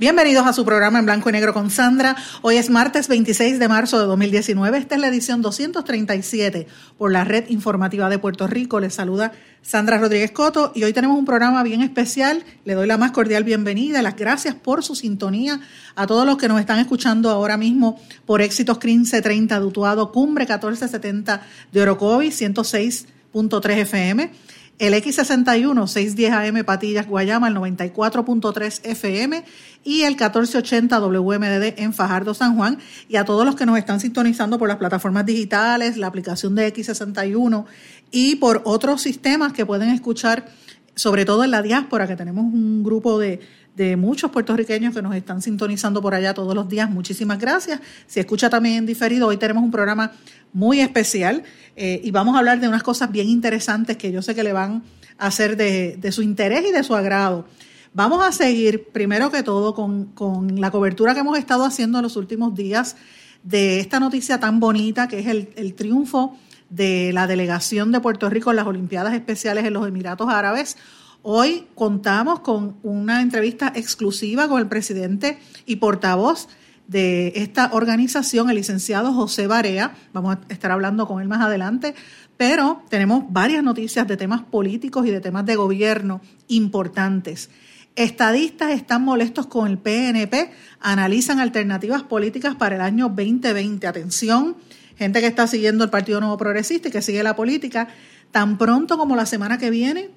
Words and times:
Bienvenidos 0.00 0.46
a 0.46 0.52
su 0.52 0.64
programa 0.64 1.00
en 1.00 1.06
blanco 1.06 1.28
y 1.28 1.32
negro 1.32 1.52
con 1.52 1.70
Sandra. 1.70 2.14
Hoy 2.42 2.56
es 2.56 2.70
martes 2.70 3.08
26 3.08 3.58
de 3.58 3.66
marzo 3.66 3.98
de 3.98 4.06
2019. 4.06 4.78
Esta 4.78 4.94
es 4.94 5.00
la 5.00 5.08
edición 5.08 5.42
237 5.42 6.68
por 6.96 7.10
la 7.10 7.24
Red 7.24 7.48
Informativa 7.48 8.08
de 8.08 8.20
Puerto 8.20 8.46
Rico. 8.46 8.78
Les 8.78 8.94
saluda 8.94 9.32
Sandra 9.60 9.98
Rodríguez 9.98 10.30
Coto 10.30 10.70
y 10.72 10.84
hoy 10.84 10.92
tenemos 10.92 11.18
un 11.18 11.24
programa 11.24 11.64
bien 11.64 11.82
especial. 11.82 12.44
Le 12.64 12.74
doy 12.74 12.86
la 12.86 12.96
más 12.96 13.10
cordial 13.10 13.42
bienvenida. 13.42 14.00
Las 14.00 14.14
gracias 14.14 14.54
por 14.54 14.84
su 14.84 14.94
sintonía 14.94 15.58
a 15.96 16.06
todos 16.06 16.24
los 16.24 16.36
que 16.36 16.46
nos 16.46 16.60
están 16.60 16.78
escuchando 16.78 17.28
ahora 17.30 17.56
mismo 17.56 18.00
por 18.24 18.40
Éxitos 18.40 18.76
1530 18.76 19.58
de 19.58 19.66
Utuado, 19.66 20.12
Cumbre 20.12 20.44
1470 20.44 21.42
de 21.72 21.82
Orocovi, 21.82 22.28
106.3 22.28 23.70
FM 23.78 24.30
el 24.78 24.94
X61 24.94 25.86
610 25.86 26.32
AM 26.32 26.64
Patillas 26.64 27.06
Guayama, 27.06 27.48
el 27.48 27.56
94.3 27.56 28.80
FM 28.84 29.44
y 29.84 30.02
el 30.02 30.12
1480 30.12 31.00
WMDD 31.00 31.80
en 31.80 31.92
Fajardo 31.92 32.34
San 32.34 32.56
Juan. 32.56 32.78
Y 33.08 33.16
a 33.16 33.24
todos 33.24 33.44
los 33.44 33.56
que 33.56 33.66
nos 33.66 33.78
están 33.78 34.00
sintonizando 34.00 34.58
por 34.58 34.68
las 34.68 34.76
plataformas 34.76 35.26
digitales, 35.26 35.96
la 35.96 36.06
aplicación 36.06 36.54
de 36.54 36.72
X61 36.72 37.64
y 38.10 38.36
por 38.36 38.62
otros 38.64 39.02
sistemas 39.02 39.52
que 39.52 39.66
pueden 39.66 39.90
escuchar, 39.90 40.46
sobre 40.94 41.24
todo 41.24 41.44
en 41.44 41.50
la 41.50 41.62
diáspora, 41.62 42.06
que 42.06 42.16
tenemos 42.16 42.44
un 42.44 42.84
grupo 42.84 43.18
de, 43.18 43.40
de 43.78 43.96
muchos 43.96 44.32
puertorriqueños 44.32 44.92
que 44.92 45.00
nos 45.00 45.14
están 45.14 45.40
sintonizando 45.40 46.02
por 46.02 46.12
allá 46.12 46.34
todos 46.34 46.52
los 46.52 46.68
días. 46.68 46.90
Muchísimas 46.90 47.38
gracias. 47.38 47.80
Si 48.08 48.18
escucha 48.18 48.50
también 48.50 48.78
en 48.78 48.86
diferido, 48.86 49.28
hoy 49.28 49.36
tenemos 49.36 49.62
un 49.62 49.70
programa 49.70 50.10
muy 50.52 50.80
especial 50.80 51.44
eh, 51.76 52.00
y 52.02 52.10
vamos 52.10 52.34
a 52.34 52.40
hablar 52.40 52.58
de 52.58 52.66
unas 52.66 52.82
cosas 52.82 53.12
bien 53.12 53.28
interesantes 53.28 53.96
que 53.96 54.10
yo 54.10 54.20
sé 54.20 54.34
que 54.34 54.42
le 54.42 54.52
van 54.52 54.82
a 55.16 55.28
hacer 55.28 55.56
de, 55.56 56.10
su 56.10 56.22
interés 56.22 56.64
y 56.68 56.72
de 56.72 56.82
su 56.82 56.96
agrado. 56.96 57.46
Vamos 57.94 58.26
a 58.26 58.32
seguir, 58.32 58.88
primero 58.88 59.30
que 59.30 59.44
todo, 59.44 59.74
con, 59.74 60.60
la 60.60 60.72
cobertura 60.72 61.14
que 61.14 61.20
hemos 61.20 61.38
estado 61.38 61.64
haciendo 61.64 61.98
en 61.98 62.02
los 62.02 62.16
últimos 62.16 62.56
días 62.56 62.96
de 63.44 63.78
esta 63.78 64.00
noticia 64.00 64.40
tan 64.40 64.58
bonita 64.58 65.06
que 65.06 65.20
es 65.20 65.26
el, 65.28 65.50
el 65.54 65.74
triunfo 65.74 66.36
de 66.68 67.12
la 67.12 67.28
delegación 67.28 67.92
de 67.92 68.00
Puerto 68.00 68.28
Rico 68.28 68.50
en 68.50 68.56
las 68.56 68.66
Olimpiadas 68.66 69.14
Especiales 69.14 69.64
en 69.64 69.72
los 69.72 69.86
Emiratos 69.86 70.28
Árabes. 70.28 70.76
Hoy 71.22 71.66
contamos 71.74 72.40
con 72.40 72.76
una 72.82 73.20
entrevista 73.20 73.72
exclusiva 73.74 74.48
con 74.48 74.60
el 74.60 74.68
presidente 74.68 75.38
y 75.66 75.76
portavoz 75.76 76.48
de 76.86 77.32
esta 77.34 77.70
organización, 77.72 78.48
el 78.48 78.56
licenciado 78.56 79.12
José 79.12 79.48
Barea. 79.48 79.94
Vamos 80.12 80.36
a 80.36 80.52
estar 80.52 80.70
hablando 80.70 81.08
con 81.08 81.20
él 81.20 81.28
más 81.28 81.42
adelante, 81.42 81.94
pero 82.36 82.82
tenemos 82.88 83.24
varias 83.30 83.64
noticias 83.64 84.06
de 84.06 84.16
temas 84.16 84.42
políticos 84.42 85.06
y 85.06 85.10
de 85.10 85.20
temas 85.20 85.44
de 85.44 85.56
gobierno 85.56 86.20
importantes. 86.46 87.50
Estadistas 87.96 88.70
están 88.70 89.02
molestos 89.02 89.48
con 89.48 89.66
el 89.66 89.76
PNP, 89.76 90.52
analizan 90.78 91.40
alternativas 91.40 92.04
políticas 92.04 92.54
para 92.54 92.76
el 92.76 92.80
año 92.80 93.08
2020. 93.08 93.88
Atención, 93.88 94.56
gente 94.96 95.20
que 95.20 95.26
está 95.26 95.48
siguiendo 95.48 95.82
el 95.82 95.90
Partido 95.90 96.20
Nuevo 96.20 96.38
Progresista 96.38 96.88
y 96.88 96.92
que 96.92 97.02
sigue 97.02 97.24
la 97.24 97.34
política, 97.34 97.88
tan 98.30 98.56
pronto 98.56 98.96
como 98.96 99.16
la 99.16 99.26
semana 99.26 99.58
que 99.58 99.70
viene 99.70 100.10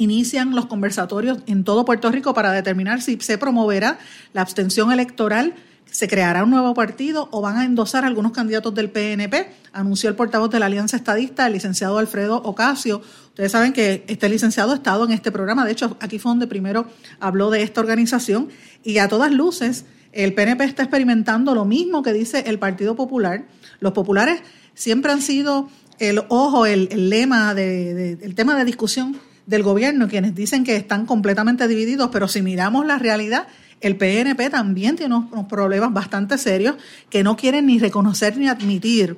inician 0.00 0.54
los 0.54 0.66
conversatorios 0.66 1.38
en 1.46 1.62
todo 1.62 1.84
Puerto 1.84 2.10
Rico 2.10 2.32
para 2.32 2.52
determinar 2.52 3.02
si 3.02 3.18
se 3.20 3.36
promoverá 3.36 3.98
la 4.32 4.40
abstención 4.40 4.90
electoral 4.90 5.54
se 5.90 6.08
creará 6.08 6.44
un 6.44 6.50
nuevo 6.50 6.72
partido 6.72 7.28
o 7.32 7.40
van 7.40 7.56
a 7.56 7.64
endosar 7.64 8.04
algunos 8.04 8.32
candidatos 8.32 8.74
del 8.74 8.90
PNP, 8.90 9.50
anunció 9.72 10.08
el 10.08 10.14
portavoz 10.14 10.50
de 10.50 10.60
la 10.60 10.66
Alianza 10.66 10.96
Estadista, 10.96 11.46
el 11.46 11.54
licenciado 11.54 11.98
Alfredo 11.98 12.36
Ocasio. 12.36 13.02
Ustedes 13.26 13.52
saben 13.52 13.72
que 13.72 14.04
este 14.06 14.28
licenciado 14.28 14.72
ha 14.72 14.76
estado 14.76 15.04
en 15.04 15.10
este 15.10 15.32
programa, 15.32 15.64
de 15.64 15.72
hecho 15.72 15.96
aquí 16.00 16.18
fue 16.18 16.30
donde 16.30 16.46
primero 16.46 16.86
habló 17.18 17.50
de 17.50 17.62
esta 17.62 17.80
organización 17.80 18.50
y 18.84 18.98
a 18.98 19.08
todas 19.08 19.32
luces 19.32 19.84
el 20.12 20.32
PNP 20.32 20.64
está 20.64 20.82
experimentando 20.82 21.54
lo 21.54 21.64
mismo 21.64 22.02
que 22.02 22.12
dice 22.12 22.44
el 22.46 22.58
Partido 22.58 22.96
Popular. 22.96 23.46
Los 23.80 23.92
populares 23.92 24.42
siempre 24.74 25.12
han 25.12 25.22
sido 25.22 25.68
el 25.98 26.22
ojo, 26.28 26.66
el, 26.66 27.10
lema, 27.10 27.54
de, 27.54 28.12
el 28.12 28.34
tema 28.34 28.56
de 28.56 28.64
discusión 28.64 29.16
del 29.46 29.62
gobierno, 29.62 30.08
quienes 30.08 30.34
dicen 30.34 30.64
que 30.64 30.76
están 30.76 31.06
completamente 31.06 31.66
divididos, 31.68 32.10
pero 32.12 32.28
si 32.28 32.42
miramos 32.42 32.86
la 32.86 32.98
realidad, 32.98 33.46
el 33.80 33.96
PNP 33.96 34.50
también 34.50 34.96
tiene 34.96 35.14
unos, 35.14 35.46
problemas 35.46 35.92
bastante 35.92 36.38
serios 36.38 36.76
que 37.08 37.22
no 37.22 37.36
quieren 37.36 37.66
ni 37.66 37.78
reconocer 37.78 38.36
ni 38.36 38.48
admitir. 38.48 39.16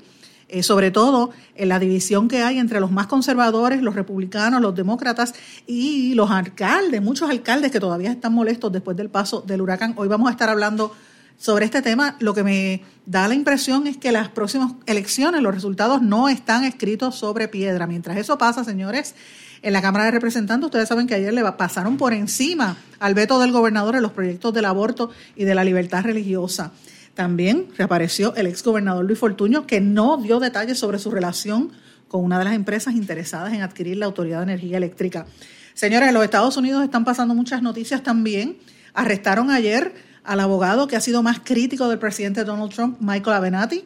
Eh, 0.48 0.62
sobre 0.62 0.90
todo 0.90 1.30
en 1.54 1.70
la 1.70 1.78
división 1.78 2.28
que 2.28 2.42
hay 2.42 2.58
entre 2.58 2.78
los 2.78 2.90
más 2.90 3.06
conservadores, 3.06 3.80
los 3.80 3.94
republicanos, 3.94 4.60
los 4.60 4.74
demócratas 4.74 5.34
y 5.66 6.12
los 6.12 6.30
alcaldes, 6.30 7.00
muchos 7.00 7.30
alcaldes 7.30 7.72
que 7.72 7.80
todavía 7.80 8.10
están 8.10 8.34
molestos 8.34 8.70
después 8.70 8.94
del 8.94 9.08
paso 9.08 9.40
del 9.40 9.62
huracán. 9.62 9.94
Hoy 9.96 10.08
vamos 10.08 10.28
a 10.28 10.32
estar 10.32 10.50
hablando 10.50 10.94
sobre 11.42 11.64
este 11.64 11.82
tema. 11.82 12.14
Lo 12.20 12.34
que 12.34 12.44
me 12.44 12.82
da 13.04 13.26
la 13.26 13.34
impresión 13.34 13.88
es 13.88 13.96
que 13.96 14.12
las 14.12 14.28
próximas 14.28 14.74
elecciones, 14.86 15.42
los 15.42 15.52
resultados 15.52 16.00
no 16.00 16.28
están 16.28 16.62
escritos 16.62 17.16
sobre 17.16 17.48
piedra. 17.48 17.88
Mientras 17.88 18.16
eso 18.16 18.38
pasa, 18.38 18.62
señores, 18.62 19.16
en 19.60 19.72
la 19.72 19.82
Cámara 19.82 20.04
de 20.04 20.12
Representantes, 20.12 20.66
ustedes 20.66 20.88
saben 20.88 21.08
que 21.08 21.16
ayer 21.16 21.32
le 21.32 21.42
pasaron 21.54 21.96
por 21.96 22.12
encima 22.12 22.76
al 23.00 23.14
veto 23.14 23.40
del 23.40 23.50
gobernador 23.50 23.96
en 23.96 24.02
los 24.02 24.12
proyectos 24.12 24.54
del 24.54 24.66
aborto 24.66 25.10
y 25.34 25.44
de 25.44 25.56
la 25.56 25.64
libertad 25.64 26.04
religiosa. 26.04 26.70
También 27.14 27.66
reapareció 27.76 28.36
el 28.36 28.46
exgobernador 28.46 29.04
Luis 29.04 29.18
Fortuño, 29.18 29.66
que 29.66 29.80
no 29.80 30.18
dio 30.18 30.38
detalles 30.38 30.78
sobre 30.78 31.00
su 31.00 31.10
relación 31.10 31.72
con 32.06 32.22
una 32.22 32.38
de 32.38 32.44
las 32.44 32.54
empresas 32.54 32.94
interesadas 32.94 33.52
en 33.52 33.62
adquirir 33.62 33.96
la 33.96 34.06
Autoridad 34.06 34.38
de 34.38 34.44
Energía 34.44 34.76
Eléctrica. 34.76 35.26
Señores, 35.74 36.06
en 36.06 36.14
los 36.14 36.22
Estados 36.22 36.56
Unidos 36.56 36.84
están 36.84 37.04
pasando 37.04 37.34
muchas 37.34 37.62
noticias 37.62 38.00
también. 38.04 38.58
Arrestaron 38.94 39.50
ayer 39.50 40.11
al 40.24 40.40
abogado 40.40 40.86
que 40.86 40.96
ha 40.96 41.00
sido 41.00 41.22
más 41.22 41.40
crítico 41.40 41.88
del 41.88 41.98
presidente 41.98 42.44
Donald 42.44 42.72
Trump, 42.72 42.98
Michael 43.00 43.36
Avenatti. 43.36 43.84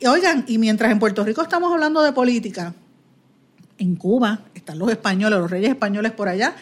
Y 0.00 0.06
oigan, 0.06 0.44
y 0.46 0.58
mientras 0.58 0.92
en 0.92 0.98
Puerto 0.98 1.24
Rico 1.24 1.42
estamos 1.42 1.72
hablando 1.72 2.02
de 2.02 2.12
política, 2.12 2.74
en 3.78 3.96
Cuba, 3.96 4.40
están 4.54 4.78
los 4.78 4.90
españoles, 4.90 5.38
los 5.38 5.50
reyes 5.50 5.70
españoles 5.70 6.12
por 6.12 6.28
allá, 6.28 6.54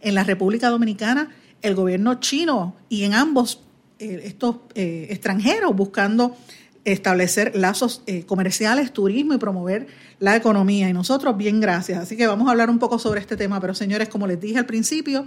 en 0.00 0.14
la 0.14 0.24
República 0.24 0.68
Dominicana, 0.68 1.30
el 1.62 1.74
gobierno 1.74 2.20
chino 2.20 2.76
y 2.88 3.04
en 3.04 3.14
ambos 3.14 3.60
eh, 3.98 4.22
estos 4.24 4.56
eh, 4.74 5.06
extranjeros 5.10 5.74
buscando 5.74 6.36
establecer 6.84 7.52
lazos 7.54 8.02
eh, 8.06 8.24
comerciales, 8.24 8.92
turismo 8.92 9.34
y 9.34 9.38
promover 9.38 9.86
la 10.18 10.36
economía. 10.36 10.88
Y 10.88 10.92
nosotros, 10.92 11.36
bien, 11.36 11.60
gracias. 11.60 11.98
Así 11.98 12.16
que 12.16 12.26
vamos 12.26 12.48
a 12.48 12.50
hablar 12.50 12.68
un 12.70 12.78
poco 12.78 12.98
sobre 12.98 13.20
este 13.20 13.36
tema. 13.36 13.60
Pero 13.60 13.74
señores, 13.74 14.08
como 14.08 14.26
les 14.26 14.40
dije 14.40 14.58
al 14.58 14.66
principio, 14.66 15.26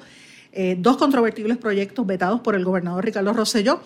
dos 0.80 0.98
controvertibles 0.98 1.58
proyectos 1.58 2.06
vetados 2.08 2.42
por 2.42 2.56
el 2.56 2.66
gobernador 2.66 3.06
Ricardo 3.06 3.34
Rosselló, 3.34 3.82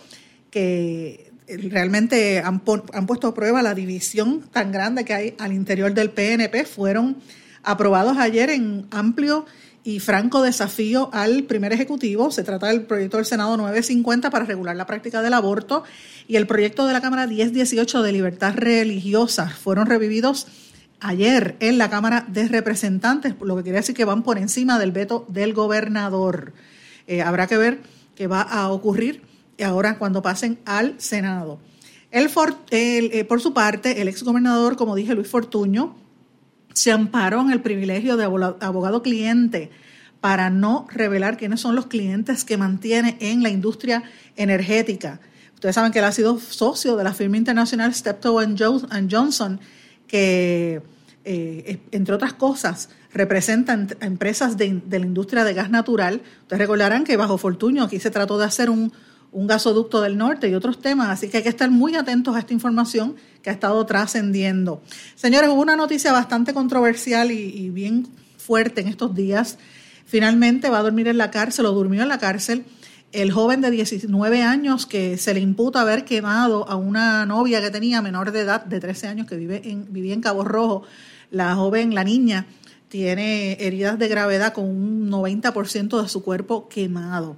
que 0.49 1.31
realmente 1.47 2.39
han, 2.39 2.61
han 2.93 3.07
puesto 3.07 3.27
a 3.27 3.33
prueba 3.33 3.61
la 3.61 3.73
división 3.73 4.41
tan 4.51 4.71
grande 4.71 5.03
que 5.05 5.13
hay 5.13 5.35
al 5.39 5.53
interior 5.53 5.93
del 5.93 6.11
PNP, 6.11 6.65
fueron 6.65 7.17
aprobados 7.63 8.17
ayer 8.17 8.49
en 8.49 8.87
amplio 8.91 9.45
y 9.83 9.99
franco 9.99 10.41
desafío 10.41 11.09
al 11.11 11.43
primer 11.43 11.73
ejecutivo. 11.73 12.31
Se 12.31 12.43
trata 12.43 12.67
del 12.67 12.83
proyecto 12.83 13.17
del 13.17 13.25
Senado 13.25 13.57
950 13.57 14.29
para 14.29 14.45
regular 14.45 14.75
la 14.75 14.85
práctica 14.85 15.21
del 15.21 15.33
aborto 15.33 15.83
y 16.27 16.35
el 16.35 16.47
proyecto 16.47 16.85
de 16.85 16.93
la 16.93 17.01
Cámara 17.01 17.27
1018 17.27 18.03
de 18.03 18.11
libertad 18.11 18.53
religiosa. 18.55 19.49
Fueron 19.49 19.87
revividos 19.87 20.47
ayer 20.99 21.55
en 21.59 21.77
la 21.77 21.89
Cámara 21.89 22.25
de 22.27 22.47
Representantes, 22.47 23.33
lo 23.41 23.57
que 23.57 23.63
quiere 23.63 23.79
decir 23.79 23.95
que 23.95 24.05
van 24.05 24.23
por 24.23 24.37
encima 24.37 24.77
del 24.77 24.91
veto 24.91 25.25
del 25.29 25.53
gobernador. 25.53 26.53
Eh, 27.11 27.21
habrá 27.21 27.45
que 27.45 27.57
ver 27.57 27.81
qué 28.15 28.27
va 28.27 28.41
a 28.41 28.69
ocurrir 28.69 29.21
ahora 29.61 29.97
cuando 29.97 30.21
pasen 30.21 30.59
al 30.63 30.95
Senado. 30.97 31.59
El, 32.09 32.29
eh, 32.71 33.25
por 33.25 33.41
su 33.41 33.53
parte, 33.53 34.01
el 34.01 34.07
exgobernador, 34.07 34.77
como 34.77 34.95
dije, 34.95 35.13
Luis 35.13 35.27
Fortuño, 35.27 35.93
se 36.73 36.93
amparó 36.93 37.41
en 37.41 37.51
el 37.51 37.59
privilegio 37.59 38.15
de 38.15 38.23
abogado 38.23 39.03
cliente 39.03 39.71
para 40.21 40.49
no 40.49 40.87
revelar 40.89 41.35
quiénes 41.35 41.59
son 41.59 41.75
los 41.75 41.87
clientes 41.87 42.45
que 42.45 42.55
mantiene 42.55 43.17
en 43.19 43.43
la 43.43 43.49
industria 43.49 44.03
energética. 44.37 45.19
Ustedes 45.53 45.75
saben 45.75 45.91
que 45.91 45.99
él 45.99 46.05
ha 46.05 46.13
sido 46.13 46.39
socio 46.39 46.95
de 46.95 47.03
la 47.03 47.13
firma 47.13 47.35
internacional 47.35 47.93
Steptoe 47.93 48.55
Johnson, 48.57 49.59
que 50.07 50.81
eh, 51.25 51.79
entre 51.91 52.15
otras 52.15 52.31
cosas, 52.31 52.87
representan 53.13 53.89
empresas 53.99 54.57
de, 54.57 54.81
la 54.89 55.05
industria 55.05 55.43
de 55.43 55.53
gas 55.53 55.69
natural. 55.69 56.21
Ustedes 56.43 56.59
recordarán 56.59 57.03
que 57.03 57.17
bajo 57.17 57.37
Fortuño 57.37 57.83
aquí 57.83 57.99
se 57.99 58.11
trató 58.11 58.37
de 58.37 58.45
hacer 58.45 58.69
un, 58.69 58.91
gasoducto 59.33 60.01
del 60.01 60.17
norte 60.17 60.49
y 60.49 60.55
otros 60.55 60.81
temas, 60.81 61.09
así 61.09 61.29
que 61.29 61.37
hay 61.37 61.43
que 61.43 61.49
estar 61.49 61.71
muy 61.71 61.95
atentos 61.95 62.35
a 62.35 62.39
esta 62.39 62.53
información 62.53 63.15
que 63.41 63.49
ha 63.49 63.53
estado 63.53 63.85
trascendiendo. 63.85 64.81
Señores, 65.15 65.49
hubo 65.49 65.61
una 65.61 65.77
noticia 65.77 66.11
bastante 66.11 66.53
controversial 66.53 67.31
y, 67.31 67.69
bien 67.69 68.07
fuerte 68.37 68.81
en 68.81 68.89
estos 68.89 69.15
días. 69.15 69.57
Finalmente 70.05 70.69
va 70.69 70.79
a 70.79 70.83
dormir 70.83 71.07
en 71.07 71.17
la 71.17 71.31
cárcel 71.31 71.65
o 71.67 71.71
durmió 71.71 72.01
en 72.01 72.09
la 72.09 72.17
cárcel 72.17 72.65
el 73.13 73.31
joven 73.31 73.61
de 73.61 73.71
19 73.71 74.41
años 74.41 74.85
que 74.85 75.17
se 75.17 75.33
le 75.33 75.39
imputa 75.39 75.81
haber 75.81 76.03
quemado 76.03 76.67
a 76.67 76.75
una 76.75 77.25
novia 77.25 77.61
que 77.61 77.69
tenía 77.69 78.01
menor 78.01 78.31
de 78.31 78.41
edad 78.41 78.65
de 78.65 78.79
13 78.79 79.07
años 79.07 79.27
que 79.27 79.35
vive 79.35 79.61
en, 79.65 79.91
vivía 79.93 80.13
en 80.13 80.21
Cabo 80.21 80.43
Rojo 80.43 80.83
la 81.31 81.55
joven, 81.55 81.95
la 81.95 82.03
niña, 82.03 82.45
tiene 82.91 83.53
heridas 83.53 83.97
de 83.97 84.09
gravedad 84.09 84.51
con 84.51 84.65
un 84.65 85.09
90% 85.09 86.01
de 86.01 86.09
su 86.09 86.21
cuerpo 86.21 86.67
quemado. 86.67 87.37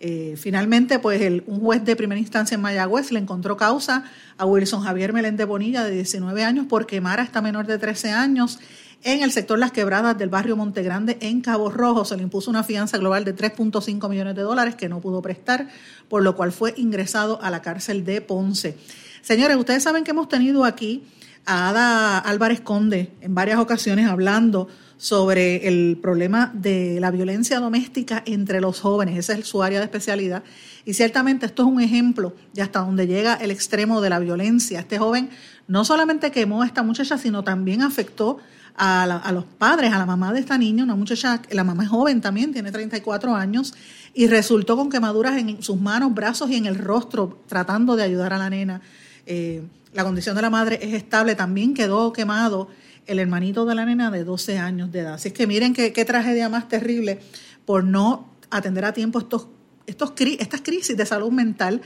Eh, 0.00 0.34
finalmente, 0.36 0.98
pues 0.98 1.22
el, 1.22 1.44
un 1.46 1.60
juez 1.60 1.84
de 1.84 1.94
primera 1.94 2.18
instancia 2.18 2.56
en 2.56 2.60
Mayagüez 2.60 3.12
le 3.12 3.20
encontró 3.20 3.56
causa 3.56 4.02
a 4.36 4.44
Wilson 4.44 4.82
Javier 4.82 5.12
Meléndez 5.12 5.46
Bonilla, 5.46 5.84
de 5.84 5.92
19 5.92 6.42
años, 6.42 6.66
por 6.66 6.86
quemar 6.86 7.20
a 7.20 7.22
esta 7.22 7.40
menor 7.40 7.68
de 7.68 7.78
13 7.78 8.10
años 8.10 8.58
en 9.04 9.22
el 9.22 9.30
sector 9.30 9.56
Las 9.56 9.70
Quebradas 9.70 10.18
del 10.18 10.30
barrio 10.30 10.56
Montegrande, 10.56 11.16
en 11.20 11.42
Cabo 11.42 11.70
Rojo. 11.70 12.04
Se 12.04 12.16
le 12.16 12.24
impuso 12.24 12.50
una 12.50 12.64
fianza 12.64 12.98
global 12.98 13.24
de 13.24 13.36
3.5 13.36 14.08
millones 14.10 14.34
de 14.34 14.42
dólares 14.42 14.74
que 14.74 14.88
no 14.88 15.00
pudo 15.00 15.22
prestar, 15.22 15.68
por 16.08 16.24
lo 16.24 16.34
cual 16.34 16.50
fue 16.50 16.74
ingresado 16.76 17.40
a 17.40 17.52
la 17.52 17.62
cárcel 17.62 18.04
de 18.04 18.20
Ponce. 18.20 18.76
Señores, 19.22 19.56
ustedes 19.56 19.84
saben 19.84 20.02
que 20.02 20.10
hemos 20.10 20.28
tenido 20.28 20.64
aquí 20.64 21.04
a 21.46 21.68
Ada 21.68 22.18
Álvarez 22.18 22.60
Conde 22.60 23.12
en 23.20 23.36
varias 23.36 23.60
ocasiones 23.60 24.08
hablando 24.08 24.66
sobre 24.98 25.68
el 25.68 25.96
problema 26.02 26.50
de 26.52 26.98
la 27.00 27.12
violencia 27.12 27.60
doméstica 27.60 28.22
entre 28.26 28.60
los 28.60 28.80
jóvenes. 28.80 29.16
Esa 29.16 29.34
es 29.34 29.46
su 29.46 29.62
área 29.62 29.78
de 29.78 29.84
especialidad. 29.84 30.42
Y 30.84 30.94
ciertamente 30.94 31.46
esto 31.46 31.62
es 31.62 31.68
un 31.68 31.80
ejemplo 31.80 32.34
de 32.52 32.62
hasta 32.62 32.80
donde 32.80 33.06
llega 33.06 33.34
el 33.34 33.52
extremo 33.52 34.00
de 34.00 34.10
la 34.10 34.18
violencia. 34.18 34.80
Este 34.80 34.98
joven 34.98 35.30
no 35.68 35.84
solamente 35.84 36.32
quemó 36.32 36.62
a 36.62 36.66
esta 36.66 36.82
muchacha, 36.82 37.16
sino 37.16 37.44
también 37.44 37.82
afectó 37.82 38.38
a, 38.74 39.04
a, 39.04 39.32
los 39.32 39.44
padres, 39.44 39.92
a 39.92 39.98
la 39.98 40.06
mamá 40.06 40.32
de 40.32 40.40
esta 40.40 40.58
niña, 40.58 40.84
una 40.84 40.96
muchacha, 40.96 41.42
la 41.50 41.64
mamá 41.64 41.84
es 41.84 41.88
joven 41.88 42.20
también, 42.20 42.52
tiene 42.52 42.72
34 42.72 43.34
años, 43.34 43.74
y 44.14 44.26
resultó 44.26 44.76
con 44.76 44.88
quemaduras 44.88 45.36
en 45.36 45.62
sus 45.62 45.80
manos, 45.80 46.14
brazos 46.14 46.50
y 46.50 46.56
en 46.56 46.66
el 46.66 46.76
rostro, 46.76 47.40
tratando 47.46 47.96
de 47.96 48.04
ayudar 48.04 48.32
a 48.32 48.38
la 48.38 48.50
nena. 48.50 48.80
Eh, 49.26 49.62
la 49.92 50.04
condición 50.04 50.36
de 50.36 50.42
la 50.42 50.50
madre 50.50 50.78
es 50.80 50.94
estable, 50.94 51.34
también 51.34 51.74
quedó 51.74 52.12
quemado 52.12 52.68
el 53.08 53.18
hermanito 53.18 53.64
de 53.64 53.74
la 53.74 53.86
nena 53.86 54.10
de 54.10 54.22
12 54.22 54.58
años 54.58 54.92
de 54.92 55.00
edad. 55.00 55.14
Así 55.14 55.28
es 55.28 55.34
que 55.34 55.46
miren 55.46 55.72
qué, 55.72 56.04
tragedia 56.04 56.48
más 56.48 56.68
terrible 56.68 57.18
por 57.64 57.82
no 57.82 58.28
atender 58.50 58.84
a 58.84 58.92
tiempo 58.92 59.18
estos, 59.18 59.48
estos, 59.86 60.12
estas 60.38 60.60
crisis 60.60 60.96
de 60.96 61.06
salud 61.06 61.32
mental 61.32 61.80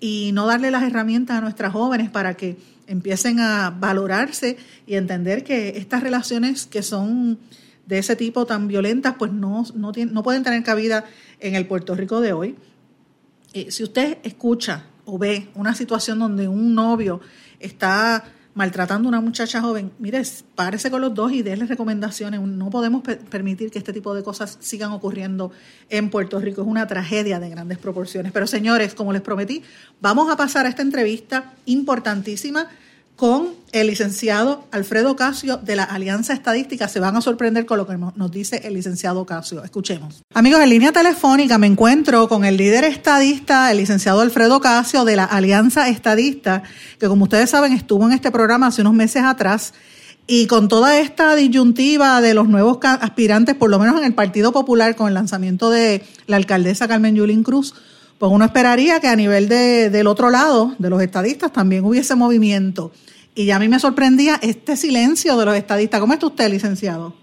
y 0.00 0.30
no 0.32 0.46
darle 0.46 0.70
las 0.70 0.82
herramientas 0.82 1.38
a 1.38 1.40
nuestras 1.42 1.72
jóvenes 1.72 2.10
para 2.10 2.34
que 2.34 2.56
empiecen 2.86 3.38
a 3.38 3.70
valorarse 3.70 4.56
y 4.86 4.94
entender 4.94 5.44
que 5.44 5.76
estas 5.76 6.02
relaciones 6.02 6.66
que 6.66 6.82
son 6.82 7.38
de 7.86 7.98
ese 7.98 8.16
tipo 8.16 8.46
tan 8.46 8.66
violentas, 8.66 9.14
pues 9.18 9.30
no, 9.30 9.64
no, 9.74 9.92
no 9.92 10.22
pueden 10.22 10.42
tener 10.42 10.62
cabida 10.62 11.04
en 11.38 11.54
el 11.54 11.66
Puerto 11.66 11.94
Rico 11.94 12.20
de 12.20 12.32
hoy. 12.32 12.56
Eh, 13.52 13.70
si 13.70 13.82
usted 13.82 14.18
escucha 14.22 14.86
o 15.04 15.18
ve 15.18 15.48
una 15.54 15.74
situación 15.74 16.18
donde 16.18 16.48
un 16.48 16.74
novio 16.74 17.20
está 17.60 18.24
maltratando 18.54 19.08
a 19.08 19.10
una 19.10 19.20
muchacha 19.20 19.60
joven, 19.60 19.92
mire, 19.98 20.22
párese 20.54 20.90
con 20.90 21.00
los 21.00 21.14
dos 21.14 21.32
y 21.32 21.42
déle 21.42 21.66
recomendaciones. 21.66 22.40
No 22.40 22.70
podemos 22.70 23.02
permitir 23.02 23.70
que 23.70 23.78
este 23.78 23.92
tipo 23.92 24.14
de 24.14 24.22
cosas 24.22 24.58
sigan 24.60 24.92
ocurriendo 24.92 25.52
en 25.88 26.10
Puerto 26.10 26.38
Rico. 26.38 26.62
Es 26.62 26.68
una 26.68 26.86
tragedia 26.86 27.40
de 27.40 27.48
grandes 27.48 27.78
proporciones. 27.78 28.32
Pero 28.32 28.46
señores, 28.46 28.94
como 28.94 29.12
les 29.12 29.22
prometí, 29.22 29.62
vamos 30.00 30.30
a 30.30 30.36
pasar 30.36 30.66
a 30.66 30.68
esta 30.68 30.82
entrevista 30.82 31.54
importantísima 31.66 32.68
con 33.16 33.50
el 33.72 33.86
licenciado 33.86 34.64
Alfredo 34.70 35.16
Casio 35.16 35.56
de 35.56 35.76
la 35.76 35.84
Alianza 35.84 36.34
Estadística. 36.34 36.88
Se 36.88 37.00
van 37.00 37.16
a 37.16 37.20
sorprender 37.20 37.66
con 37.66 37.78
lo 37.78 37.86
que 37.86 37.96
nos 37.96 38.30
dice 38.30 38.60
el 38.64 38.74
licenciado 38.74 39.24
Casio. 39.24 39.64
Escuchemos. 39.64 40.22
Amigos, 40.34 40.60
en 40.60 40.70
línea 40.70 40.92
telefónica 40.92 41.58
me 41.58 41.66
encuentro 41.66 42.28
con 42.28 42.44
el 42.44 42.56
líder 42.56 42.84
estadista, 42.84 43.70
el 43.70 43.78
licenciado 43.78 44.20
Alfredo 44.20 44.60
Casio 44.60 45.04
de 45.04 45.16
la 45.16 45.24
Alianza 45.24 45.88
Estadista, 45.88 46.62
que 46.98 47.08
como 47.08 47.24
ustedes 47.24 47.50
saben 47.50 47.72
estuvo 47.72 48.06
en 48.06 48.12
este 48.12 48.30
programa 48.30 48.68
hace 48.68 48.82
unos 48.82 48.94
meses 48.94 49.22
atrás. 49.24 49.72
Y 50.26 50.46
con 50.46 50.68
toda 50.68 50.98
esta 50.98 51.34
disyuntiva 51.34 52.20
de 52.20 52.32
los 52.32 52.48
nuevos 52.48 52.78
aspirantes, 52.82 53.56
por 53.56 53.70
lo 53.70 53.78
menos 53.80 53.98
en 53.98 54.04
el 54.04 54.14
Partido 54.14 54.52
Popular, 54.52 54.94
con 54.94 55.08
el 55.08 55.14
lanzamiento 55.14 55.68
de 55.70 56.04
la 56.26 56.36
alcaldesa 56.36 56.86
Carmen 56.86 57.16
Yulín 57.16 57.42
Cruz, 57.42 57.74
pues 58.22 58.30
uno 58.30 58.44
esperaría 58.44 59.00
que 59.00 59.08
a 59.08 59.16
nivel 59.16 59.48
de, 59.48 59.90
del 59.90 60.06
otro 60.06 60.30
lado, 60.30 60.76
de 60.78 60.88
los 60.88 61.02
estadistas, 61.02 61.52
también 61.52 61.84
hubiese 61.84 62.14
movimiento. 62.14 62.92
Y 63.34 63.46
ya 63.46 63.56
a 63.56 63.58
mí 63.58 63.66
me 63.66 63.80
sorprendía 63.80 64.38
este 64.42 64.76
silencio 64.76 65.36
de 65.36 65.44
los 65.44 65.56
estadistas. 65.56 65.98
¿Cómo 65.98 66.12
está 66.12 66.26
usted, 66.26 66.48
licenciado? 66.48 67.16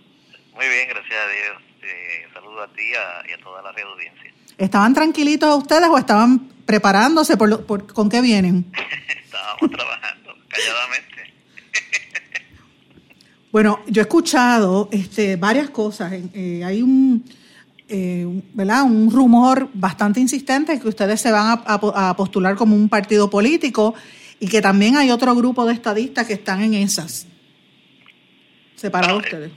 Muy 0.53 0.65
bien, 0.67 0.89
gracias 0.89 1.15
a 1.17 1.27
Dios. 1.29 1.63
Eh, 1.83 2.27
saludo 2.33 2.63
a 2.63 2.67
ti 2.73 2.81
y 3.29 3.31
a 3.31 3.41
toda 3.41 3.61
la 3.61 3.71
red 3.71 3.83
audiencia. 3.83 4.33
¿Estaban 4.57 4.93
tranquilitos 4.93 5.57
ustedes 5.57 5.87
o 5.87 5.97
estaban 5.97 6.49
preparándose? 6.65 7.37
Por, 7.37 7.65
por 7.65 7.93
¿Con 7.93 8.09
qué 8.09 8.19
vienen? 8.19 8.69
Estábamos 9.23 9.71
trabajando 9.71 10.35
calladamente. 10.49 11.33
bueno, 13.53 13.79
yo 13.87 14.01
he 14.01 14.03
escuchado 14.03 14.89
este, 14.91 15.37
varias 15.37 15.69
cosas. 15.69 16.11
Eh, 16.11 16.61
hay 16.65 16.81
un 16.81 17.23
eh, 17.89 18.27
¿verdad? 18.53 18.83
un 18.83 19.11
rumor 19.11 19.69
bastante 19.73 20.19
insistente 20.19 20.79
que 20.79 20.87
ustedes 20.87 21.19
se 21.19 21.31
van 21.31 21.61
a, 21.65 22.15
postular 22.15 22.55
como 22.55 22.75
un 22.75 22.87
partido 22.87 23.29
político 23.29 23.95
y 24.39 24.47
que 24.47 24.61
también 24.61 24.95
hay 24.95 25.11
otro 25.11 25.35
grupo 25.35 25.65
de 25.65 25.73
estadistas 25.73 26.27
que 26.27 26.33
están 26.33 26.61
en 26.61 26.75
esas. 26.75 27.25
Separados 28.75 29.23
ustedes. 29.23 29.51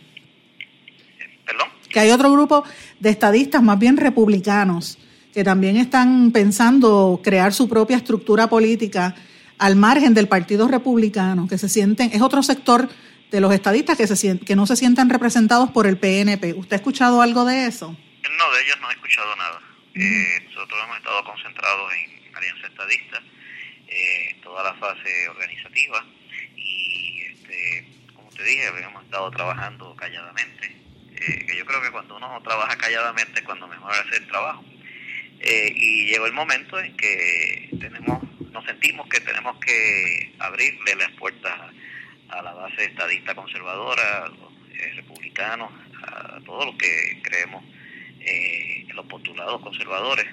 ¿Perdón? 1.46 1.68
Que 1.90 2.00
hay 2.00 2.10
otro 2.10 2.32
grupo 2.32 2.64
de 2.98 3.10
estadistas 3.10 3.62
más 3.62 3.78
bien 3.78 3.96
republicanos 3.96 4.98
que 5.32 5.44
también 5.44 5.76
están 5.76 6.30
pensando 6.32 7.20
crear 7.22 7.52
su 7.52 7.68
propia 7.68 7.96
estructura 7.96 8.48
política 8.48 9.14
al 9.58 9.76
margen 9.76 10.14
del 10.14 10.28
Partido 10.28 10.68
Republicano, 10.68 11.46
que 11.48 11.58
se 11.58 11.68
sienten, 11.68 12.10
es 12.12 12.20
otro 12.20 12.42
sector 12.42 12.88
de 13.30 13.40
los 13.40 13.52
estadistas 13.54 13.96
que, 13.96 14.06
se, 14.06 14.38
que 14.38 14.56
no 14.56 14.66
se 14.66 14.76
sientan 14.76 15.08
representados 15.08 15.70
por 15.70 15.86
el 15.86 15.96
PNP. 15.96 16.54
¿Usted 16.54 16.74
ha 16.74 16.76
escuchado 16.76 17.22
algo 17.22 17.44
de 17.44 17.66
eso? 17.66 17.96
No, 18.30 18.52
de 18.52 18.62
ellos 18.62 18.80
no 18.80 18.90
he 18.90 18.94
escuchado 18.94 19.34
nada. 19.36 19.60
Eh, 19.94 20.40
nosotros 20.44 20.80
hemos 20.84 20.96
estado 20.96 21.24
concentrados 21.24 21.92
en 21.94 22.36
Alianza 22.36 22.66
Estadista, 22.68 23.22
eh, 23.88 24.30
en 24.30 24.40
toda 24.40 24.62
la 24.62 24.74
fase 24.74 25.28
organizativa 25.28 26.04
y, 26.56 27.22
este, 27.22 27.88
como 28.14 28.30
te 28.30 28.44
dije, 28.44 28.68
hemos 28.68 29.04
estado 29.04 29.30
trabajando 29.32 29.96
calladamente. 29.96 30.76
Eh, 31.16 31.46
que 31.46 31.56
yo 31.56 31.66
creo 31.66 31.82
que 31.82 31.90
cuando 31.90 32.16
uno 32.16 32.40
trabaja 32.42 32.76
calladamente 32.76 33.40
es 33.40 33.44
cuando 33.44 33.66
mejor 33.66 33.92
hace 33.92 34.16
el 34.16 34.26
trabajo. 34.28 34.64
y 35.40 36.06
llegó 36.06 36.26
el 36.26 36.32
momento 36.32 36.78
en 36.78 36.96
que 36.96 37.68
tenemos, 37.80 38.22
nos 38.52 38.64
sentimos 38.64 39.08
que 39.08 39.20
tenemos 39.20 39.58
que 39.58 40.32
abrirle 40.38 40.94
las 40.94 41.10
puertas 41.12 41.52
a, 42.28 42.42
la 42.42 42.54
base 42.54 42.84
estadista 42.84 43.34
conservadora, 43.34 44.24
a 44.24 44.28
los 44.28 44.52
republicanos, 44.94 45.72
a 46.04 46.40
todos 46.44 46.66
los 46.66 46.76
que 46.76 47.20
creemos 47.22 47.64
eh, 48.24 48.86
los 48.94 49.06
postulados 49.06 49.60
conservadores 49.60 50.26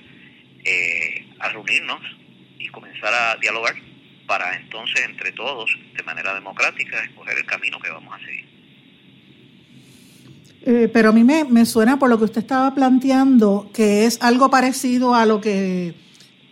eh, 0.63 1.25
a 1.39 1.49
reunirnos 1.49 2.01
y 2.59 2.67
comenzar 2.67 3.13
a 3.13 3.37
dialogar 3.37 3.73
para 4.27 4.55
entonces 4.55 5.01
entre 5.05 5.31
todos, 5.31 5.71
de 5.95 6.03
manera 6.03 6.35
democrática, 6.35 7.03
escoger 7.03 7.37
el 7.37 7.45
camino 7.45 7.79
que 7.79 7.89
vamos 7.89 8.13
a 8.13 8.25
seguir. 8.25 8.45
Eh, 10.61 10.89
pero 10.91 11.09
a 11.09 11.11
mí 11.11 11.23
me, 11.23 11.65
suena 11.65 11.97
por 11.97 12.09
lo 12.09 12.17
que 12.17 12.25
usted 12.25 12.41
estaba 12.41 12.75
planteando 12.75 13.71
que 13.73 14.05
es 14.05 14.21
algo 14.21 14.51
parecido 14.51 15.15
a 15.15 15.25
lo 15.25 15.39
que 15.39 15.95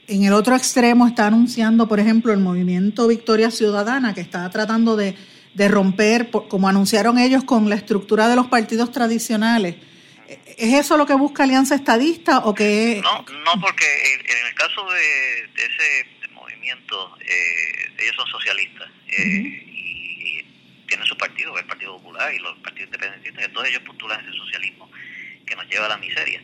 en 0.07 0.23
el 0.23 0.33
otro 0.33 0.55
extremo 0.55 1.05
está 1.05 1.27
anunciando, 1.27 1.87
por 1.87 1.99
ejemplo, 1.99 2.31
el 2.31 2.39
movimiento 2.39 3.07
Victoria 3.07 3.51
Ciudadana, 3.51 4.13
que 4.13 4.21
está 4.21 4.49
tratando 4.49 4.95
de, 4.95 5.15
de 5.53 5.67
romper, 5.67 6.29
como 6.31 6.69
anunciaron 6.69 7.19
ellos, 7.19 7.43
con 7.43 7.69
la 7.69 7.75
estructura 7.75 8.29
de 8.29 8.37
los 8.37 8.47
partidos 8.47 8.91
tradicionales 8.91 9.75
¿Es 10.57 10.73
eso 10.73 10.97
lo 10.97 11.05
que 11.05 11.13
busca 11.13 11.43
Alianza 11.43 11.75
Estadista 11.75 12.39
o 12.39 12.55
que 12.55 12.99
No, 13.03 13.23
no 13.45 13.61
porque 13.61 13.85
en 14.15 14.47
el 14.47 14.53
caso 14.55 14.89
de, 14.89 15.43
ese 15.55 16.31
movimiento, 16.33 17.15
eh, 17.21 17.93
ellos 17.99 18.15
son 18.15 18.27
socialistas 18.27 18.89
eh, 19.07 19.21
y, 19.21 20.43
tienen 20.87 21.05
su 21.05 21.15
partido, 21.15 21.55
el 21.59 21.65
Partido 21.65 21.97
Popular 21.97 22.33
y 22.33 22.39
los 22.39 22.57
partidos 22.59 22.87
independentistas, 22.87 23.45
entonces 23.45 23.71
ellos 23.71 23.83
postulan 23.85 24.19
ese 24.21 24.35
socialismo 24.35 24.89
que 25.45 25.55
nos 25.55 25.67
lleva 25.67 25.85
a 25.85 25.89
la 25.89 25.97
miseria. 25.97 26.41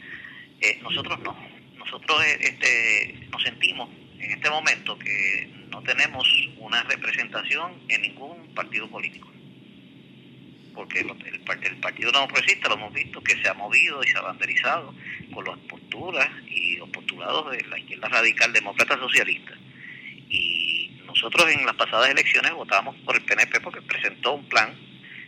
Eh, 0.62 0.79
nosotros 0.84 1.20
no, 1.22 1.36
nosotros 1.77 2.24
este, 2.39 3.27
nos 3.32 3.41
sentimos 3.41 3.89
en 4.20 4.32
este 4.32 4.50
momento 4.50 5.00
que 5.00 5.50
no 5.72 5.82
tenemos 5.82 6.27
una 6.58 6.84
representación 6.84 7.82
en 7.88 8.01
ningún 8.03 8.53
partido 8.53 8.88
político. 8.89 9.32
Porque 10.73 10.99
el, 10.99 11.09
el, 11.09 11.39
Partido 11.79 12.11
No 12.11 12.27
Progresista 12.27 12.69
lo 12.69 12.75
hemos 12.75 12.93
visto 12.93 13.21
que 13.21 13.35
se 13.41 13.47
ha 13.49 13.53
movido 13.53 14.01
y 14.03 14.07
se 14.07 14.17
ha 14.17 14.21
banderizado 14.21 14.93
con 15.33 15.45
las 15.45 15.57
posturas 15.59 16.29
y 16.47 16.77
los 16.77 16.89
postulados 16.89 17.51
de 17.51 17.65
la 17.67 17.79
izquierda 17.79 18.07
radical 18.09 18.53
demócrata 18.53 18.97
socialista. 18.97 19.53
Y 20.29 21.01
nosotros 21.05 21.51
en 21.51 21.65
las 21.65 21.75
pasadas 21.75 22.09
elecciones 22.09 22.53
votamos 22.53 22.95
por 23.05 23.15
el 23.15 23.23
PNP 23.23 23.61
porque 23.61 23.81
presentó 23.81 24.33
un 24.33 24.47
plan 24.49 24.75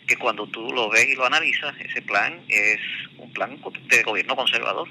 que 0.07 0.17
cuando 0.17 0.47
tú 0.47 0.71
lo 0.71 0.89
ves 0.89 1.07
y 1.07 1.15
lo 1.15 1.25
analizas, 1.25 1.75
ese 1.79 2.01
plan 2.01 2.41
es 2.47 2.79
un 3.17 3.31
plan 3.33 3.59
de 3.89 4.03
gobierno 4.03 4.35
conservador. 4.35 4.87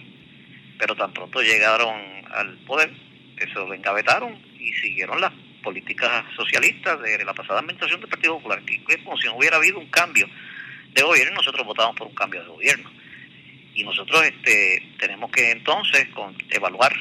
Pero 0.78 0.96
tan 0.96 1.12
pronto 1.12 1.40
llegaron 1.40 1.94
al 2.32 2.58
poder, 2.66 2.92
eso 3.36 3.66
lo 3.66 3.74
encabetaron 3.74 4.36
y 4.58 4.72
siguieron 4.74 5.20
las 5.20 5.32
políticas 5.64 6.24
socialistas 6.36 7.00
de 7.00 7.24
la 7.24 7.34
pasada 7.34 7.60
administración 7.60 8.00
del 8.00 8.10
Partido 8.10 8.36
Popular, 8.36 8.62
que 8.62 8.82
es 8.86 9.02
como 9.02 9.16
si 9.16 9.26
no 9.26 9.36
hubiera 9.36 9.56
habido 9.56 9.78
un 9.78 9.88
cambio 9.88 10.28
de 10.92 11.02
gobierno 11.02 11.32
y 11.32 11.36
nosotros 11.36 11.66
votamos 11.66 11.96
por 11.96 12.06
un 12.06 12.14
cambio 12.14 12.42
de 12.42 12.48
gobierno. 12.48 12.90
Y 13.74 13.82
nosotros 13.82 14.22
este, 14.24 14.82
tenemos 14.98 15.30
que 15.32 15.50
entonces 15.50 16.06
con, 16.10 16.36
evaluar 16.50 16.94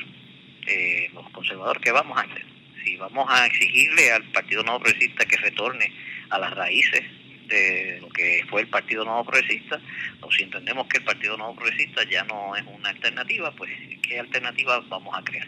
eh, 0.65 1.09
los 1.13 1.29
conservadores 1.29 1.81
que 1.83 1.91
vamos 1.91 2.17
a 2.17 2.21
hacer. 2.21 2.45
Si 2.83 2.95
vamos 2.97 3.27
a 3.29 3.45
exigirle 3.45 4.11
al 4.11 4.23
Partido 4.31 4.63
Nuevo 4.63 4.79
Progresista 4.79 5.25
que 5.25 5.37
retorne 5.37 5.93
a 6.29 6.39
las 6.39 6.51
raíces 6.55 7.03
de 7.47 7.99
lo 8.01 8.09
que 8.09 8.43
fue 8.49 8.61
el 8.61 8.67
Partido 8.67 9.05
Nuevo 9.05 9.25
Progresista, 9.25 9.79
o 10.21 10.31
si 10.31 10.43
entendemos 10.43 10.87
que 10.87 10.97
el 10.97 11.03
Partido 11.03 11.37
Nuevo 11.37 11.55
Progresista 11.55 12.03
ya 12.09 12.23
no 12.23 12.55
es 12.55 12.63
una 12.65 12.89
alternativa, 12.89 13.51
pues 13.51 13.71
¿qué 14.01 14.19
alternativa 14.19 14.79
vamos 14.89 15.15
a 15.15 15.23
crear? 15.23 15.47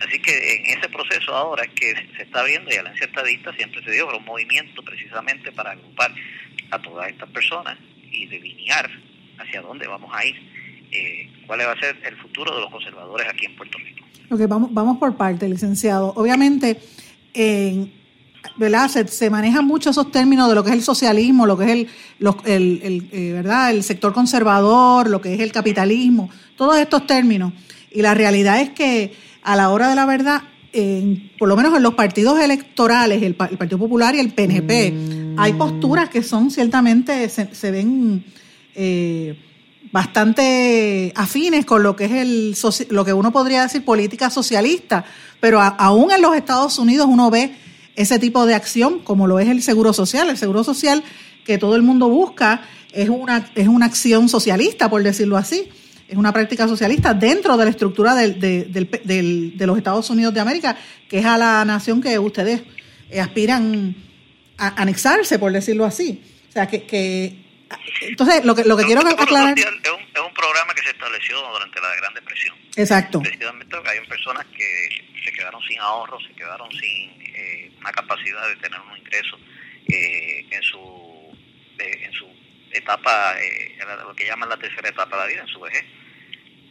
Así 0.00 0.18
que 0.20 0.54
en 0.56 0.78
ese 0.78 0.88
proceso 0.88 1.34
ahora 1.34 1.66
que 1.66 1.94
se 2.16 2.22
está 2.22 2.44
viendo, 2.44 2.70
y 2.70 2.74
la 2.74 2.80
Alianza 2.80 3.04
Estadista 3.04 3.52
siempre 3.54 3.82
se 3.82 3.90
dio 3.90 4.06
un 4.16 4.24
movimiento 4.24 4.82
precisamente 4.82 5.50
para 5.52 5.72
agrupar 5.72 6.14
a 6.70 6.78
todas 6.80 7.08
estas 7.08 7.28
personas 7.30 7.76
y 8.10 8.26
delinear 8.26 8.88
hacia 9.38 9.60
dónde 9.62 9.86
vamos 9.86 10.10
a 10.14 10.24
ir, 10.24 10.36
eh, 10.92 11.30
cuál 11.46 11.60
va 11.60 11.72
a 11.72 11.80
ser 11.80 11.96
el 12.04 12.16
futuro 12.16 12.54
de 12.54 12.60
los 12.60 12.70
conservadores 12.70 13.26
aquí 13.28 13.46
en 13.46 13.56
Puerto 13.56 13.78
Rico. 13.78 14.06
Ok, 14.30 14.40
vamos, 14.48 14.72
vamos 14.72 14.98
por 14.98 15.16
parte, 15.16 15.48
licenciado. 15.48 16.12
Obviamente, 16.16 16.78
en, 17.34 17.92
¿verdad? 18.56 18.90
Se, 19.06 19.30
manejan 19.30 19.66
mucho 19.66 19.90
esos 19.90 20.10
términos 20.10 20.48
de 20.48 20.54
lo 20.54 20.64
que 20.64 20.70
es 20.70 20.76
el 20.76 20.82
socialismo, 20.82 21.46
lo 21.46 21.56
que 21.56 21.64
es 21.64 21.70
el, 21.70 21.88
el, 22.44 22.80
el 22.82 23.08
eh, 23.12 23.32
¿verdad? 23.32 23.70
el 23.70 23.82
sector 23.84 24.12
conservador, 24.12 25.08
lo 25.08 25.20
que 25.20 25.34
es 25.34 25.40
el 25.40 25.52
capitalismo, 25.52 26.30
todos 26.56 26.78
estos 26.78 27.06
términos. 27.06 27.52
Y 27.90 28.02
la 28.02 28.14
realidad 28.14 28.60
es 28.60 28.70
que 28.70 29.12
a 29.42 29.56
la 29.56 29.70
hora 29.70 29.88
de 29.88 29.94
la 29.94 30.06
verdad, 30.06 30.42
por 31.38 31.48
lo 31.48 31.56
menos 31.56 31.74
en 31.74 31.82
los 31.82 31.94
partidos 31.94 32.38
electorales, 32.40 33.22
el, 33.22 33.34
Partido 33.34 33.78
Popular 33.78 34.14
y 34.14 34.20
el 34.20 34.32
PNP, 34.32 34.92
mm. 34.92 35.38
hay 35.38 35.52
posturas 35.54 36.08
que 36.08 36.22
son 36.22 36.50
ciertamente, 36.50 37.28
se, 37.28 37.70
ven 37.70 38.24
eh, 38.74 39.38
bastante 39.90 41.12
afines 41.16 41.64
con 41.64 41.82
lo 41.82 41.96
que 41.96 42.04
es 42.04 42.12
el 42.12 42.56
lo 42.90 43.04
que 43.04 43.12
uno 43.12 43.32
podría 43.32 43.62
decir 43.62 43.84
política 43.84 44.28
socialista, 44.30 45.04
pero 45.40 45.60
aún 45.60 46.10
en 46.10 46.20
los 46.20 46.36
Estados 46.36 46.78
Unidos 46.78 47.06
uno 47.08 47.30
ve 47.30 47.54
ese 47.98 48.18
tipo 48.18 48.46
de 48.46 48.54
acción 48.54 49.00
como 49.00 49.26
lo 49.26 49.38
es 49.38 49.48
el 49.48 49.62
seguro 49.62 49.92
social. 49.92 50.30
El 50.30 50.38
seguro 50.38 50.64
social 50.64 51.04
que 51.44 51.58
todo 51.58 51.76
el 51.76 51.82
mundo 51.82 52.08
busca 52.08 52.62
es 52.92 53.08
una, 53.08 53.50
es 53.54 53.68
una 53.68 53.86
acción 53.86 54.28
socialista, 54.28 54.88
por 54.88 55.02
decirlo 55.02 55.36
así 55.36 55.68
es 56.08 56.16
una 56.16 56.32
práctica 56.32 56.66
socialista 56.66 57.12
dentro 57.12 57.56
de 57.56 57.64
la 57.64 57.70
estructura 57.70 58.14
de 58.14 59.54
los 59.58 59.76
Estados 59.76 60.08
Unidos 60.08 60.32
de 60.32 60.40
América, 60.40 60.76
que 61.08 61.18
es 61.18 61.26
a 61.26 61.36
la 61.36 61.64
nación 61.66 62.00
que 62.00 62.18
ustedes 62.18 62.62
eh, 63.10 63.20
aspiran 63.20 63.94
a 64.56 64.68
anexarse, 64.80 65.38
por 65.38 65.52
decirlo 65.52 65.84
así. 65.84 66.22
O 66.48 66.52
sea, 66.52 66.66
que, 66.66 67.36
entonces 68.00 68.44
lo 68.44 68.54
que, 68.54 68.64
lo 68.64 68.76
que 68.76 68.84
quiero 68.84 69.02
aclarar... 69.02 69.58
Es 69.58 69.66
un, 69.66 69.74
es 69.74 70.20
un 70.26 70.34
programa 70.34 70.72
que 70.74 70.82
se 70.82 70.90
estableció 70.90 71.36
durante 71.52 71.78
la 71.78 71.94
Gran 71.96 72.14
Depresión. 72.14 72.56
Exacto. 72.76 73.20
Precisamente 73.20 73.76
porque 73.76 73.90
hay 73.90 74.06
personas 74.06 74.46
que 74.46 74.88
se 75.22 75.30
quedaron 75.32 75.60
sin 75.68 75.78
ahorros, 75.78 76.24
se 76.26 76.32
quedaron 76.34 76.70
sin 76.70 77.10
eh, 77.20 77.57
una 77.80 77.92
capacidad 77.92 78.48
de 78.48 78.56
tener 78.56 78.80
un 78.80 78.98
ingreso 78.98 79.38
eh, 79.88 80.46
en 80.50 80.62
su 80.62 81.18
en 81.78 82.12
su 82.12 82.26
etapa, 82.72 83.36
eh, 83.40 83.78
lo 84.04 84.14
que 84.14 84.26
llaman 84.26 84.48
la 84.48 84.56
tercera 84.56 84.88
etapa 84.88 85.16
de 85.16 85.22
la 85.22 85.28
vida, 85.28 85.42
en 85.42 85.48
su 85.48 85.60
vejez. 85.60 85.84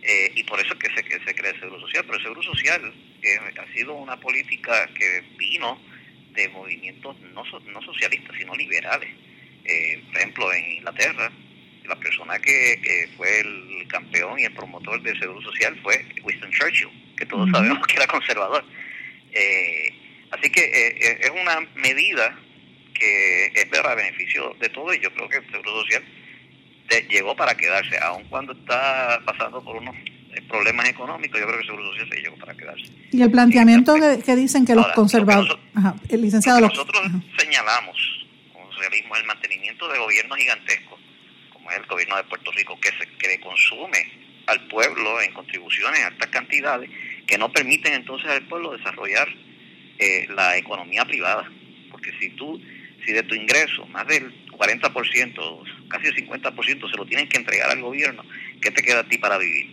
Eh, 0.01 0.31
y 0.35 0.43
por 0.43 0.59
eso 0.59 0.73
es 0.73 0.79
que 0.79 0.95
se, 0.95 1.03
que 1.03 1.19
se 1.25 1.35
crea 1.35 1.51
el 1.51 1.59
Seguro 1.59 1.81
Social. 1.81 2.03
Pero 2.05 2.17
el 2.17 2.23
Seguro 2.23 2.43
Social 2.43 2.93
eh, 3.21 3.39
ha 3.59 3.73
sido 3.73 3.93
una 3.93 4.17
política 4.17 4.87
que 4.93 5.23
vino 5.37 5.79
de 6.31 6.47
movimientos 6.49 7.19
no, 7.33 7.43
no 7.43 7.81
socialistas, 7.81 8.35
sino 8.37 8.55
liberales. 8.55 9.09
Eh, 9.65 10.01
por 10.07 10.17
ejemplo, 10.17 10.53
en 10.53 10.71
Inglaterra, 10.71 11.31
la 11.85 11.95
persona 11.97 12.39
que, 12.39 12.79
que, 12.81 13.09
fue 13.17 13.41
el 13.41 13.87
campeón 13.89 14.39
y 14.39 14.43
el 14.43 14.53
promotor 14.53 15.01
del 15.01 15.19
Seguro 15.19 15.41
Social 15.41 15.77
fue 15.81 16.05
Winston 16.23 16.51
Churchill, 16.51 17.15
que 17.17 17.25
todos 17.25 17.49
sabemos 17.51 17.85
que 17.87 17.95
era 17.95 18.07
conservador. 18.07 18.63
Así 20.31 20.49
que 20.49 21.19
es 21.21 21.29
una 21.29 21.61
medida 21.75 22.37
que 22.93 23.51
es 23.53 23.65
para 23.65 23.95
beneficio 23.95 24.55
de 24.59 24.69
todo 24.69 24.93
y 24.93 24.99
yo 24.99 25.13
creo 25.13 25.29
que 25.29 25.37
el 25.37 25.51
Seguro 25.51 25.81
Social 25.83 26.03
llegó 27.09 27.35
para 27.35 27.55
quedarse, 27.55 27.97
aun 27.99 28.23
cuando 28.25 28.53
está 28.53 29.19
pasando 29.25 29.63
por 29.63 29.75
unos 29.75 29.95
eh, 29.95 30.41
problemas 30.47 30.87
económicos, 30.89 31.39
yo 31.39 31.45
creo 31.45 31.57
que 31.57 31.63
el 31.63 31.67
Seguro 31.67 31.91
Social 31.91 32.09
se 32.09 32.21
llegó 32.21 32.37
para 32.37 32.55
quedarse. 32.55 32.85
Y 33.11 33.21
el 33.21 33.31
planteamiento 33.31 33.95
que, 34.23 34.35
dicen 34.35 34.65
que 34.65 34.75
los 34.75 34.87
conservadores... 34.89 35.57
el 36.09 36.21
licenciado... 36.21 36.61
nosotros 36.61 37.01
señalamos 37.37 37.97
como 38.53 38.71
socialismo 38.71 39.15
el 39.15 39.25
mantenimiento 39.25 39.87
de 39.89 39.99
gobiernos 39.99 40.37
gigantescos, 40.37 40.99
como 41.51 41.69
es 41.71 41.77
el 41.77 41.85
gobierno 41.85 42.17
de 42.17 42.23
Puerto 42.23 42.51
Rico, 42.51 42.79
que, 42.79 42.89
se, 42.89 43.07
que 43.17 43.39
consume 43.39 44.27
al 44.47 44.65
pueblo 44.67 45.21
en 45.21 45.33
contribuciones 45.33 46.03
altas 46.05 46.29
cantidades, 46.29 46.89
que 47.25 47.37
no 47.37 47.51
permiten 47.51 47.93
entonces 47.93 48.29
al 48.29 48.47
pueblo 48.47 48.71
desarrollar 48.71 49.27
eh, 49.99 50.27
la 50.35 50.57
economía 50.57 51.05
privada. 51.05 51.49
Porque 51.91 52.11
si 52.19 52.29
tú 52.31 52.59
si 53.07 53.13
de 53.13 53.23
tu 53.23 53.35
ingreso 53.35 53.85
más 53.87 54.05
del 54.07 54.33
40%, 54.51 55.87
casi 55.87 56.07
el 56.07 56.15
50% 56.15 56.91
se 56.91 56.97
lo 56.97 57.05
tienen 57.05 57.29
que 57.29 57.37
entregar 57.37 57.71
al 57.71 57.81
gobierno, 57.81 58.23
¿qué 58.61 58.69
te 58.69 58.83
queda 58.83 58.99
a 58.99 59.07
ti 59.07 59.17
para 59.17 59.37
vivir? 59.37 59.65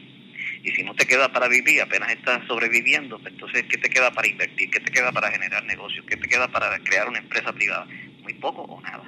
Y 0.62 0.70
si 0.70 0.82
no 0.82 0.94
te 0.94 1.04
queda 1.04 1.32
para 1.32 1.48
vivir, 1.48 1.82
apenas 1.82 2.12
estás 2.12 2.46
sobreviviendo, 2.46 3.18
pues 3.18 3.34
entonces, 3.34 3.64
¿qué 3.68 3.76
te 3.76 3.90
queda 3.90 4.12
para 4.12 4.28
invertir? 4.28 4.70
¿Qué 4.70 4.80
te 4.80 4.92
queda 4.92 5.10
para 5.10 5.30
generar 5.30 5.64
negocios? 5.64 6.06
¿Qué 6.08 6.16
te 6.16 6.28
queda 6.28 6.48
para 6.48 6.78
crear 6.78 7.08
una 7.08 7.18
empresa 7.18 7.52
privada? 7.52 7.86
Muy 8.22 8.34
poco 8.34 8.62
o 8.62 8.80
nada. 8.80 9.04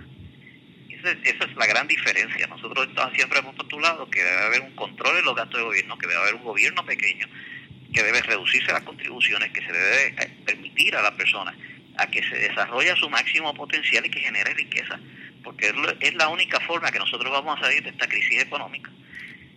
Esa 0.91 1.13
es, 1.13 1.19
esa 1.23 1.45
es 1.45 1.57
la 1.57 1.67
gran 1.67 1.87
diferencia. 1.87 2.47
Nosotros 2.49 2.89
siempre 3.15 3.39
hemos 3.39 3.55
postulado 3.55 4.11
que 4.11 4.23
debe 4.23 4.43
haber 4.43 4.61
un 4.63 4.75
control 4.75 5.19
en 5.19 5.25
los 5.25 5.37
gastos 5.37 5.61
de 5.61 5.65
gobierno, 5.65 5.97
que 5.99 6.07
debe 6.09 6.21
haber 6.21 6.35
un 6.35 6.45
gobierno 6.45 6.85
pequeño, 6.85 7.27
que 7.97 8.03
debe 8.03 8.21
reducirse 8.21 8.71
las 8.73 8.83
contribuciones, 8.83 9.51
que 9.53 9.63
se 9.63 9.73
debe 9.73 10.23
eh, 10.23 10.29
permitir 10.45 10.95
a 10.97 11.03
las 11.03 11.13
personas 11.13 11.55
a 11.97 12.07
que 12.09 12.23
se 12.23 12.37
desarrolle 12.37 12.95
su 12.97 13.09
máximo 13.09 13.55
potencial 13.55 14.05
y 14.05 14.11
que 14.11 14.21
genere 14.21 14.53
riqueza, 14.53 15.01
porque 15.43 15.73
es 16.01 16.15
la 16.15 16.29
única 16.29 16.61
forma 16.61 16.93
que 16.93 16.99
nosotros 16.99 17.33
vamos 17.33 17.59
a 17.59 17.63
salir 17.63 17.83
de 17.83 17.89
esta 17.89 18.07
crisis 18.07 18.43
económica. 18.43 18.91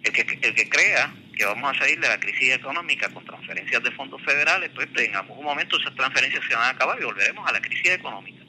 El 0.03 0.13
que, 0.13 0.21
el 0.21 0.55
que 0.55 0.69
crea 0.69 1.13
que 1.35 1.43
vamos 1.43 1.75
a 1.75 1.79
salir 1.79 1.99
de 1.99 2.07
la 2.07 2.17
crisis 2.17 2.53
económica 2.53 3.09
con 3.09 3.25
transferencias 3.25 3.83
de 3.83 3.91
fondos 3.91 4.21
federales, 4.23 4.71
pues 4.73 4.87
en 4.95 5.17
algún 5.17 5.43
momento 5.43 5.77
esas 5.77 5.93
transferencias 5.95 6.41
se 6.47 6.55
van 6.55 6.63
a 6.63 6.69
acabar 6.69 6.97
y 7.01 7.03
volveremos 7.03 7.45
a 7.45 7.51
la 7.51 7.59
crisis 7.59 7.91
económica. 7.91 8.41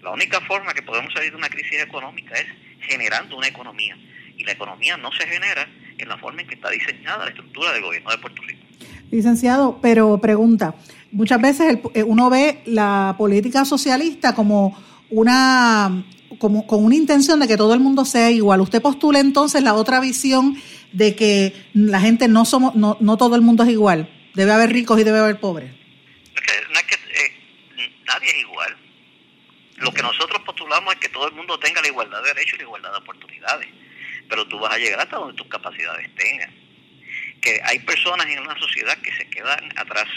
La 0.00 0.10
única 0.10 0.40
forma 0.40 0.72
que 0.72 0.82
podemos 0.82 1.12
salir 1.12 1.32
de 1.32 1.36
una 1.36 1.50
crisis 1.50 1.82
económica 1.82 2.34
es 2.34 2.46
generando 2.80 3.36
una 3.36 3.48
economía. 3.48 3.94
Y 4.38 4.44
la 4.44 4.52
economía 4.52 4.96
no 4.96 5.12
se 5.12 5.26
genera 5.26 5.68
en 5.98 6.08
la 6.08 6.16
forma 6.16 6.40
en 6.40 6.48
que 6.48 6.54
está 6.54 6.70
diseñada 6.70 7.24
la 7.24 7.30
estructura 7.30 7.72
del 7.72 7.82
gobierno 7.82 8.10
de 8.10 8.18
Puerto 8.18 8.40
Rico. 8.40 8.63
Licenciado, 9.14 9.78
pero 9.80 10.18
pregunta, 10.20 10.74
muchas 11.12 11.40
veces 11.40 11.78
eh, 11.94 12.02
uno 12.02 12.30
ve 12.30 12.62
la 12.66 13.14
política 13.16 13.64
socialista 13.64 14.34
como 14.34 14.76
una 15.08 16.04
como 16.40 16.66
con 16.66 16.84
una 16.84 16.96
intención 16.96 17.38
de 17.38 17.46
que 17.46 17.56
todo 17.56 17.74
el 17.74 17.78
mundo 17.78 18.04
sea 18.04 18.32
igual. 18.32 18.60
Usted 18.60 18.82
postula 18.82 19.20
entonces 19.20 19.62
la 19.62 19.74
otra 19.74 20.00
visión 20.00 20.60
de 20.90 21.14
que 21.14 21.54
la 21.74 22.00
gente 22.00 22.26
no 22.26 22.44
somos 22.44 22.74
no, 22.74 22.96
no 22.98 23.16
todo 23.16 23.36
el 23.36 23.42
mundo 23.42 23.62
es 23.62 23.68
igual. 23.68 24.10
Debe 24.34 24.50
haber 24.50 24.72
ricos 24.72 24.98
y 24.98 25.04
debe 25.04 25.20
haber 25.20 25.38
pobres. 25.38 25.70
No 25.70 26.80
es 26.80 26.84
que 26.86 26.94
eh, 26.96 27.92
nadie 28.08 28.30
es 28.30 28.40
igual. 28.40 28.76
Lo 29.76 29.92
que 29.92 30.02
nosotros 30.02 30.42
postulamos 30.44 30.92
es 30.94 30.98
que 30.98 31.08
todo 31.10 31.28
el 31.28 31.34
mundo 31.34 31.56
tenga 31.60 31.80
la 31.80 31.86
igualdad 31.86 32.20
de 32.20 32.30
derechos 32.30 32.54
y 32.54 32.58
la 32.58 32.64
igualdad 32.64 32.90
de 32.90 32.98
oportunidades. 32.98 33.68
Pero 34.28 34.44
tú 34.48 34.58
vas 34.58 34.74
a 34.74 34.78
llegar 34.78 34.98
hasta 34.98 35.18
donde 35.18 35.34
tus 35.34 35.46
capacidades 35.46 36.12
tengan. 36.16 36.63
Que 37.44 37.60
hay 37.62 37.78
personas 37.80 38.26
en 38.26 38.40
una 38.40 38.58
sociedad 38.58 38.96
que 38.98 39.12
se 39.12 39.28
quedan 39.28 39.70
atrás 39.76 40.08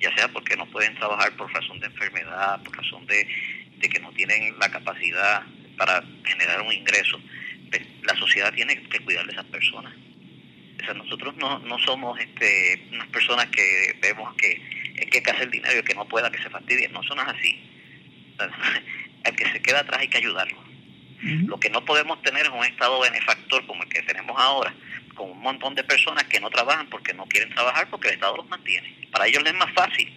ya 0.00 0.14
sea 0.16 0.28
porque 0.28 0.56
no 0.56 0.66
pueden 0.66 0.94
trabajar 0.94 1.36
por 1.36 1.52
razón 1.52 1.78
de 1.78 1.86
enfermedad, 1.86 2.62
por 2.62 2.76
razón 2.76 3.06
de, 3.06 3.28
que 3.80 4.00
no 4.00 4.10
tienen 4.12 4.58
la 4.58 4.70
capacidad 4.70 5.42
para 5.76 6.02
generar 6.24 6.62
un 6.62 6.72
ingreso, 6.72 7.20
pues, 7.70 7.82
la 8.02 8.14
sociedad 8.16 8.52
tiene 8.52 8.82
que 8.88 9.00
cuidar 9.00 9.26
de 9.26 9.32
esas 9.32 9.44
personas. 9.46 9.94
O 10.80 10.84
sea, 10.84 10.94
nosotros 10.94 11.36
no, 11.36 11.58
no 11.60 11.78
somos 11.78 12.18
este, 12.18 12.82
unas 12.92 13.08
personas 13.08 13.46
que 13.48 13.98
vemos 14.00 14.34
que 14.36 14.60
hay 14.98 15.06
que 15.06 15.30
hacer 15.30 15.50
dinero 15.50 15.78
y 15.78 15.82
que 15.82 15.94
no 15.94 16.08
pueda, 16.08 16.30
que 16.30 16.42
se 16.42 16.48
fastidie. 16.48 16.88
No 16.88 17.02
son 17.02 17.20
así. 17.20 17.60
Al 18.38 19.36
que 19.36 19.52
se 19.52 19.60
queda 19.60 19.80
atrás 19.80 20.00
hay 20.00 20.08
que 20.08 20.18
ayudarlo. 20.18 20.58
Lo 21.22 21.60
que 21.60 21.68
no 21.68 21.84
podemos 21.84 22.22
tener 22.22 22.46
es 22.46 22.48
un 22.50 22.64
Estado 22.64 22.98
benefactor 22.98 23.66
como 23.66 23.82
el 23.82 23.90
que 23.90 24.00
tenemos 24.02 24.34
ahora, 24.40 24.74
con 25.20 25.32
un 25.32 25.40
montón 25.40 25.74
de 25.74 25.84
personas 25.84 26.24
que 26.24 26.40
no 26.40 26.48
trabajan 26.48 26.88
porque 26.88 27.12
no 27.12 27.26
quieren 27.26 27.52
trabajar 27.54 27.90
porque 27.90 28.08
el 28.08 28.14
Estado 28.14 28.38
los 28.38 28.48
mantiene. 28.48 29.06
Para 29.12 29.26
ellos 29.26 29.42
les 29.42 29.52
es 29.52 29.58
más 29.58 29.70
fácil 29.74 30.10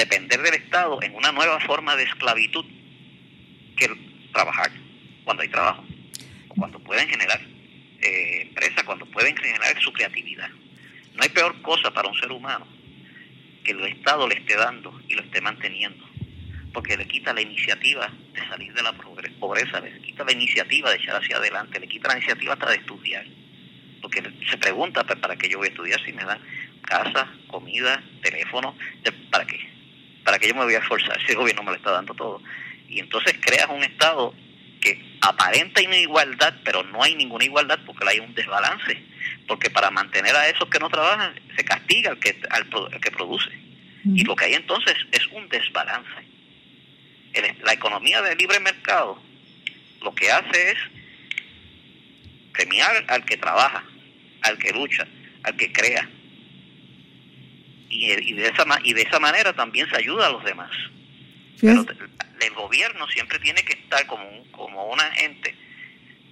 depender 0.00 0.40
del 0.40 0.54
Estado 0.54 0.98
en 1.02 1.14
una 1.14 1.30
nueva 1.30 1.60
forma 1.60 1.94
de 1.94 2.04
esclavitud 2.04 2.64
que 3.76 3.90
trabajar 4.32 4.70
cuando 5.24 5.42
hay 5.42 5.48
trabajo, 5.50 5.84
cuando 6.48 6.78
pueden 6.78 7.06
generar 7.06 7.38
eh, 8.00 8.42
empresas, 8.48 8.82
cuando 8.84 9.04
pueden 9.04 9.36
generar 9.36 9.78
su 9.82 9.92
creatividad. 9.92 10.48
No 11.14 11.22
hay 11.22 11.28
peor 11.28 11.60
cosa 11.60 11.92
para 11.92 12.08
un 12.08 12.18
ser 12.18 12.32
humano 12.32 12.66
que 13.62 13.72
el 13.72 13.84
Estado 13.84 14.26
le 14.26 14.36
esté 14.36 14.56
dando 14.56 14.98
y 15.06 15.14
lo 15.14 15.22
esté 15.22 15.42
manteniendo, 15.42 16.08
porque 16.72 16.96
le 16.96 17.06
quita 17.06 17.34
la 17.34 17.42
iniciativa 17.42 18.10
de 18.32 18.40
salir 18.48 18.72
de 18.72 18.82
la 18.82 18.92
pobreza, 18.92 19.80
le 19.80 20.00
quita 20.00 20.24
la 20.24 20.32
iniciativa 20.32 20.88
de 20.88 20.96
echar 20.96 21.16
hacia 21.16 21.36
adelante, 21.36 21.78
le 21.78 21.88
quita 21.88 22.08
la 22.08 22.16
iniciativa 22.16 22.54
hasta 22.54 22.70
de 22.70 22.76
estudiar, 22.76 23.26
porque 24.00 24.22
se 24.48 24.58
pregunta, 24.58 25.04
pues, 25.04 25.18
¿para 25.18 25.36
qué 25.36 25.48
yo 25.48 25.58
voy 25.58 25.68
a 25.68 25.70
estudiar 25.70 26.04
si 26.04 26.12
me 26.12 26.24
dan 26.24 26.40
casa, 26.82 27.28
comida, 27.48 28.02
teléfono? 28.22 28.76
¿Para 29.30 29.46
qué? 29.46 29.58
¿Para 30.24 30.38
qué 30.38 30.48
yo 30.48 30.54
me 30.54 30.64
voy 30.64 30.74
a 30.74 30.78
esforzar 30.78 31.18
si 31.24 31.32
el 31.32 31.38
gobierno 31.38 31.62
me 31.62 31.70
lo 31.70 31.76
está 31.76 31.92
dando 31.92 32.14
todo? 32.14 32.42
Y 32.88 33.00
entonces 33.00 33.34
creas 33.40 33.68
un 33.68 33.84
Estado 33.84 34.34
que 34.80 35.00
aparenta 35.20 35.80
igualdad, 35.82 36.54
pero 36.64 36.82
no 36.82 37.02
hay 37.02 37.14
ninguna 37.14 37.44
igualdad 37.44 37.78
porque 37.86 38.06
hay 38.08 38.18
un 38.18 38.34
desbalance. 38.34 39.02
Porque 39.46 39.70
para 39.70 39.90
mantener 39.90 40.34
a 40.34 40.48
esos 40.48 40.68
que 40.68 40.78
no 40.78 40.88
trabajan, 40.88 41.34
se 41.56 41.64
castiga 41.64 42.10
al 42.10 42.18
que, 42.18 42.40
al, 42.50 42.68
que 43.00 43.10
produce. 43.10 43.50
Y 44.04 44.24
lo 44.24 44.34
que 44.34 44.46
hay 44.46 44.54
entonces 44.54 44.94
es 45.12 45.26
un 45.28 45.48
desbalance. 45.48 46.08
la 47.62 47.72
economía 47.72 48.22
de 48.22 48.34
libre 48.36 48.58
mercado 48.60 49.20
lo 50.02 50.14
que 50.14 50.30
hace 50.30 50.72
es 50.72 50.78
premiar 52.52 53.04
al 53.08 53.24
que 53.24 53.36
trabaja, 53.36 53.84
al 54.42 54.58
que 54.58 54.72
lucha, 54.72 55.06
al 55.42 55.56
que 55.56 55.72
crea. 55.72 56.08
Y, 57.88 58.12
y 58.12 58.32
de, 58.34 58.46
esa, 58.46 58.64
y 58.84 58.92
de 58.92 59.02
esa 59.02 59.18
manera 59.18 59.52
también 59.52 59.88
se 59.90 59.96
ayuda 59.96 60.26
a 60.26 60.30
los 60.30 60.44
demás. 60.44 60.70
Pero 61.60 61.84
el 62.40 62.54
gobierno 62.54 63.06
siempre 63.08 63.38
tiene 63.38 63.62
que 63.62 63.74
estar 63.74 64.06
como, 64.06 64.26
un, 64.26 64.50
como 64.50 64.86
una 64.86 65.06
ente 65.18 65.54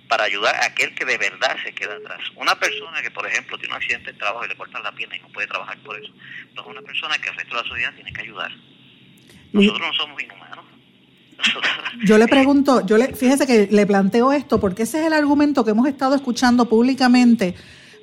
para 0.08 0.24
ayudar 0.24 0.54
a 0.56 0.66
aquel 0.66 0.94
que 0.94 1.04
de 1.04 1.18
verdad 1.18 1.56
se 1.62 1.72
queda 1.72 1.94
atrás. 1.96 2.20
Una 2.36 2.58
persona 2.58 3.02
que, 3.02 3.10
por 3.10 3.26
ejemplo, 3.26 3.58
tiene 3.58 3.74
un 3.74 3.80
accidente 3.80 4.12
de 4.12 4.18
trabajo 4.18 4.44
y 4.44 4.48
le 4.48 4.56
cortan 4.56 4.82
la 4.82 4.92
pierna 4.92 5.16
y 5.16 5.20
no 5.20 5.28
puede 5.28 5.46
trabajar 5.46 5.76
por 5.78 6.02
eso, 6.02 6.12
no 6.54 6.62
es 6.62 6.66
una 6.66 6.82
persona 6.82 7.18
que 7.18 7.28
el 7.28 7.36
resto 7.36 7.54
de 7.56 7.62
la 7.62 7.68
sociedad 7.68 7.94
tiene 7.94 8.12
que 8.12 8.22
ayudar. 8.22 8.50
Nosotros 9.52 9.80
no 9.80 9.92
somos 9.92 10.22
inhumanos. 10.22 10.64
Yo 12.04 12.18
le 12.18 12.26
pregunto, 12.26 12.84
yo 12.84 12.98
le, 12.98 13.14
fíjese 13.14 13.46
que 13.46 13.68
le 13.70 13.86
planteo 13.86 14.32
esto 14.32 14.58
porque 14.58 14.82
ese 14.82 15.00
es 15.00 15.06
el 15.06 15.12
argumento 15.12 15.64
que 15.64 15.70
hemos 15.70 15.86
estado 15.86 16.16
escuchando 16.16 16.68
públicamente 16.68 17.54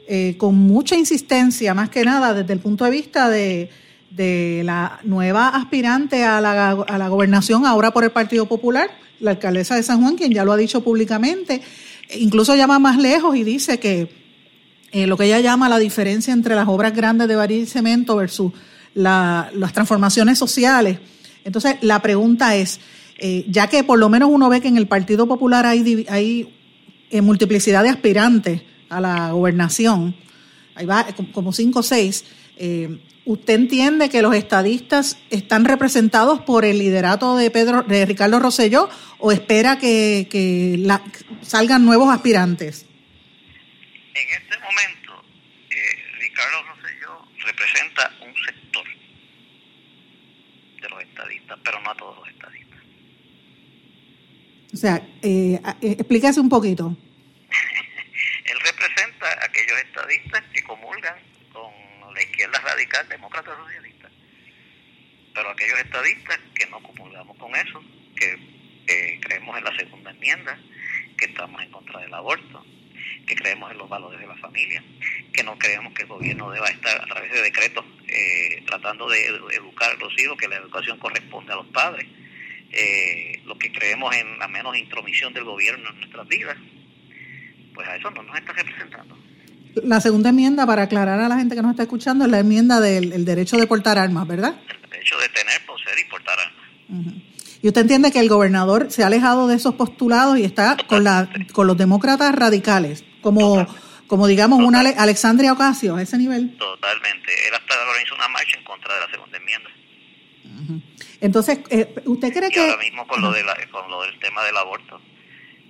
eh, 0.07 0.35
con 0.37 0.55
mucha 0.55 0.95
insistencia, 0.95 1.73
más 1.73 1.89
que 1.89 2.05
nada 2.05 2.33
desde 2.35 2.53
el 2.53 2.59
punto 2.59 2.85
de 2.85 2.91
vista 2.91 3.27
de, 3.29 3.69
la 4.63 4.99
nueva 5.03 5.49
aspirante 5.49 6.23
a 6.23 6.39
la, 6.39 6.71
a 6.71 6.97
la 6.97 7.07
gobernación 7.09 7.65
ahora 7.65 7.91
por 7.91 8.03
el 8.03 8.11
Partido 8.11 8.45
Popular, 8.45 8.89
la 9.19 9.31
alcaldesa 9.31 9.75
de 9.75 9.83
San 9.83 10.01
Juan, 10.01 10.15
quien 10.15 10.31
ya 10.31 10.45
lo 10.45 10.53
ha 10.53 10.57
dicho 10.57 10.83
públicamente, 10.83 11.61
incluso 12.13 12.55
llama 12.55 12.77
más 12.79 12.97
lejos 12.97 13.35
y 13.35 13.43
dice 13.43 13.79
que 13.79 14.09
eh, 14.91 15.07
lo 15.07 15.17
que 15.17 15.25
ella 15.25 15.39
llama 15.39 15.69
la 15.69 15.79
diferencia 15.79 16.33
entre 16.33 16.55
las 16.55 16.67
obras 16.67 16.95
grandes 16.95 17.27
de 17.27 17.35
baril 17.35 17.67
cemento 17.67 18.15
versus 18.15 18.53
las 18.93 19.73
transformaciones 19.73 20.37
sociales. 20.37 20.99
Entonces, 21.43 21.77
la 21.81 22.01
pregunta 22.01 22.55
es, 22.55 22.79
eh, 23.17 23.43
ya 23.49 23.67
que 23.67 23.83
por 23.83 23.99
lo 23.99 24.07
menos 24.07 24.29
uno 24.31 24.49
ve 24.49 24.61
que 24.61 24.67
en 24.67 24.77
el 24.77 24.87
Partido 24.87 25.27
Popular 25.27 25.65
hay, 25.65 26.05
hay 26.07 26.47
multiplicidad 27.21 27.83
de 27.83 27.89
aspirantes 27.89 28.61
a 28.89 29.01
la 29.01 29.31
gobernación, 29.31 30.15
ahí 30.75 30.85
va 30.85 31.05
como 31.33 31.51
cinco 31.51 31.79
o 31.79 31.83
seis, 31.83 32.25
¿Usted 33.27 33.55
entiende 33.55 34.07
que 34.09 34.21
los 34.21 34.35
estadistas 34.35 35.17
están 35.31 35.65
representados 35.65 36.41
por 36.41 36.63
el 36.63 36.77
liderato 36.77 37.35
de 37.35 37.49
Pedro, 37.49 37.81
de 37.81 38.05
Ricardo 38.05 38.37
Rosselló 38.39 38.87
o 39.17 39.31
espera 39.31 39.79
que, 39.79 40.77
salgan 41.41 41.85
nuevos 41.85 42.13
aspirantes? 42.13 42.85
En 44.13 44.27
este 44.29 44.59
momento, 44.59 45.25
eh, 45.71 45.75
Ricardo 46.19 46.63
Rosselló 46.67 47.27
representa 47.43 48.11
un 48.21 48.33
sector 48.45 48.85
de 50.83 50.89
los 50.89 51.01
estadistas, 51.01 51.59
pero 51.63 51.81
no 51.81 51.89
a 51.89 51.97
todos 51.97 52.19
los 52.19 52.27
estadistas. 52.29 52.79
O 54.71 54.77
sea, 54.77 55.01
eh, 55.23 55.59
eh 55.81 55.95
explícase 55.97 56.39
un 56.39 56.49
poquito. 56.49 56.95
Él 58.45 58.59
representa 58.59 59.27
a 59.29 59.45
aquellos 59.45 59.79
estadistas 59.95 60.43
que 60.53 60.63
comulgan 60.63 61.15
la 62.13 62.21
izquierda 62.21 62.59
radical, 62.59 63.07
demócrata 63.09 63.55
socialista. 63.55 64.09
Pero 65.33 65.49
aquellos 65.49 65.79
estadistas 65.79 66.39
que 66.53 66.65
no 66.67 66.81
comulgamos 66.81 67.37
con 67.37 67.55
eso, 67.55 67.83
que 68.15 69.19
creemos 69.21 69.57
en 69.57 69.63
la 69.63 69.75
segunda 69.75 70.11
enmienda, 70.11 70.57
que 71.17 71.25
estamos 71.25 71.61
en 71.61 71.71
contra 71.71 71.99
del 72.01 72.13
aborto, 72.13 72.65
que 73.27 73.35
creemos 73.35 73.71
en 73.71 73.77
los 73.77 73.89
valores 73.89 74.19
de 74.19 74.27
la 74.27 74.35
familia, 74.35 74.83
que 75.33 75.43
no 75.43 75.57
creemos 75.57 75.93
que 75.93 76.03
el 76.03 76.07
gobierno 76.07 76.51
deba 76.51 76.67
estar 76.67 77.01
a 77.01 77.05
través 77.05 77.31
de 77.31 77.41
decretos 77.41 77.85
eh, 78.07 78.63
tratando 78.65 79.09
de 79.09 79.25
educar 79.25 79.91
a 79.91 79.95
los 79.95 80.17
hijos, 80.19 80.37
que 80.37 80.47
la 80.47 80.57
educación 80.57 80.99
corresponde 80.99 81.53
a 81.53 81.57
los 81.57 81.67
padres, 81.67 82.05
eh, 82.71 83.41
lo 83.45 83.57
que 83.57 83.71
creemos 83.71 84.15
en 84.15 84.39
la 84.39 84.47
menos 84.47 84.77
intromisión 84.77 85.33
del 85.33 85.43
gobierno 85.43 85.89
en 85.89 85.99
nuestras 85.99 86.27
vidas, 86.27 86.57
pues 87.73 87.87
a 87.87 87.95
eso 87.95 88.11
no 88.11 88.23
nos 88.23 88.37
está 88.37 88.53
representando. 88.53 89.17
La 89.83 89.99
segunda 90.01 90.29
enmienda, 90.29 90.65
para 90.65 90.83
aclarar 90.83 91.19
a 91.19 91.27
la 91.27 91.37
gente 91.37 91.55
que 91.55 91.61
nos 91.61 91.71
está 91.71 91.83
escuchando, 91.83 92.25
es 92.25 92.31
la 92.31 92.39
enmienda 92.39 92.79
del 92.79 93.25
derecho 93.25 93.57
de 93.57 93.67
portar 93.67 93.97
armas, 93.97 94.27
¿verdad? 94.27 94.55
El 94.83 94.89
derecho 94.89 95.17
de 95.17 95.29
tener, 95.29 95.65
poseer 95.65 95.99
y 95.99 96.09
portar 96.09 96.37
armas. 96.39 96.65
¿Y 97.61 97.67
usted 97.67 97.81
entiende 97.81 98.11
que 98.11 98.19
el 98.19 98.29
gobernador 98.29 98.91
se 98.91 99.03
ha 99.03 99.07
alejado 99.07 99.47
de 99.47 99.55
esos 99.55 99.75
postulados 99.75 100.37
y 100.37 100.43
está 100.43 100.77
con, 100.87 101.03
la, 101.03 101.29
con 101.51 101.67
los 101.67 101.77
demócratas 101.77 102.33
radicales, 102.35 103.03
como, 103.21 103.65
como 104.07 104.27
digamos 104.27 104.59
una 104.59 104.81
Alexandria 104.81 105.51
Ocasio, 105.51 105.95
a 105.95 106.01
ese 106.01 106.17
nivel? 106.17 106.55
Totalmente. 106.57 107.31
Él 107.47 107.53
hasta 107.53 107.73
organizó 107.89 108.15
una 108.15 108.27
marcha 108.27 108.57
en 108.57 108.63
contra 108.63 108.93
de 108.93 108.99
la 108.99 109.09
segunda 109.09 109.37
enmienda. 109.37 109.69
Entonces, 111.21 111.59
eh, 111.69 111.95
¿usted 112.05 112.31
cree 112.33 112.49
que...? 112.51 112.59
ahora 112.59 112.77
mismo 112.77 113.07
con 113.07 113.21
lo, 113.21 113.31
de 113.31 113.43
con 113.71 113.89
lo 113.89 114.03
del 114.03 114.19
tema 114.19 114.43
del 114.43 114.57
aborto, 114.57 115.01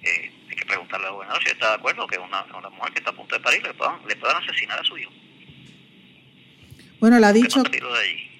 eh, 0.03 0.31
que 0.65 0.73
preguntarle 0.73 1.07
al 1.07 1.13
gobernador 1.13 1.43
si 1.43 1.49
está 1.49 1.69
de 1.69 1.75
acuerdo 1.75 2.07
que 2.07 2.17
una, 2.17 2.43
una 2.57 2.69
mujer 2.69 2.93
que 2.93 2.99
está 2.99 3.11
a 3.11 3.15
punto 3.15 3.35
de 3.35 3.41
parir 3.41 3.63
le 3.63 3.73
puedan, 3.73 3.99
le 4.07 4.15
puedan 4.15 4.43
asesinar 4.43 4.79
a 4.79 4.83
su 4.83 4.97
hijo. 4.97 5.11
Bueno, 6.99 7.17
él 7.17 7.23
ha 7.23 7.33
dicho, 7.33 7.61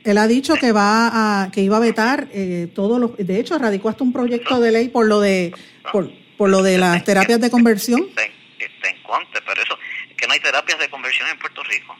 él 0.04 0.18
ha 0.18 0.28
dicho 0.28 0.56
que 0.56 0.72
va 0.72 1.44
a, 1.44 1.52
que 1.52 1.62
iba 1.62 1.78
a 1.78 1.80
vetar 1.80 2.28
eh, 2.32 2.68
todos 2.74 3.00
los, 3.00 3.18
de 3.18 3.40
hecho 3.40 3.58
radicó 3.58 3.90
hasta 3.90 4.04
un 4.04 4.14
proyecto 4.14 4.60
de 4.60 4.72
ley 4.72 4.90
por 4.90 5.06
lo 5.06 5.20
de, 5.20 5.54
por, 5.92 6.10
por 6.38 6.50
lo 6.50 6.64
de 6.64 6.78
las 6.78 7.04
terapias 7.04 7.40
de 7.42 7.50
conversión. 7.50 8.02
Está 8.10 8.26
en, 8.26 8.32
está 8.60 8.90
en 8.90 9.04
contra, 9.04 9.42
pero 9.46 9.62
eso, 9.62 9.78
que 10.18 10.28
no 10.28 10.34
hay 10.34 10.40
terapias 10.40 10.80
de 10.80 10.90
conversión 10.90 11.30
en 11.30 11.38
Puerto 11.38 11.64
Rico. 11.64 11.96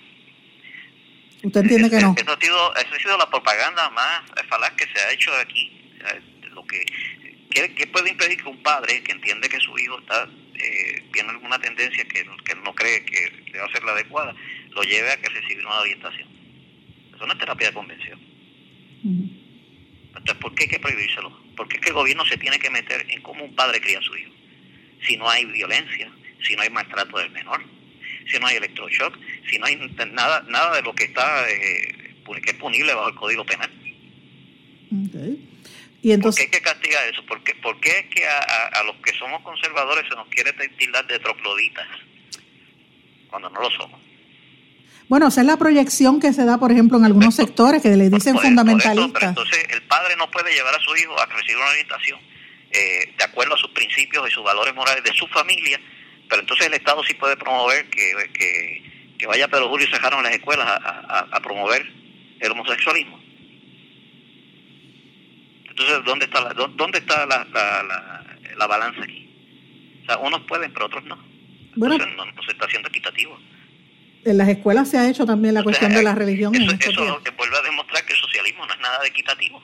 ¿Usted 1.44 1.62
entiende 1.62 1.90
que 1.90 2.00
no? 2.00 2.16
Eso 2.18 2.32
ha, 2.32 2.40
sido, 2.40 2.76
eso 2.76 2.96
ha 2.96 3.00
sido 3.00 3.18
la 3.18 3.30
propaganda 3.30 3.90
más 3.92 4.24
falaz 4.50 4.72
que 4.72 4.86
se 4.86 5.00
ha 5.00 5.12
hecho 5.12 5.32
aquí. 5.38 5.72
Lo 6.52 6.66
que 6.66 6.84
¿Qué, 7.56 7.88
puede 7.88 8.10
impedir 8.10 8.44
que 8.44 8.50
un 8.50 8.62
padre 8.62 9.02
que 9.02 9.14
entiende 9.14 9.48
que 9.48 9.62
su 9.62 9.78
hijo 9.80 9.98
está 10.00 10.28
eh, 10.56 11.04
tiene 11.14 11.30
alguna 11.30 11.58
tendencia 11.58 12.04
que, 12.04 12.20
él 12.20 12.28
no 12.66 12.76
cree 12.76 13.06
que 13.06 13.32
le 13.54 13.60
va 13.60 13.66
a 13.66 13.72
ser 13.72 13.82
la 13.86 13.94
adecuada, 13.94 14.36
lo 14.72 14.84
lleve 14.84 15.10
a 15.10 15.18
que 15.18 15.30
reciba 15.30 15.62
una 15.62 15.80
orientación? 15.80 16.28
Eso 17.16 17.26
no 17.26 17.32
es 17.32 17.40
terapia 17.40 17.68
de 17.68 17.74
convención. 17.74 18.20
Entonces, 19.04 20.36
¿por 20.42 20.54
qué 20.54 20.64
hay 20.64 20.70
que 20.70 20.80
prohibírselo? 20.80 21.32
¿Por 21.56 21.70
qué 21.70 21.80
que 21.80 21.90
el 21.90 21.94
gobierno 21.96 22.26
se 22.26 22.38
tiene 22.38 22.60
que 22.60 22.70
meter 22.70 23.06
en 23.10 23.22
cómo 23.22 23.46
un 23.46 23.56
padre 23.56 23.80
cría 23.80 24.00
a 24.00 24.02
su 24.02 24.18
hijo? 24.18 24.34
Si 25.08 25.16
no 25.16 25.30
hay 25.30 25.46
violencia, 25.46 26.12
si 26.46 26.58
no 26.58 26.64
hay 26.64 26.70
maltrato 26.70 27.18
del 27.20 27.32
menor, 27.32 27.64
si 28.30 28.38
no 28.38 28.48
hay 28.48 28.58
electroshock, 28.58 29.18
si 29.50 29.58
no 29.60 29.68
hay 29.68 29.78
nada 30.12 30.44
nada 30.50 30.76
de 30.76 30.82
lo 30.82 30.94
que 30.94 31.06
está 31.06 31.50
eh, 31.50 32.16
que 32.44 32.52
es 32.52 32.58
punible 32.58 32.94
bajo 32.94 33.10
el 33.10 33.16
Código 33.16 33.46
Penal. 33.46 33.72
¿Por 36.22 36.36
qué 36.36 36.44
hay 36.44 36.50
que 36.50 36.62
castigar 36.62 37.08
eso? 37.08 37.26
¿Por 37.26 37.44
qué, 37.44 37.56
por 37.56 37.80
qué 37.80 37.90
es 38.00 38.06
que 38.14 38.28
a, 38.28 38.84
los 38.84 38.96
que 38.98 39.12
somos 39.18 39.42
conservadores 39.42 40.06
se 40.08 40.16
nos 40.16 40.28
quiere 40.28 40.54
tildar 40.78 41.08
de 41.08 41.18
trogloditas 41.18 41.88
cuando 43.28 43.50
no 43.50 43.60
lo 43.60 43.72
somos? 43.72 44.00
Bueno, 45.08 45.28
esa 45.28 45.42
es 45.42 45.48
la 45.48 45.58
proyección 45.58 46.20
que 46.20 46.32
se 46.32 46.46
da, 46.46 46.60
por 46.60 46.72
ejemplo, 46.72 47.00
en 47.00 47.06
algunos 47.06 47.36
sectores 47.36 47.82
que 47.82 47.90
le 47.90 48.10
dicen 48.10 48.38
fundamentalistas. 48.38 49.24
entonces, 49.24 49.66
el 49.70 49.82
padre 49.84 50.16
no 50.16 50.30
puede 50.30 50.54
llevar 50.54 50.76
a 50.76 50.80
su 50.80 50.96
hijo 50.96 51.20
a 51.20 51.26
recibir 51.26 51.58
una 51.58 51.70
orientación 51.70 52.20
eh, 52.72 53.14
de 53.18 53.24
acuerdo 53.24 53.56
a 53.56 53.58
sus 53.58 53.72
principios 53.72 54.28
y 54.28 54.32
sus 54.32 54.44
valores 54.44 54.76
morales 54.76 55.04
de 55.04 55.14
su 55.14 55.26
familia, 55.28 55.80
pero 56.30 56.42
entonces 56.42 56.68
el 56.68 56.74
Estado 56.76 57.04
sí 57.04 57.16
puede 57.16 57.36
promover 57.36 57.90
que, 57.90 58.14
que, 58.34 58.84
que 59.18 59.28
vaya 59.28 59.48
Pedro 59.48 59.70
Julio 59.70 59.88
Cejaro 59.92 60.18
en 60.18 60.24
las 60.24 60.34
escuelas 60.34 60.68
a, 60.68 61.28
a 61.32 61.40
promover 61.40 61.84
el 62.40 62.52
homosexualismo. 62.52 63.25
Entonces, 65.78 66.06
¿dónde 66.06 66.26
está 66.26 66.42
la, 66.42 66.54
dónde 66.54 67.00
está 67.00 67.26
la, 67.26 67.46
la 68.58 68.68
balanza 68.68 69.04
aquí. 69.04 69.30
O 70.04 70.06
sea, 70.06 70.18
unos 70.20 70.42
pueden, 70.48 70.72
pero 70.74 70.86
otros 70.86 71.04
no. 71.06 71.18
Bueno, 71.76 71.98
no, 71.98 72.44
se 72.46 72.52
está 72.52 72.66
haciendo 72.66 72.90
equitativo. 72.90 73.38
En 74.24 74.38
las 74.38 74.48
escuelas 74.48 74.90
se 74.90 74.98
ha 74.98 75.08
hecho 75.08 75.26
también 75.26 75.54
la 75.54 75.64
cuestión 75.64 75.94
de 75.94 76.02
la 76.02 76.16
religión. 76.16 76.56
Eso, 76.56 76.72
eso 76.72 77.24
que 77.24 77.32
vuelve 77.32 77.58
a 77.58 77.62
demostrar 77.62 78.04
que 78.06 78.14
el 78.14 78.20
socialismo 78.20 78.66
no 78.66 78.74
es 78.74 78.80
nada 78.80 79.02
de 79.02 79.08
equitativo. 79.10 79.62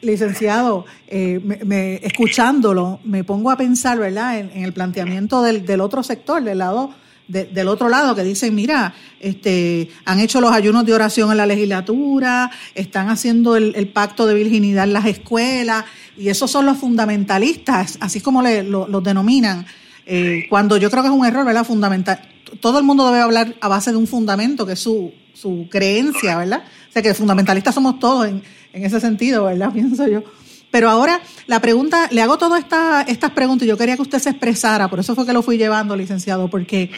Licenciado, 0.00 0.86
eh, 1.06 1.40
me, 1.42 1.94
escuchándolo, 1.96 3.00
me 3.04 3.24
pongo 3.24 3.50
a 3.50 3.56
pensar, 3.56 3.98
¿verdad?, 3.98 4.38
en, 4.38 4.64
el 4.64 4.72
planteamiento 4.72 5.42
del, 5.42 5.64
del, 5.64 5.80
otro 5.80 6.02
sector, 6.02 6.42
del 6.42 6.58
lado 6.58 6.94
del 7.30 7.68
otro 7.68 7.88
lado, 7.88 8.14
que 8.14 8.24
dicen, 8.24 8.54
mira, 8.54 8.92
este, 9.20 9.88
han 10.04 10.18
hecho 10.18 10.40
los 10.40 10.52
ayunos 10.52 10.84
de 10.84 10.92
oración 10.92 11.30
en 11.30 11.36
la 11.36 11.46
legislatura, 11.46 12.50
están 12.74 13.08
haciendo 13.08 13.56
el, 13.56 13.88
pacto 13.88 14.26
de 14.26 14.34
virginidad 14.34 14.84
en 14.84 14.92
las 14.92 15.06
escuelas, 15.06 15.84
y 16.16 16.28
esos 16.28 16.50
son 16.50 16.66
los 16.66 16.78
fundamentalistas, 16.78 17.98
así 18.00 18.20
como 18.20 18.42
le, 18.42 18.64
los 18.64 19.02
denominan. 19.02 19.64
Eh, 20.06 20.46
cuando 20.48 20.76
yo 20.76 20.90
creo 20.90 21.02
que 21.02 21.08
es 21.08 21.14
un 21.14 21.24
error, 21.24 21.44
¿verdad? 21.44 21.64
Fundamental. 21.64 22.20
Todo 22.58 22.78
el 22.78 22.84
mundo 22.84 23.06
debe 23.06 23.20
hablar 23.20 23.54
a 23.60 23.68
base 23.68 23.92
de 23.92 23.96
un 23.96 24.08
fundamento, 24.08 24.66
que 24.66 24.72
es 24.72 24.80
su, 24.80 25.12
su 25.32 25.68
creencia, 25.70 26.36
¿verdad? 26.36 26.64
O 26.88 26.92
sea, 26.92 27.00
que 27.00 27.14
fundamentalistas 27.14 27.74
somos 27.74 28.00
todos 28.00 28.26
en, 28.26 28.42
en 28.72 28.84
ese 28.84 28.98
sentido, 28.98 29.44
¿verdad? 29.44 29.70
Pienso 29.72 30.08
yo. 30.08 30.24
Pero 30.70 30.88
ahora 30.88 31.20
la 31.46 31.60
pregunta, 31.60 32.08
le 32.10 32.22
hago 32.22 32.38
todas 32.38 32.60
esta, 32.60 33.02
estas 33.02 33.32
preguntas 33.32 33.66
y 33.66 33.68
yo 33.68 33.76
quería 33.76 33.96
que 33.96 34.02
usted 34.02 34.18
se 34.18 34.30
expresara, 34.30 34.88
por 34.88 35.00
eso 35.00 35.14
fue 35.14 35.26
que 35.26 35.32
lo 35.32 35.42
fui 35.42 35.58
llevando, 35.58 35.96
licenciado, 35.96 36.48
porque 36.48 36.90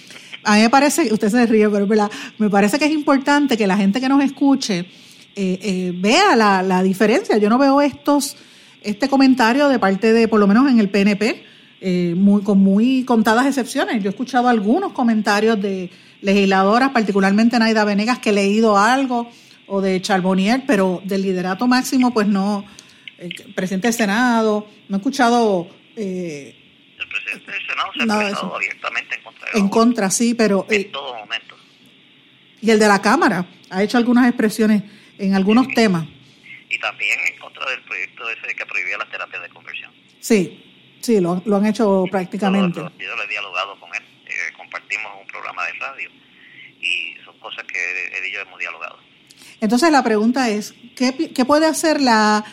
a 0.45 0.57
mí 0.57 0.63
me 0.63 0.71
parece, 0.71 1.13
usted 1.13 1.29
se 1.29 1.47
ríe, 1.47 1.69
pero 1.69 1.87
me 2.39 2.51
parece 2.51 2.79
que 2.79 2.85
es 2.85 2.93
importante 2.93 3.57
que 3.57 3.67
la 3.67 3.77
gente 3.77 4.01
que 4.01 4.09
nos 4.09 4.23
escuche 4.23 4.81
eh, 4.81 5.59
eh, 5.63 5.93
vea 5.95 6.37
la, 6.37 6.83
diferencia. 6.83 7.39
Yo 7.39 7.49
no 7.49 7.59
veo 7.59 7.81
estos, 7.81 8.37
este 8.83 9.09
comentario 9.09 9.69
de 9.69 9.79
parte 9.79 10.13
de, 10.13 10.29
por 10.29 10.41
lo 10.41 10.47
menos 10.47 10.71
en 10.71 10.79
el 10.79 10.91
PNP, 10.91 11.45
eh, 11.81 12.15
muy, 12.17 12.43
con 12.43 12.59
muy 12.59 13.05
contadas 13.05 13.47
excepciones. 13.47 14.03
Yo 14.03 14.09
he 14.09 14.11
escuchado 14.11 14.49
algunos 14.49 14.93
comentarios 14.93 15.61
de 15.61 15.91
legisladoras, 16.21 16.91
particularmente 16.91 17.59
Naida 17.59 17.85
Venegas, 17.85 18.19
que 18.19 18.31
he 18.31 18.33
leído 18.33 18.77
algo, 18.77 19.29
o 19.67 19.81
de 19.81 20.03
Charbonnier, 20.03 20.65
pero 20.67 21.01
del 21.05 21.23
liderato 21.23 21.67
máximo, 21.67 22.13
pues 22.13 22.27
no, 22.27 22.65
el 23.23 23.55
presidente 23.55 23.89
del 23.89 23.95
Senado, 23.95 24.69
no 24.89 24.97
he 24.97 24.99
escuchado... 24.99 25.69
Eh, 25.97 26.59
el 26.99 27.09
presidente 27.09 27.53
del 27.53 27.67
Senado 27.67 27.93
se 27.93 28.01
ha 28.01 28.05
expresado 28.05 28.57
abiertamente 28.57 29.15
en 29.15 29.23
contra 29.23 29.51
de 29.53 29.59
En 29.59 29.69
contra, 29.69 30.11
sí, 30.11 30.35
pero... 30.35 30.67
En 30.69 30.81
eh, 30.81 30.85
todo 30.85 31.15
momento. 31.15 31.57
Y 32.61 32.71
el 32.71 32.79
de 32.79 32.89
la 32.89 33.01
Cámara 33.01 33.47
ha 33.71 33.83
hecho 33.83 33.99
algunas 33.99 34.29
expresiones 34.29 34.83
en 35.19 35.35
algunos 35.35 35.69
temas. 35.69 36.07
Y 36.69 36.79
también 36.79 37.19
en 37.33 37.39
contra 37.39 37.69
del 37.71 37.83
proyecto 37.83 38.29
ese 38.31 38.55
que 38.55 38.67
prohibía 38.67 38.99
las 38.99 39.11
terapias 39.11 39.43
de 39.43 39.49
conversión. 39.51 39.91
Sí, 40.21 40.99
sí, 41.01 41.21
lo, 41.21 41.43
lo 41.45 41.57
han 41.57 41.67
hecho 41.67 42.05
prácticamente. 42.11 42.81
Yo, 42.81 43.17
lo 43.17 43.23
he 43.23 43.29
dialogado 43.29 43.79
con 43.79 43.91
él, 43.95 44.03
eh, 44.27 44.53
compartimos 44.57 45.13
un 45.21 45.27
programa 45.27 45.67
de 45.67 45.73
radio 45.75 46.11
y 46.81 47.15
son 47.25 47.39
cosas 47.39 47.65
que 47.65 47.79
él 48.19 48.27
y 48.27 48.33
yo 48.33 48.41
hemos 48.41 48.59
dialogado. 48.59 48.99
Entonces 49.61 49.91
la 49.91 50.03
pregunta 50.03 50.49
es, 50.49 50.75
¿qué, 50.97 51.33
qué 51.35 51.45
puede 51.45 51.67
hacer 51.67 52.01
la 52.01 52.45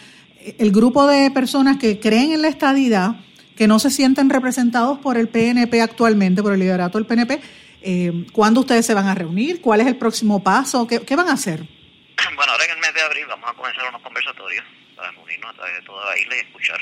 el 0.58 0.71
grupo 0.71 1.06
de 1.08 1.32
personas 1.32 1.78
que 1.78 1.99
creen 1.99 2.34
en 2.34 2.41
la 2.41 2.47
estadidad, 2.47 3.15
que 3.56 3.67
no 3.67 3.80
se 3.80 3.89
sienten 3.89 4.30
representados 4.30 4.99
por 4.99 5.17
el 5.17 5.28
PNP 5.28 5.82
actualmente, 5.82 6.41
por 6.41 6.54
el 6.54 6.60
liderato 6.60 6.97
del 6.97 7.06
PNP, 7.06 7.41
eh, 7.82 8.25
¿cuándo 8.32 8.62
ustedes 8.62 8.86
se 8.86 8.93
van 8.93 9.08
a 9.08 9.15
reunir? 9.15 9.62
¿Cuál 9.62 9.82
es 9.82 9.88
el 9.88 9.97
próximo 9.97 10.43
paso? 10.43 10.88
¿Qué, 10.88 11.15
van 11.15 11.30
a 11.30 11.34
hacer? 11.34 11.62
Bueno, 12.36 12.54
ahora 12.54 12.65
en 12.65 12.71
el 12.71 12.78
mes 12.80 12.93
de 12.93 13.02
abril 13.02 13.25
vamos 13.28 13.49
a 13.49 13.54
comenzar 13.54 13.89
unos 13.89 14.02
conversatorios 14.02 14.63
para 14.95 15.12
reunirnos 15.12 15.52
a 15.52 15.54
través 15.56 15.75
de 15.75 15.82
toda 15.82 16.06
la 16.06 16.17
isla 16.19 16.36
y 16.36 16.39
escuchar 16.39 16.80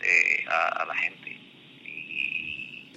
eh, 0.00 0.44
a, 0.48 0.84
la 0.84 0.94
gente 0.94 1.30
y 1.84 2.92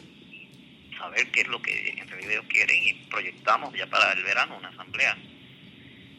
saber 0.98 1.32
qué 1.32 1.42
es 1.42 1.48
lo 1.48 1.62
que 1.62 1.96
en 1.98 2.08
realidad 2.08 2.34
ellos 2.34 2.46
quieren 2.48 2.84
y 2.84 2.94
proyectamos 3.10 3.74
ya 3.76 3.88
para 3.88 4.14
el 4.14 4.24
verano 4.24 4.58
una 4.58 4.70
asamblea 4.70 5.18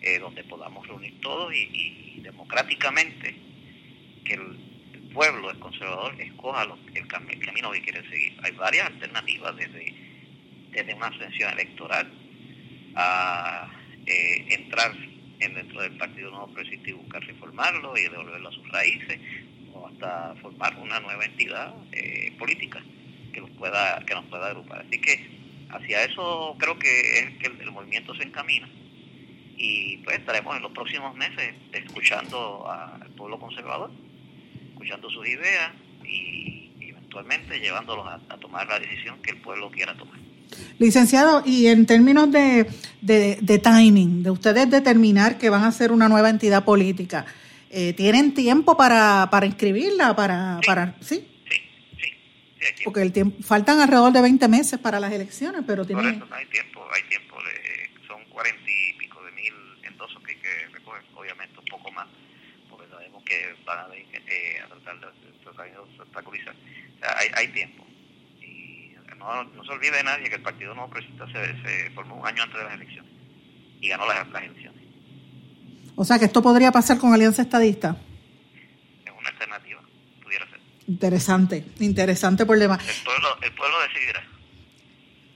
eh, 0.02 0.18
donde 0.18 0.42
podamos 0.44 0.86
reunir 0.88 1.20
todos 1.20 1.54
y 1.54 2.20
democráticamente 2.20 3.45
que 4.26 4.34
el, 4.34 5.12
pueblo, 5.14 5.50
el 5.50 5.58
conservador, 5.58 6.20
escoja 6.20 6.66
el, 6.94 7.06
camino 7.08 7.70
que 7.70 7.80
quiere 7.80 8.06
seguir. 8.10 8.36
Hay 8.42 8.52
varias 8.52 8.86
alternativas 8.86 9.56
desde, 9.56 9.94
desde 10.72 10.94
una 10.94 11.06
ascensión 11.06 11.52
electoral 11.54 12.12
a 12.96 13.70
eh, 14.04 14.46
entrar 14.50 14.92
en 15.40 15.54
dentro 15.54 15.80
del 15.80 15.96
Partido 15.96 16.30
Nuevo 16.30 16.48
Progresista 16.48 16.90
y 16.90 16.92
buscar 16.92 17.24
reformarlo 17.24 17.96
y 17.96 18.02
devolverlo 18.02 18.48
a 18.48 18.52
sus 18.52 18.68
raíces, 18.68 19.18
o 19.72 19.88
hasta 19.88 20.34
formar 20.42 20.76
una 20.76 21.00
nueva 21.00 21.24
entidad 21.24 21.74
eh, 21.92 22.34
política 22.38 22.82
que 23.32 23.40
nos 23.40 23.50
pueda 23.50 24.04
que 24.06 24.14
nos 24.14 24.24
pueda 24.26 24.48
agrupar. 24.48 24.84
Así 24.86 25.00
que 25.00 25.30
hacia 25.70 26.04
eso 26.04 26.56
creo 26.58 26.78
que 26.78 27.18
es 27.18 27.38
que 27.38 27.46
el 27.46 27.70
movimiento 27.70 28.14
se 28.14 28.22
encamina 28.22 28.68
y 29.56 29.98
pues 29.98 30.18
estaremos 30.18 30.56
en 30.56 30.62
los 30.62 30.72
próximos 30.72 31.14
meses 31.16 31.54
escuchando 31.72 32.70
al 32.70 33.10
pueblo 33.12 33.38
conservador 33.38 33.90
escuchando 34.76 35.08
sus 35.08 35.26
ideas 35.26 35.72
y, 36.04 36.70
eventualmente 36.80 37.58
llevándolos 37.58 38.06
a, 38.06 38.36
tomar 38.36 38.66
la 38.66 38.78
decisión 38.78 39.20
que 39.22 39.30
el 39.30 39.38
pueblo 39.38 39.70
quiera 39.70 39.96
tomar. 39.96 40.18
Licenciado, 40.78 41.42
y 41.46 41.66
en 41.68 41.86
términos 41.86 42.30
de, 42.30 42.66
de, 43.00 43.58
timing, 43.58 44.22
de 44.22 44.30
ustedes 44.30 44.70
determinar 44.70 45.38
que 45.38 45.48
van 45.48 45.64
a 45.64 45.72
ser 45.72 45.92
una 45.92 46.08
nueva 46.08 46.28
entidad 46.28 46.64
política, 46.64 47.24
eh, 47.70 47.94
¿tienen 47.94 48.34
tiempo 48.34 48.76
para, 48.76 49.28
para 49.30 49.46
inscribirla? 49.46 50.14
Para, 50.14 50.58
sí. 50.60 50.66
Para, 50.66 50.94
¿sí? 51.00 51.28
Sí, 51.50 51.62
sí, 52.60 52.84
Porque 52.84 53.02
el 53.02 53.12
tiempo, 53.12 53.42
faltan 53.42 53.80
alrededor 53.80 54.12
de 54.12 54.20
20 54.20 54.48
meses 54.48 54.78
para 54.78 55.00
las 55.00 55.12
elecciones, 55.12 55.62
pero 55.66 55.84
tienen... 55.84 56.04
Por 56.04 56.14
eso 56.14 56.26
no 56.26 56.36
hay 56.36 56.46
tiempo, 56.46 56.86
hay 56.94 57.02
tiempo, 57.08 57.36
son 58.06 58.22
cuarenta 58.28 58.70
y 58.70 58.92
pico 58.98 59.22
de 59.24 59.32
mil 59.32 59.54
endosos 59.84 60.22
que 60.22 60.32
hay 60.32 60.38
que 60.38 60.74
recoger, 60.74 61.02
obviamente 61.14 61.58
un 61.58 61.64
poco 61.64 61.90
más, 61.92 62.06
porque 62.68 62.86
sabemos 62.90 63.24
que 63.24 63.54
van 63.64 63.90
a 63.90 63.94
eh, 63.94 64.60
a 64.62 64.68
tratar 64.68 65.00
de, 65.00 65.06
obstaculizar. 66.16 66.54
O 66.54 66.98
sea, 66.98 67.18
hay, 67.18 67.28
hay 67.34 67.48
tiempo. 67.48 67.86
Y 68.40 68.94
no, 69.18 69.44
no, 69.44 69.64
se 69.64 69.70
olvide 69.70 69.96
de 69.98 70.02
nadie 70.02 70.28
que 70.28 70.36
el 70.36 70.42
Partido 70.42 70.74
Nuevo 70.74 70.90
Progresista 70.90 71.26
se, 71.26 71.62
se 71.62 71.90
formó 71.90 72.16
un 72.16 72.26
año 72.26 72.42
antes 72.42 72.58
de 72.58 72.64
las 72.64 72.74
elecciones 72.74 73.12
y 73.80 73.88
ganó 73.88 74.06
las, 74.06 74.28
las 74.28 74.42
elecciones. 74.42 74.82
O 75.94 76.04
sea, 76.04 76.18
que 76.18 76.26
esto 76.26 76.42
podría 76.42 76.72
pasar 76.72 76.98
con 76.98 77.12
Alianza 77.12 77.42
Estadista. 77.42 77.96
Es 79.04 79.12
una 79.18 79.28
alternativa, 79.28 79.80
pudiera 80.22 80.46
ser. 80.48 80.60
Interesante, 80.88 81.64
interesante 81.80 82.46
problema. 82.46 82.74
El 82.74 83.04
pueblo, 83.04 83.28
el 83.42 83.52
pueblo 83.54 83.76
decidirá. 83.80 84.24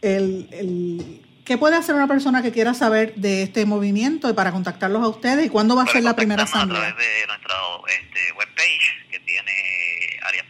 El, 0.03 0.49
el, 0.53 1.23
¿Qué 1.45 1.59
puede 1.59 1.77
hacer 1.77 1.95
una 1.95 2.07
persona 2.07 2.43
que 2.43 2.53
quiera 2.53 2.75
saber 2.75 3.15
de 3.17 3.43
este 3.43 3.67
movimiento 3.67 4.31
y 4.31 4.35
para 4.35 4.53
contactarlos 4.53 5.03
a 5.03 5.09
ustedes? 5.09 5.47
¿Y 5.47 5.49
cuándo 5.49 5.75
va 5.75 5.83
a 5.83 5.87
ser 5.87 6.05
la 6.05 6.15
primera 6.15 6.45
asamblea? 6.45 6.81
A 6.81 6.95
través 6.95 7.05
de 7.05 7.27
nuestra 7.27 7.55
este, 7.89 8.33
webpage, 8.39 9.10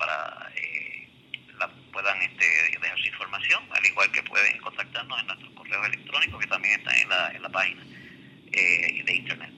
para 0.00 0.50
eh, 0.56 0.80
puedan 1.92 2.16
este, 2.22 2.44
dejar 2.80 2.98
su 2.98 3.08
información, 3.08 3.60
al 3.70 3.84
igual 3.84 4.10
que 4.10 4.22
pueden 4.22 4.58
contactarnos 4.58 5.20
en 5.20 5.26
nuestros 5.26 5.50
correos 5.52 5.86
electrónicos, 5.86 6.40
que 6.40 6.46
también 6.46 6.80
están 6.80 6.94
en 6.96 7.08
la, 7.08 7.30
en 7.32 7.42
la 7.42 7.48
página 7.48 7.82
eh, 8.52 9.04
de 9.04 9.14
internet. 9.14 9.50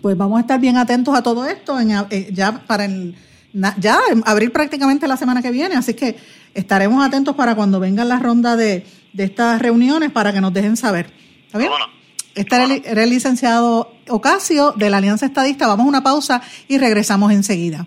Pues 0.00 0.16
vamos 0.16 0.38
a 0.38 0.40
estar 0.40 0.60
bien 0.60 0.76
atentos 0.76 1.14
a 1.14 1.22
todo 1.22 1.46
esto 1.46 1.78
en, 1.78 1.90
eh, 2.10 2.28
ya 2.32 2.66
para 2.66 2.84
el 2.84 3.16
ya 3.78 4.00
abril 4.24 4.50
prácticamente 4.50 5.06
la 5.06 5.16
semana 5.16 5.40
que 5.40 5.52
viene, 5.52 5.76
así 5.76 5.94
que 5.94 6.16
estaremos 6.54 7.06
atentos 7.06 7.36
para 7.36 7.54
cuando 7.54 7.78
vengan 7.78 8.08
las 8.08 8.20
rondas 8.20 8.58
de, 8.58 8.84
estas 9.16 9.62
reuniones 9.62 10.10
para 10.10 10.32
que 10.32 10.40
nos 10.40 10.52
dejen 10.52 10.76
saber. 10.76 11.12
¿Está 11.46 11.58
bien? 11.58 11.70
Este 12.34 12.56
era 12.56 13.02
el, 13.02 13.10
licenciado 13.10 13.94
Ocasio 14.08 14.72
de 14.72 14.90
la 14.90 14.96
Alianza 14.96 15.26
Estadista. 15.26 15.68
Vamos 15.68 15.86
a 15.86 15.88
una 15.88 16.02
pausa 16.02 16.42
y 16.66 16.78
regresamos 16.78 17.30
enseguida. 17.30 17.86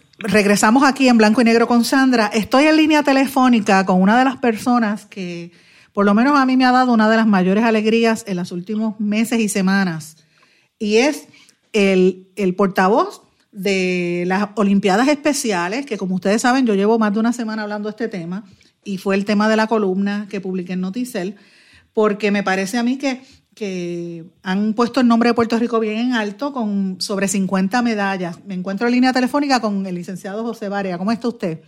regresamos 0.23 0.83
aquí 0.83 1.07
en 1.07 1.17
blanco 1.17 1.41
y 1.41 1.45
negro 1.45 1.67
con 1.67 1.83
Sandra. 1.83 2.27
Estoy 2.27 2.65
en 2.65 2.77
línea 2.77 3.03
telefónica 3.03 3.85
con 3.85 4.01
una 4.01 4.17
de 4.17 4.25
las 4.25 4.37
personas 4.37 5.05
que, 5.05 5.51
por 5.93 6.05
lo 6.05 6.13
menos 6.13 6.37
a 6.37 6.45
mí 6.45 6.57
me 6.57 6.65
ha 6.65 6.71
dado 6.71 6.93
una 6.93 7.09
de 7.09 7.17
las 7.17 7.27
mayores 7.27 7.63
alegrías 7.63 8.23
en 8.27 8.37
los 8.37 8.51
últimos 8.51 8.99
meses 8.99 9.39
y 9.39 9.49
semanas. 9.49 10.17
Y 10.77 10.97
es 10.97 11.27
el, 11.73 12.55
portavoz 12.57 13.23
de 13.51 14.23
las 14.27 14.49
Olimpiadas 14.55 15.07
Especiales, 15.07 15.85
que 15.85 15.97
como 15.97 16.15
ustedes 16.15 16.41
saben, 16.41 16.65
yo 16.65 16.75
llevo 16.75 16.99
más 16.99 17.13
de 17.13 17.19
una 17.19 17.33
semana 17.33 17.63
hablando 17.63 17.89
de 17.89 17.91
este 17.91 18.07
tema, 18.07 18.45
y 18.83 18.97
fue 18.97 19.15
el 19.15 19.25
tema 19.25 19.47
de 19.47 19.55
la 19.55 19.67
columna 19.67 20.27
que 20.29 20.41
publiqué 20.41 20.73
en 20.73 20.81
Noticel, 20.81 21.35
porque 21.93 22.31
me 22.31 22.43
parece 22.43 22.77
a 22.77 22.83
mí 22.83 22.97
que, 22.97 23.21
que 23.61 24.23
han 24.41 24.73
puesto 24.73 25.01
el 25.01 25.07
nombre 25.07 25.29
de 25.29 25.35
Puerto 25.35 25.55
Rico 25.59 25.79
bien 25.79 25.99
en 25.99 26.13
alto 26.13 26.51
con 26.51 26.99
sobre 26.99 27.27
50 27.27 27.83
medallas. 27.83 28.43
Me 28.43 28.55
encuentro 28.55 28.87
en 28.87 28.93
línea 28.93 29.13
telefónica 29.13 29.61
con 29.61 29.85
el 29.85 29.93
licenciado 29.93 30.41
José 30.41 30.67
Barea. 30.67 30.97
¿Cómo 30.97 31.11
está 31.11 31.27
usted? 31.27 31.61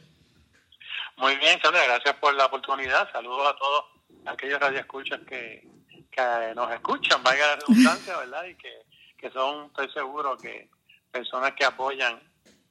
Muy 1.18 1.36
bien, 1.36 1.62
Sandra, 1.62 1.84
gracias 1.86 2.16
por 2.16 2.34
la 2.34 2.48
oportunidad. 2.48 3.12
Saludos 3.12 3.48
a 3.48 3.56
todos 3.58 3.86
aquellos 4.26 4.60
radioescuchas 4.60 5.20
que, 5.28 5.68
que 6.10 6.56
nos 6.56 6.72
escuchan, 6.72 7.22
vaya 7.22 7.46
la 7.46 7.56
redundancia, 7.58 8.18
¿verdad? 8.18 8.44
Y 8.46 8.56
que, 8.56 8.72
que 9.16 9.30
son, 9.30 9.68
estoy 9.68 9.92
seguro, 9.92 10.36
que 10.36 10.70
personas 11.12 11.52
que 11.54 11.64
apoyan 11.64 12.20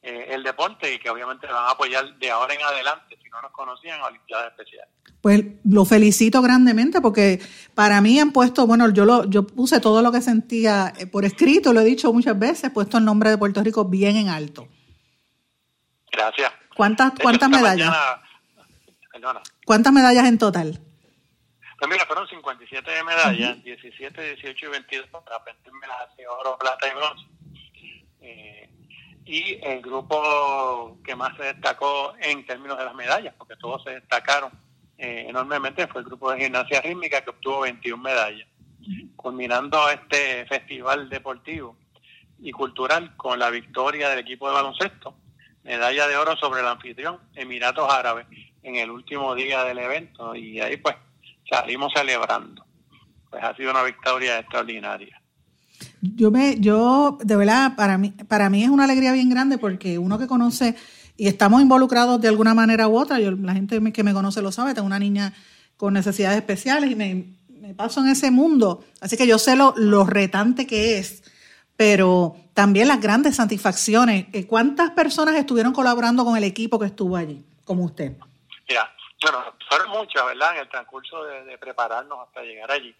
eh, 0.01 0.25
el 0.31 0.43
deporte 0.43 0.93
y 0.93 0.99
que 0.99 1.09
obviamente 1.09 1.47
van 1.47 1.63
a 1.63 1.69
apoyar 1.69 2.13
de 2.15 2.29
ahora 2.29 2.53
en 2.53 2.61
adelante, 2.61 3.17
si 3.23 3.29
no 3.29 3.41
nos 3.41 3.51
conocían, 3.51 4.01
a 4.01 4.07
Olimpiadas 4.07 4.51
Especiales. 4.51 4.93
Pues 5.23 5.41
lo 5.63 5.85
felicito 5.85 6.41
grandemente 6.41 6.99
porque 6.99 7.39
para 7.73 8.01
mí 8.01 8.19
han 8.19 8.33
puesto, 8.33 8.67
bueno, 8.67 8.89
yo 8.89 9.05
lo, 9.05 9.23
yo 9.29 9.47
puse 9.47 9.79
todo 9.79 10.01
lo 10.01 10.11
que 10.11 10.19
sentía 10.19 10.91
eh, 10.99 11.07
por 11.07 11.23
escrito, 11.23 11.71
lo 11.71 11.79
he 11.79 11.85
dicho 11.85 12.11
muchas 12.11 12.37
veces, 12.37 12.65
he 12.65 12.69
puesto 12.71 12.97
el 12.97 13.05
nombre 13.05 13.29
de 13.29 13.37
Puerto 13.37 13.63
Rico 13.63 13.85
bien 13.85 14.17
en 14.17 14.27
alto. 14.27 14.67
Gracias. 16.11 16.51
¿Cuántas, 16.75 17.13
cuántas 17.21 17.49
medallas? 17.49 17.95
¿Cuántas 19.65 19.93
medallas 19.93 20.25
en 20.25 20.37
total? 20.37 20.81
Pues 21.79 21.89
mira, 21.89 22.05
fueron 22.05 22.27
57 22.27 22.91
medallas, 23.05 23.63
17, 23.63 24.21
18 24.21 24.65
y 24.65 24.69
22 24.69 25.07
para 25.07 25.39
de 26.17 26.27
oro, 26.27 26.57
plata 26.57 26.85
y 26.85 26.95
bronce. 26.95 27.25
Eh, 28.19 28.69
y 29.23 29.57
el 29.63 29.81
grupo 29.81 30.99
que 31.01 31.15
más 31.15 31.33
se 31.37 31.43
destacó 31.43 32.13
en 32.19 32.45
términos 32.45 32.77
de 32.77 32.83
las 32.83 32.93
medallas, 32.93 33.33
porque 33.37 33.55
todos 33.55 33.81
se 33.85 33.91
destacaron 33.91 34.51
eh, 34.97 35.25
enormemente, 35.27 35.87
fue 35.87 36.01
el 36.01 36.07
grupo 36.07 36.31
de 36.31 36.43
gimnasia 36.43 36.81
rítmica 36.81 37.21
que 37.21 37.31
obtuvo 37.31 37.61
21 37.61 38.01
medallas, 38.01 38.47
culminando 39.15 39.89
este 39.89 40.45
festival 40.45 41.09
deportivo 41.09 41.77
y 42.39 42.51
cultural 42.51 43.15
con 43.15 43.39
la 43.39 43.49
victoria 43.49 44.09
del 44.09 44.19
equipo 44.19 44.47
de 44.47 44.53
baloncesto, 44.53 45.15
medalla 45.63 46.07
de 46.07 46.17
oro 46.17 46.35
sobre 46.35 46.61
el 46.61 46.67
anfitrión 46.67 47.19
Emiratos 47.35 47.91
Árabes 47.91 48.27
en 48.61 48.75
el 48.75 48.91
último 48.91 49.33
día 49.35 49.63
del 49.63 49.79
evento 49.79 50.35
y 50.35 50.59
ahí 50.59 50.77
pues 50.77 50.95
salimos 51.49 51.91
celebrando. 51.93 52.65
Pues 53.29 53.43
ha 53.43 53.55
sido 53.55 53.71
una 53.71 53.83
victoria 53.83 54.39
extraordinaria. 54.39 55.19
Yo 56.01 56.31
me, 56.31 56.59
yo, 56.59 57.17
de 57.21 57.35
verdad, 57.35 57.75
para 57.75 57.97
mí, 57.97 58.11
para 58.27 58.49
mí 58.49 58.63
es 58.63 58.69
una 58.69 58.83
alegría 58.83 59.11
bien 59.11 59.29
grande 59.29 59.57
porque 59.57 59.97
uno 59.97 60.19
que 60.19 60.27
conoce 60.27 60.75
y 61.17 61.27
estamos 61.27 61.61
involucrados 61.61 62.19
de 62.21 62.27
alguna 62.27 62.53
manera 62.53 62.87
u 62.87 62.97
otra, 62.97 63.19
yo, 63.19 63.31
la 63.31 63.53
gente 63.53 63.79
que 63.91 64.03
me 64.03 64.13
conoce 64.13 64.41
lo 64.41 64.51
sabe, 64.51 64.73
tengo 64.73 64.87
una 64.87 64.99
niña 64.99 65.33
con 65.77 65.93
necesidades 65.93 66.37
especiales 66.37 66.91
y 66.91 66.95
me, 66.95 67.73
paso 67.75 68.01
en 68.01 68.09
ese 68.09 68.29
mundo, 68.29 68.83
así 69.01 69.17
que 69.17 69.25
yo 69.25 69.39
sé 69.39 69.55
lo, 69.55 69.73
lo 69.77 70.05
retante 70.05 70.67
que 70.67 70.97
es, 70.97 71.23
pero 71.77 72.35
también 72.53 72.87
las 72.87 73.01
grandes 73.01 73.37
satisfacciones. 73.37 74.27
Eh, 74.33 74.45
¿Cuántas 74.45 74.91
personas 74.91 75.35
estuvieron 75.35 75.73
colaborando 75.73 76.25
con 76.25 76.37
el 76.37 76.43
equipo 76.43 76.77
que 76.77 76.87
estuvo 76.87 77.15
allí, 77.15 77.43
como 77.65 77.85
usted? 77.85 78.13
Ya, 78.67 78.91
bueno, 79.21 79.39
fueron 79.69 79.89
muchas, 79.91 80.25
¿verdad? 80.25 80.55
En 80.55 80.61
el 80.61 80.69
transcurso 80.69 81.23
de 81.23 81.57
prepararnos 81.57 82.19
hasta 82.27 82.41
llegar 82.41 82.71
allí 82.71 82.93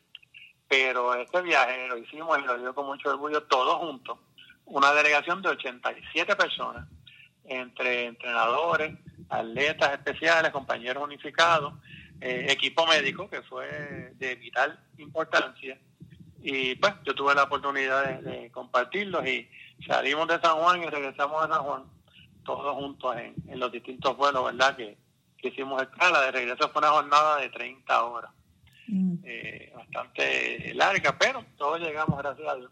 pero 0.73 1.13
este 1.13 1.39
viaje 1.43 1.87
lo 1.87 1.97
hicimos 1.99 2.35
y 2.39 2.47
lo 2.47 2.57
dio 2.57 2.73
con 2.73 2.87
mucho 2.87 3.09
orgullo 3.09 3.43
todos 3.43 3.75
juntos, 3.75 4.17
una 4.65 4.91
delegación 4.91 5.39
de 5.43 5.49
87 5.49 6.35
personas, 6.35 6.87
entre 7.45 8.05
entrenadores, 8.05 8.97
atletas 9.29 9.93
especiales, 9.93 10.51
compañeros 10.51 11.03
unificados, 11.03 11.73
eh, 12.21 12.47
equipo 12.49 12.85
médico, 12.87 13.29
que 13.29 13.41
fue 13.41 14.13
de 14.15 14.35
vital 14.35 14.79
importancia. 14.97 15.77
Y 16.41 16.75
pues 16.75 16.93
yo 17.05 17.15
tuve 17.15 17.35
la 17.35 17.43
oportunidad 17.43 18.19
de, 18.19 18.51
compartirlos 18.51 19.25
y 19.27 19.49
salimos 19.87 20.27
de 20.27 20.39
San 20.39 20.57
Juan 20.57 20.83
y 20.83 20.87
regresamos 20.87 21.43
a 21.43 21.47
San 21.47 21.63
Juan, 21.63 21.83
todos 22.43 22.75
juntos 22.75 23.15
en, 23.17 23.59
los 23.59 23.71
distintos 23.71 24.15
vuelos, 24.17 24.45
¿verdad? 24.45 24.75
Que, 24.75 24.97
que 25.37 25.47
hicimos 25.49 25.81
escala. 25.81 26.21
De 26.21 26.31
regreso 26.31 26.69
fue 26.69 26.79
una 26.79 26.91
jornada 26.91 27.37
de 27.37 27.49
30 27.49 28.03
horas. 28.03 28.31
Mm. 28.87 29.15
Eh, 29.23 29.71
bastante 29.75 30.73
larga, 30.73 31.17
pero 31.17 31.45
todos 31.57 31.79
llegamos, 31.79 32.17
gracias 32.19 32.47
a 32.47 32.55
Dios, 32.55 32.71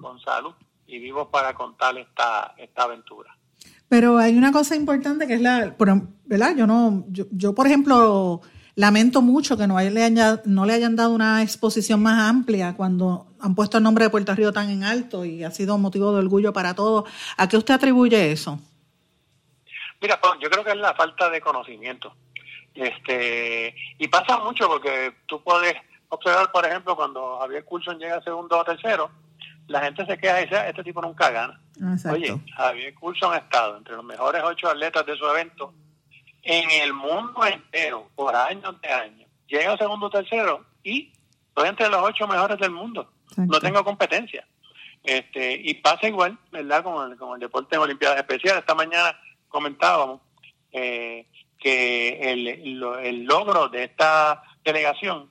con 0.00 0.18
salud 0.20 0.54
y 0.86 0.98
vivos 0.98 1.28
para 1.28 1.54
contar 1.54 1.96
esta, 1.98 2.54
esta 2.56 2.82
aventura. 2.84 3.36
Pero 3.90 4.18
hay 4.18 4.38
una 4.38 4.52
cosa 4.52 4.76
importante 4.76 5.26
que 5.26 5.34
es 5.34 5.40
la, 5.40 5.74
¿verdad? 6.24 6.54
Yo 6.56 6.64
no, 6.68 7.04
yo, 7.08 7.24
yo 7.32 7.56
por 7.56 7.66
ejemplo, 7.66 8.40
lamento 8.76 9.20
mucho 9.20 9.58
que 9.58 9.66
no 9.66 9.80
le, 9.80 10.04
hayan, 10.04 10.40
no 10.44 10.64
le 10.64 10.74
hayan 10.74 10.94
dado 10.94 11.12
una 11.12 11.42
exposición 11.42 12.00
más 12.00 12.20
amplia 12.30 12.76
cuando 12.76 13.26
han 13.40 13.56
puesto 13.56 13.78
el 13.78 13.82
nombre 13.82 14.04
de 14.04 14.10
Puerto 14.10 14.32
Rico 14.32 14.52
tan 14.52 14.70
en 14.70 14.84
alto 14.84 15.24
y 15.24 15.42
ha 15.42 15.50
sido 15.50 15.76
motivo 15.76 16.12
de 16.12 16.20
orgullo 16.20 16.52
para 16.52 16.72
todos. 16.76 17.10
¿A 17.36 17.48
qué 17.48 17.56
usted 17.56 17.74
atribuye 17.74 18.30
eso? 18.30 18.60
Mira, 20.00 20.20
yo 20.40 20.48
creo 20.48 20.62
que 20.62 20.70
es 20.70 20.76
la 20.76 20.94
falta 20.94 21.28
de 21.28 21.40
conocimiento. 21.40 22.14
Este, 22.72 23.74
y 23.98 24.06
pasa 24.06 24.38
mucho 24.38 24.68
porque 24.68 25.14
tú 25.26 25.42
puedes 25.42 25.74
observar, 26.10 26.52
por 26.52 26.64
ejemplo, 26.64 26.94
cuando 26.94 27.40
Javier 27.40 27.64
Coulson 27.64 27.98
llega 27.98 28.22
segundo 28.22 28.56
o 28.56 28.64
tercero, 28.64 29.10
la 29.66 29.80
gente 29.80 30.06
se 30.06 30.16
queja 30.16 30.40
y 30.40 30.44
dice, 30.44 30.68
este 30.68 30.84
tipo 30.84 31.02
nunca 31.02 31.30
gana. 31.30 31.60
Oye, 32.10 32.38
Javier 32.56 32.94
Coulson 32.94 33.32
ha 33.32 33.38
estado 33.38 33.76
entre 33.76 33.96
los 33.96 34.04
mejores 34.04 34.42
ocho 34.44 34.68
atletas 34.68 35.06
de 35.06 35.16
su 35.16 35.26
evento 35.26 35.72
en 36.42 36.70
el 36.70 36.92
mundo 36.92 37.44
entero, 37.44 38.08
por 38.14 38.34
años 38.34 38.80
de 38.80 38.88
años. 38.88 39.28
Llega 39.46 39.76
segundo 39.76 40.06
o 40.06 40.10
tercero 40.10 40.64
y 40.82 41.12
estoy 41.48 41.68
entre 41.68 41.88
los 41.88 42.02
ocho 42.02 42.26
mejores 42.26 42.58
del 42.58 42.70
mundo. 42.70 43.10
No 43.36 43.60
tengo 43.60 43.84
competencia. 43.84 44.46
Este, 45.02 45.54
y 45.54 45.74
pasa 45.74 46.08
igual, 46.08 46.38
¿verdad? 46.52 46.82
Con 46.82 47.12
el, 47.12 47.18
con 47.18 47.34
el 47.34 47.40
deporte 47.40 47.76
en 47.76 47.82
Olimpiadas 47.82 48.18
Especiales. 48.18 48.60
Esta 48.60 48.74
mañana 48.74 49.18
comentábamos 49.48 50.20
eh, 50.72 51.26
que 51.58 52.32
el, 52.32 52.46
el 52.46 53.24
logro 53.24 53.68
de 53.68 53.84
esta 53.84 54.42
delegación 54.64 55.30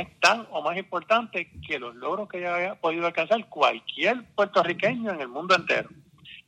es 0.00 0.20
tan 0.20 0.46
o 0.50 0.62
más 0.62 0.76
importante 0.76 1.50
que 1.66 1.78
los 1.78 1.94
logros 1.94 2.28
que 2.28 2.46
haya 2.46 2.74
podido 2.76 3.06
alcanzar 3.06 3.48
cualquier 3.48 4.24
puertorriqueño 4.34 5.12
en 5.12 5.20
el 5.20 5.28
mundo 5.28 5.54
entero. 5.54 5.88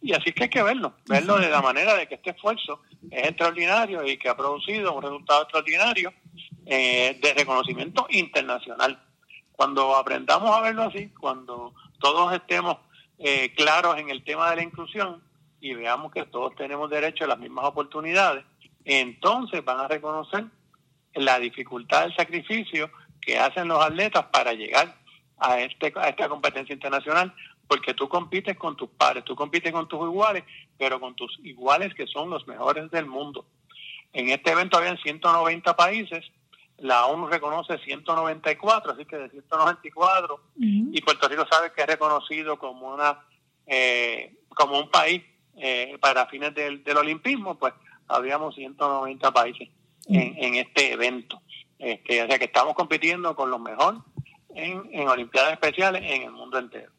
Y 0.02 0.12
así 0.12 0.32
que 0.32 0.44
hay 0.44 0.50
que 0.50 0.62
verlo, 0.62 0.94
verlo 1.08 1.38
de 1.38 1.48
la 1.48 1.62
manera 1.62 1.94
de 1.94 2.06
que 2.06 2.16
este 2.16 2.30
esfuerzo 2.30 2.82
es 3.10 3.28
extraordinario 3.28 4.06
y 4.06 4.18
que 4.18 4.28
ha 4.28 4.36
producido 4.36 4.94
un 4.94 5.02
resultado 5.02 5.42
extraordinario 5.42 6.12
eh, 6.66 7.18
de 7.20 7.34
reconocimiento 7.34 8.06
internacional. 8.10 9.00
Cuando 9.52 9.96
aprendamos 9.96 10.54
a 10.54 10.60
verlo 10.60 10.82
así, 10.82 11.08
cuando 11.08 11.74
todos 11.98 12.32
estemos 12.34 12.78
eh, 13.18 13.52
claros 13.54 13.98
en 13.98 14.10
el 14.10 14.22
tema 14.22 14.50
de 14.50 14.56
la 14.56 14.62
inclusión 14.62 15.22
y 15.60 15.74
veamos 15.74 16.12
que 16.12 16.24
todos 16.26 16.54
tenemos 16.54 16.90
derecho 16.90 17.24
a 17.24 17.28
las 17.28 17.38
mismas 17.38 17.64
oportunidades, 17.64 18.44
entonces 18.84 19.64
van 19.64 19.80
a 19.80 19.88
reconocer 19.88 20.44
la 21.14 21.38
dificultad 21.38 22.02
del 22.02 22.14
sacrificio 22.14 22.90
que 23.26 23.36
hacen 23.36 23.66
los 23.66 23.84
atletas 23.84 24.24
para 24.26 24.52
llegar 24.52 24.94
a, 25.38 25.60
este, 25.60 25.92
a 25.96 26.08
esta 26.08 26.28
competencia 26.28 26.72
internacional, 26.72 27.34
porque 27.66 27.92
tú 27.92 28.08
compites 28.08 28.56
con 28.56 28.76
tus 28.76 28.88
pares, 28.90 29.24
tú 29.24 29.34
compites 29.34 29.72
con 29.72 29.88
tus 29.88 30.00
iguales, 30.02 30.44
pero 30.78 31.00
con 31.00 31.16
tus 31.16 31.38
iguales 31.42 31.92
que 31.94 32.06
son 32.06 32.30
los 32.30 32.46
mejores 32.46 32.88
del 32.92 33.06
mundo. 33.06 33.44
En 34.12 34.30
este 34.30 34.52
evento 34.52 34.78
habían 34.78 34.96
190 34.96 35.74
países, 35.74 36.24
la 36.78 37.06
ONU 37.06 37.26
reconoce 37.26 37.78
194, 37.78 38.92
así 38.92 39.04
que 39.04 39.16
de 39.16 39.30
194, 39.30 40.40
y 40.56 41.00
Puerto 41.02 41.28
Rico 41.28 41.44
sabe 41.50 41.72
que 41.74 41.82
es 41.82 41.86
reconocido 41.88 42.58
como 42.58 42.94
una 42.94 43.18
eh, 43.66 44.36
como 44.50 44.78
un 44.78 44.88
país 44.90 45.22
eh, 45.56 45.96
para 46.00 46.26
fines 46.26 46.54
del, 46.54 46.84
del 46.84 46.96
olimpismo, 46.98 47.58
pues 47.58 47.74
habíamos 48.06 48.54
190 48.54 49.32
países 49.32 49.68
en, 50.06 50.36
en 50.36 50.54
este 50.54 50.92
evento. 50.92 51.42
Este, 51.78 52.22
o 52.22 52.26
sea 52.26 52.38
que 52.38 52.46
estamos 52.46 52.74
compitiendo 52.74 53.34
con 53.36 53.50
los 53.50 53.60
mejores 53.60 54.00
en, 54.54 54.88
en 54.92 55.08
Olimpiadas 55.08 55.52
Especiales 55.52 56.02
en 56.04 56.22
el 56.22 56.32
mundo 56.32 56.58
entero. 56.58 56.90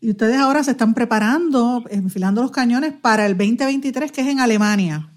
Y 0.00 0.10
ustedes 0.10 0.36
ahora 0.36 0.62
se 0.62 0.72
están 0.72 0.94
preparando, 0.94 1.82
enfilando 1.90 2.42
los 2.42 2.50
cañones 2.50 2.92
para 2.92 3.26
el 3.26 3.36
2023, 3.36 4.12
que 4.12 4.20
es 4.20 4.26
en 4.26 4.40
Alemania. 4.40 5.08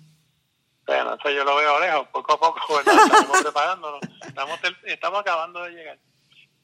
Bueno, 0.86 1.14
eso 1.14 1.30
yo 1.30 1.44
lo 1.44 1.56
veo 1.56 1.80
lejos, 1.80 2.08
poco 2.12 2.34
a 2.34 2.40
poco, 2.40 2.80
Estamos 2.80 3.42
preparándonos, 3.44 4.00
estamos, 4.26 4.60
estamos 4.86 5.20
acabando 5.20 5.64
de 5.64 5.72
llegar. 5.72 6.00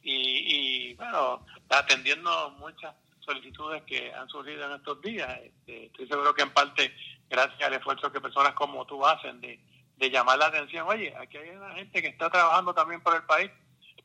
Y, 0.01 0.91
y 0.91 0.93
bueno, 0.95 1.45
atendiendo 1.69 2.51
muchas 2.59 2.95
solicitudes 3.19 3.83
que 3.83 4.13
han 4.13 4.29
surgido 4.29 4.65
en 4.65 4.73
estos 4.73 5.01
días. 5.01 5.29
Este, 5.43 5.85
estoy 5.87 6.07
seguro 6.07 6.33
que 6.33 6.43
en 6.43 6.53
parte 6.53 6.93
gracias 7.29 7.61
al 7.61 7.73
esfuerzo 7.73 8.11
que 8.11 8.21
personas 8.21 8.53
como 8.53 8.85
tú 8.85 9.05
hacen 9.05 9.41
de, 9.41 9.59
de 9.97 10.09
llamar 10.09 10.37
la 10.37 10.47
atención, 10.47 10.87
oye, 10.87 11.13
aquí 11.17 11.37
hay 11.37 11.49
una 11.49 11.73
gente 11.73 12.01
que 12.01 12.09
está 12.09 12.29
trabajando 12.29 12.73
también 12.73 13.01
por 13.01 13.15
el 13.15 13.23
país, 13.23 13.49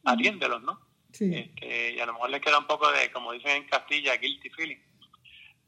atiéndelos, 0.05 0.63
¿no? 0.63 0.81
Sí. 1.13 1.35
Este, 1.35 1.95
y 1.95 2.01
a 2.01 2.07
lo 2.07 2.15
mejor 2.15 2.31
les 2.31 2.41
queda 2.41 2.59
un 2.59 2.67
poco 2.67 2.91
de, 2.93 3.11
como 3.11 3.33
dicen 3.33 3.63
en 3.63 3.69
Castilla, 3.69 4.17
guilty 4.17 4.51
feeling. 4.51 4.79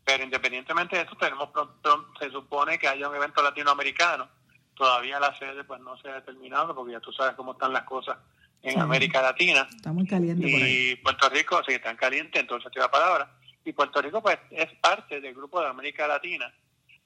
Pero 0.05 0.25
independientemente 0.25 0.97
de 0.97 1.03
eso, 1.03 1.17
tenemos 1.17 1.51
pronto, 1.51 2.13
se 2.19 2.31
supone 2.31 2.79
que 2.79 2.89
haya 2.89 3.09
un 3.09 3.17
evento 3.17 3.43
latinoamericano. 3.43 4.29
Todavía 4.75 5.21
la 5.21 5.37
sede 5.39 5.65
pues 5.65 5.81
no 5.81 5.97
se 5.99 6.09
ha 6.09 6.15
determinado 6.15 6.75
porque 6.75 6.93
ya 6.93 7.01
tú 7.01 7.13
sabes 7.13 7.35
cómo 7.35 7.53
están 7.53 7.73
las 7.73 7.85
cosas 7.85 8.17
en 8.63 8.81
América 8.81 9.21
Latina. 9.21 9.69
Está 9.75 9.93
muy 9.93 10.07
caliente. 10.07 10.47
Y 10.49 10.97
Puerto 10.97 11.29
Rico, 11.29 11.63
sí, 11.67 11.75
están 11.75 11.97
calientes, 11.97 12.41
entonces 12.41 12.71
te 12.73 12.81
la 12.81 12.91
palabra. 12.91 13.31
Y 13.65 13.73
Puerto 13.73 14.01
Rico 14.01 14.23
pues 14.23 14.39
es 14.51 14.73
parte 14.81 15.21
del 15.21 15.35
grupo 15.35 15.61
de 15.61 15.69
América 15.69 16.07
Latina 16.07 16.53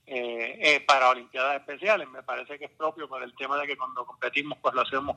eh, 0.07 0.59
eh, 0.61 0.81
para 0.87 1.11
Olimpiadas 1.11 1.57
Especiales. 1.57 2.09
Me 2.09 2.23
parece 2.23 2.59
que 2.59 2.67
es 2.67 2.71
propio 2.73 3.09
por 3.09 3.23
el 3.23 3.35
tema 3.35 3.59
de 3.59 3.67
que 3.67 3.77
cuando 3.77 4.07
competimos 4.07 4.59
pues 4.63 4.75
lo 4.75 4.83
hacemos 4.83 5.17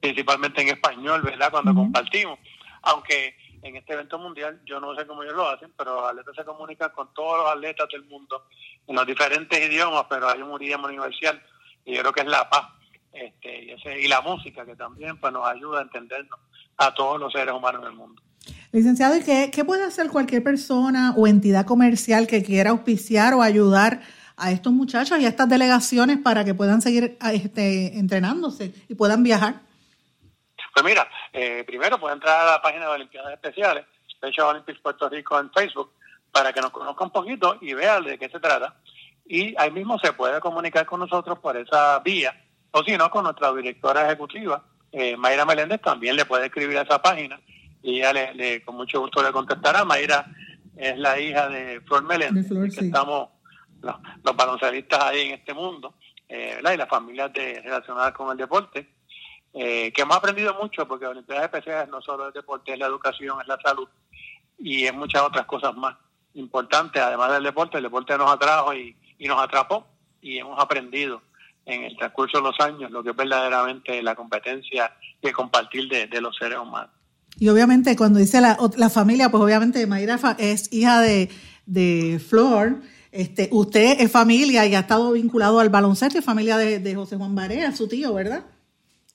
principalmente 0.00 0.62
en 0.62 0.68
español, 0.68 1.22
¿verdad? 1.22 1.50
Cuando 1.50 1.74
compartimos. 1.74 2.38
Aunque 2.82 3.36
en 3.62 3.76
este 3.76 3.92
evento 3.92 4.18
mundial, 4.18 4.60
yo 4.64 4.80
no 4.80 4.94
sé 4.94 5.06
cómo 5.06 5.22
ellos 5.22 5.36
lo 5.36 5.48
hacen, 5.48 5.70
pero 5.76 5.96
los 5.96 6.10
atletas 6.10 6.34
se 6.34 6.44
comunican 6.44 6.90
con 6.92 7.12
todos 7.12 7.38
los 7.38 7.52
atletas 7.52 7.88
del 7.92 8.04
mundo 8.04 8.46
en 8.86 8.96
los 8.96 9.06
diferentes 9.06 9.58
idiomas, 9.58 10.06
pero 10.08 10.28
hay 10.28 10.40
un 10.40 10.62
idioma 10.62 10.88
universal 10.88 11.42
y 11.84 11.94
yo 11.94 12.00
creo 12.00 12.12
que 12.12 12.20
es 12.20 12.26
la 12.26 12.48
paz 12.48 12.70
este, 13.12 13.64
y, 13.64 13.70
ese, 13.72 14.00
y 14.00 14.08
la 14.08 14.22
música 14.22 14.64
que 14.64 14.76
también 14.76 15.18
pues, 15.18 15.32
nos 15.32 15.46
ayuda 15.46 15.80
a 15.80 15.82
entendernos 15.82 16.40
a 16.78 16.94
todos 16.94 17.20
los 17.20 17.32
seres 17.32 17.54
humanos 17.54 17.84
del 17.84 17.92
mundo. 17.92 18.22
Licenciado, 18.72 19.16
¿y 19.16 19.22
qué, 19.22 19.50
qué 19.52 19.64
puede 19.64 19.84
hacer 19.84 20.08
cualquier 20.08 20.42
persona 20.42 21.12
o 21.16 21.26
entidad 21.26 21.66
comercial 21.66 22.26
que 22.26 22.42
quiera 22.42 22.70
auspiciar 22.70 23.34
o 23.34 23.42
ayudar 23.42 24.00
a 24.40 24.50
estos 24.50 24.72
muchachos 24.72 25.20
y 25.20 25.26
a 25.26 25.28
estas 25.28 25.48
delegaciones 25.48 26.18
para 26.18 26.44
que 26.44 26.54
puedan 26.54 26.80
seguir 26.80 27.18
este, 27.32 27.98
entrenándose 27.98 28.72
y 28.88 28.94
puedan 28.94 29.22
viajar? 29.22 29.60
Pues 30.72 30.84
mira, 30.84 31.08
eh, 31.32 31.64
primero 31.66 31.98
puede 32.00 32.14
entrar 32.14 32.40
a 32.40 32.52
la 32.52 32.62
página 32.62 32.86
de 32.86 32.92
Olimpiadas 32.92 33.32
Especiales, 33.32 33.84
Special 34.10 34.48
Olympics 34.48 34.80
Puerto 34.80 35.08
Rico 35.08 35.38
en 35.38 35.50
Facebook, 35.52 35.92
para 36.32 36.52
que 36.52 36.60
nos 36.60 36.70
conozca 36.70 37.04
un 37.04 37.10
poquito 37.10 37.58
y 37.60 37.74
vea 37.74 38.00
de 38.00 38.18
qué 38.18 38.28
se 38.28 38.40
trata. 38.40 38.76
Y 39.26 39.54
ahí 39.58 39.70
mismo 39.70 39.98
se 39.98 40.12
puede 40.12 40.40
comunicar 40.40 40.86
con 40.86 41.00
nosotros 41.00 41.38
por 41.38 41.56
esa 41.56 41.98
vía, 42.00 42.34
o 42.72 42.82
si 42.82 42.96
no, 42.96 43.10
con 43.10 43.24
nuestra 43.24 43.52
directora 43.52 44.06
ejecutiva, 44.06 44.64
eh, 44.92 45.16
Mayra 45.16 45.44
Meléndez, 45.44 45.80
también 45.80 46.16
le 46.16 46.24
puede 46.24 46.46
escribir 46.46 46.78
a 46.78 46.82
esa 46.82 47.00
página 47.00 47.40
y 47.82 47.98
ella 47.98 48.12
le, 48.12 48.62
con 48.64 48.76
mucho 48.76 49.00
gusto 49.00 49.22
le 49.22 49.32
contestará. 49.32 49.84
Mayra 49.84 50.26
es 50.76 50.98
la 50.98 51.18
hija 51.18 51.48
de 51.48 51.80
Flor 51.82 52.04
Meléndez, 52.04 52.48
que 52.48 52.86
estamos 52.86 53.28
los, 53.80 53.96
los, 54.22 54.36
baloncelistas 54.36 55.02
ahí 55.02 55.28
en 55.28 55.34
este 55.34 55.54
mundo, 55.54 55.94
eh, 56.28 56.60
y 56.60 56.76
las 56.76 56.88
familias 56.88 57.32
de, 57.32 57.60
relacionadas 57.60 58.12
con 58.12 58.30
el 58.30 58.36
deporte. 58.36 58.88
Eh, 59.52 59.92
que 59.92 60.02
hemos 60.02 60.16
aprendido 60.16 60.54
mucho 60.54 60.86
porque 60.86 61.06
Olimpiadas 61.06 61.44
Especiales 61.44 61.88
no 61.88 62.00
solo 62.00 62.28
es 62.28 62.34
deporte, 62.34 62.72
es 62.72 62.78
la 62.78 62.86
educación, 62.86 63.40
es 63.40 63.48
la 63.48 63.58
salud 63.60 63.88
y 64.56 64.84
es 64.84 64.94
muchas 64.94 65.22
otras 65.22 65.44
cosas 65.46 65.74
más 65.74 65.96
importantes, 66.34 67.02
además 67.02 67.32
del 67.32 67.42
deporte, 67.42 67.78
el 67.78 67.82
deporte 67.82 68.16
nos 68.16 68.30
atrajo 68.30 68.72
y, 68.74 68.96
nos 69.18 69.42
atrapó 69.42 69.86
y 70.20 70.38
hemos 70.38 70.58
aprendido 70.62 71.20
en 71.66 71.82
el 71.82 71.96
transcurso 71.96 72.38
de 72.38 72.44
los 72.44 72.60
años 72.60 72.90
lo 72.90 73.02
que 73.02 73.10
es 73.10 73.16
verdaderamente 73.16 74.00
la 74.02 74.14
competencia 74.14 74.94
y 75.20 75.26
el 75.26 75.34
compartir 75.34 75.88
de, 75.88 76.20
los 76.20 76.36
seres 76.36 76.58
humanos. 76.58 76.90
Y 77.38 77.48
obviamente 77.48 77.96
cuando 77.96 78.20
dice 78.20 78.40
la, 78.40 78.56
la 78.76 78.88
familia, 78.88 79.30
pues 79.30 79.42
obviamente 79.42 79.84
Mayra 79.86 80.18
es 80.38 80.72
hija 80.72 81.00
de, 81.00 81.28
de 81.66 82.20
Flor, 82.20 82.80
este, 83.12 83.48
usted 83.52 84.00
es 84.00 84.10
familia 84.10 84.66
y 84.66 84.74
ha 84.74 84.80
estado 84.80 85.12
vinculado 85.12 85.60
al 85.60 85.68
baloncesto 85.68 86.18
y 86.18 86.22
familia 86.22 86.56
de, 86.56 86.78
de 86.78 86.94
José 86.94 87.16
Juan 87.16 87.34
Barea, 87.34 87.74
su 87.74 87.88
tío, 87.88 88.14
¿verdad? 88.14 88.44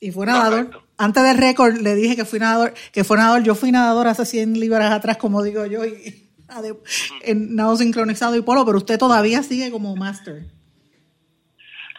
Y 0.00 0.10
fue 0.12 0.26
nadador. 0.26 0.82
Antes 0.98 1.22
del 1.22 1.38
récord 1.38 1.76
le 1.78 1.94
dije 1.94 2.16
que 2.16 2.24
fui 2.24 2.38
nadador, 2.38 2.74
que 2.92 3.04
fue 3.04 3.16
nadador. 3.16 3.42
Yo 3.42 3.54
fui 3.54 3.72
nadador 3.72 4.08
hace 4.08 4.26
100 4.26 4.58
libras 4.60 4.92
atrás, 4.92 5.16
como 5.16 5.42
digo 5.42 5.66
yo, 5.66 5.84
y, 5.84 6.28
en 7.22 7.54
nado 7.54 7.76
sincronizado 7.76 8.36
y 8.36 8.42
polo, 8.42 8.64
pero 8.64 8.78
usted 8.78 8.98
todavía 8.98 9.42
sigue 9.42 9.70
como 9.70 9.96
máster. 9.96 10.44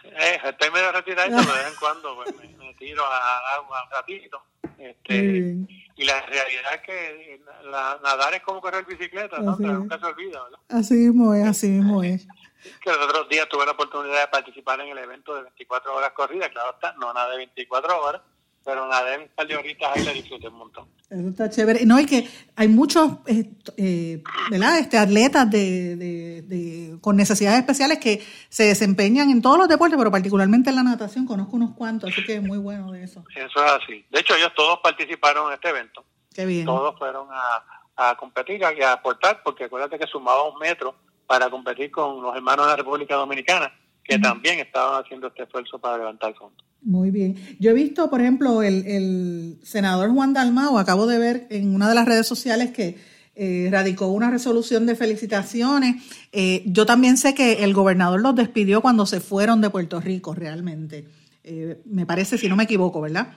Eh, 0.04 0.38
estoy 0.44 0.70
medio 0.70 0.90
retirado, 0.90 1.30
pero 1.30 1.52
de 1.52 1.58
vez 1.58 1.68
en 1.68 1.78
cuando 1.78 2.16
pues, 2.16 2.34
me, 2.58 2.74
tiro 2.74 3.04
a 3.04 3.54
agua 3.56 3.84
un 3.84 3.90
ratito. 3.90 4.42
Este, 4.78 5.56
y 5.98 6.04
la 6.04 6.20
realidad 6.22 6.74
es 6.74 6.80
que 6.82 7.40
la, 7.64 7.98
nadar 8.04 8.32
es 8.32 8.42
como 8.42 8.60
correr 8.60 8.86
bicicleta, 8.86 9.38
¿no? 9.40 9.56
nunca 9.58 9.98
se 9.98 10.06
olvida, 10.06 10.44
¿verdad? 10.44 10.58
Así 10.68 10.94
mismo 10.94 11.34
es, 11.34 11.44
así 11.44 11.66
mismo 11.66 12.04
es 12.04 12.24
que 12.80 12.90
los 12.90 13.04
otros 13.04 13.28
días 13.28 13.48
tuve 13.48 13.66
la 13.66 13.72
oportunidad 13.72 14.20
de 14.20 14.28
participar 14.28 14.80
en 14.80 14.90
el 14.90 14.98
evento 14.98 15.34
de 15.34 15.42
24 15.42 15.92
horas 15.92 16.12
corridas, 16.12 16.50
claro 16.50 16.70
está, 16.70 16.92
no 17.00 17.12
nada 17.12 17.32
de 17.32 17.38
24 17.38 18.00
horas, 18.00 18.22
pero 18.68 18.86
de 18.86 19.30
par 19.34 19.46
de 19.46 19.56
horitas 19.56 19.90
ahí 19.96 20.04
la 20.04 20.12
disfruté 20.12 20.46
un 20.46 20.58
montón. 20.58 20.86
Eso 21.08 21.28
está 21.30 21.48
chévere. 21.48 21.86
No, 21.86 21.98
y 21.98 22.04
que 22.04 22.28
hay 22.54 22.68
muchos 22.68 23.12
eh, 23.26 23.50
eh, 23.78 24.22
¿verdad? 24.50 24.78
Este, 24.78 24.98
atletas 24.98 25.50
de, 25.50 25.96
de, 25.96 26.98
con 27.00 27.16
necesidades 27.16 27.60
especiales 27.60 27.98
que 27.98 28.22
se 28.50 28.64
desempeñan 28.64 29.30
en 29.30 29.40
todos 29.40 29.56
los 29.56 29.68
deportes, 29.68 29.96
pero 29.96 30.10
particularmente 30.10 30.68
en 30.68 30.76
la 30.76 30.82
natación, 30.82 31.24
conozco 31.24 31.56
unos 31.56 31.70
cuantos, 31.76 32.10
así 32.10 32.22
que 32.26 32.34
es 32.34 32.42
muy 32.42 32.58
bueno 32.58 32.92
de 32.92 33.04
eso. 33.04 33.24
Eso 33.34 33.64
es 33.64 33.72
así. 33.72 34.04
De 34.10 34.20
hecho, 34.20 34.34
ellos 34.34 34.52
todos 34.54 34.80
participaron 34.82 35.48
en 35.48 35.54
este 35.54 35.70
evento. 35.70 36.04
Qué 36.34 36.44
bien. 36.44 36.66
Todos 36.66 36.94
fueron 36.98 37.26
a, 37.32 38.10
a 38.10 38.16
competir 38.16 38.60
y 38.60 38.82
a 38.82 38.92
aportar, 38.92 39.40
porque 39.42 39.64
acuérdate 39.64 39.98
que 39.98 40.06
sumaba 40.06 40.46
un 40.46 40.58
metro 40.58 40.94
para 41.26 41.48
competir 41.48 41.90
con 41.90 42.20
los 42.20 42.36
hermanos 42.36 42.66
de 42.66 42.72
la 42.72 42.76
República 42.76 43.14
Dominicana, 43.14 43.72
que 44.08 44.18
también 44.18 44.58
estaban 44.58 45.04
haciendo 45.04 45.26
este 45.26 45.42
esfuerzo 45.42 45.78
para 45.78 45.98
levantar 45.98 46.34
fondos. 46.34 46.64
Muy 46.80 47.10
bien. 47.10 47.36
Yo 47.60 47.72
he 47.72 47.74
visto, 47.74 48.08
por 48.08 48.22
ejemplo, 48.22 48.62
el, 48.62 49.58
senador 49.62 50.10
Juan 50.10 50.32
Dalmao, 50.32 50.78
acabo 50.78 51.06
de 51.06 51.18
ver 51.18 51.46
en 51.50 51.74
una 51.74 51.90
de 51.90 51.94
las 51.94 52.06
redes 52.06 52.26
sociales 52.26 52.70
que 52.70 52.96
eh, 53.34 53.68
radicó 53.70 54.06
una 54.06 54.30
resolución 54.30 54.86
de 54.86 54.96
felicitaciones. 54.96 56.02
Eh, 56.32 56.62
yo 56.64 56.86
también 56.86 57.18
sé 57.18 57.34
que 57.34 57.64
el 57.64 57.74
gobernador 57.74 58.20
los 58.22 58.34
despidió 58.34 58.80
cuando 58.80 59.04
se 59.04 59.20
fueron 59.20 59.60
de 59.60 59.68
Puerto 59.68 60.00
Rico, 60.00 60.34
realmente. 60.34 61.04
Eh, 61.44 61.82
me 61.84 62.06
parece, 62.06 62.38
si 62.38 62.48
no 62.48 62.56
me 62.56 62.64
equivoco, 62.64 63.02
¿verdad? 63.02 63.36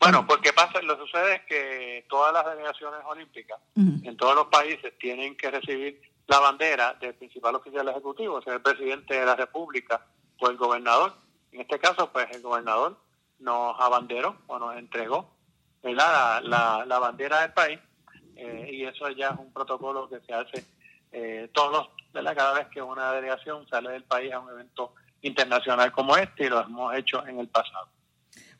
Bueno, 0.00 0.26
porque 0.26 0.52
pasa, 0.52 0.82
lo 0.82 0.98
sucede 0.98 1.36
es 1.36 1.40
que 1.48 2.04
todas 2.08 2.32
las 2.32 2.46
delegaciones 2.46 3.00
olímpicas 3.06 3.58
en 3.76 4.16
todos 4.16 4.34
los 4.34 4.46
países 4.46 4.92
tienen 4.98 5.36
que 5.36 5.50
recibir 5.50 6.00
la 6.28 6.38
bandera 6.38 6.94
del 6.94 7.14
principal 7.14 7.54
oficial 7.56 7.88
ejecutivo, 7.88 8.40
sea 8.42 8.54
el 8.54 8.62
presidente 8.62 9.18
de 9.18 9.26
la 9.26 9.34
República 9.34 10.06
o 10.38 10.48
el 10.48 10.56
gobernador. 10.56 11.14
En 11.50 11.62
este 11.62 11.78
caso, 11.78 12.12
pues 12.12 12.26
el 12.32 12.42
gobernador 12.42 12.98
nos 13.38 13.80
abanderó 13.80 14.36
o 14.46 14.58
nos 14.58 14.76
entregó 14.76 15.30
la, 15.82 16.40
la, 16.86 16.98
bandera 16.98 17.40
del 17.40 17.52
país 17.52 17.78
eh, 18.36 18.70
y 18.72 18.84
eso 18.84 19.08
ya 19.10 19.28
es 19.28 19.38
un 19.38 19.52
protocolo 19.52 20.08
que 20.08 20.20
se 20.20 20.34
hace 20.34 20.64
eh, 21.12 21.48
todos 21.52 21.88
¿verdad? 22.12 22.36
cada 22.36 22.52
vez 22.54 22.68
que 22.68 22.82
una 22.82 23.12
delegación 23.12 23.66
sale 23.68 23.90
del 23.90 24.04
país 24.04 24.32
a 24.32 24.40
un 24.40 24.50
evento 24.50 24.94
internacional 25.22 25.92
como 25.92 26.16
este 26.16 26.44
y 26.44 26.48
lo 26.48 26.60
hemos 26.60 26.94
hecho 26.94 27.26
en 27.26 27.40
el 27.40 27.48
pasado. 27.48 27.88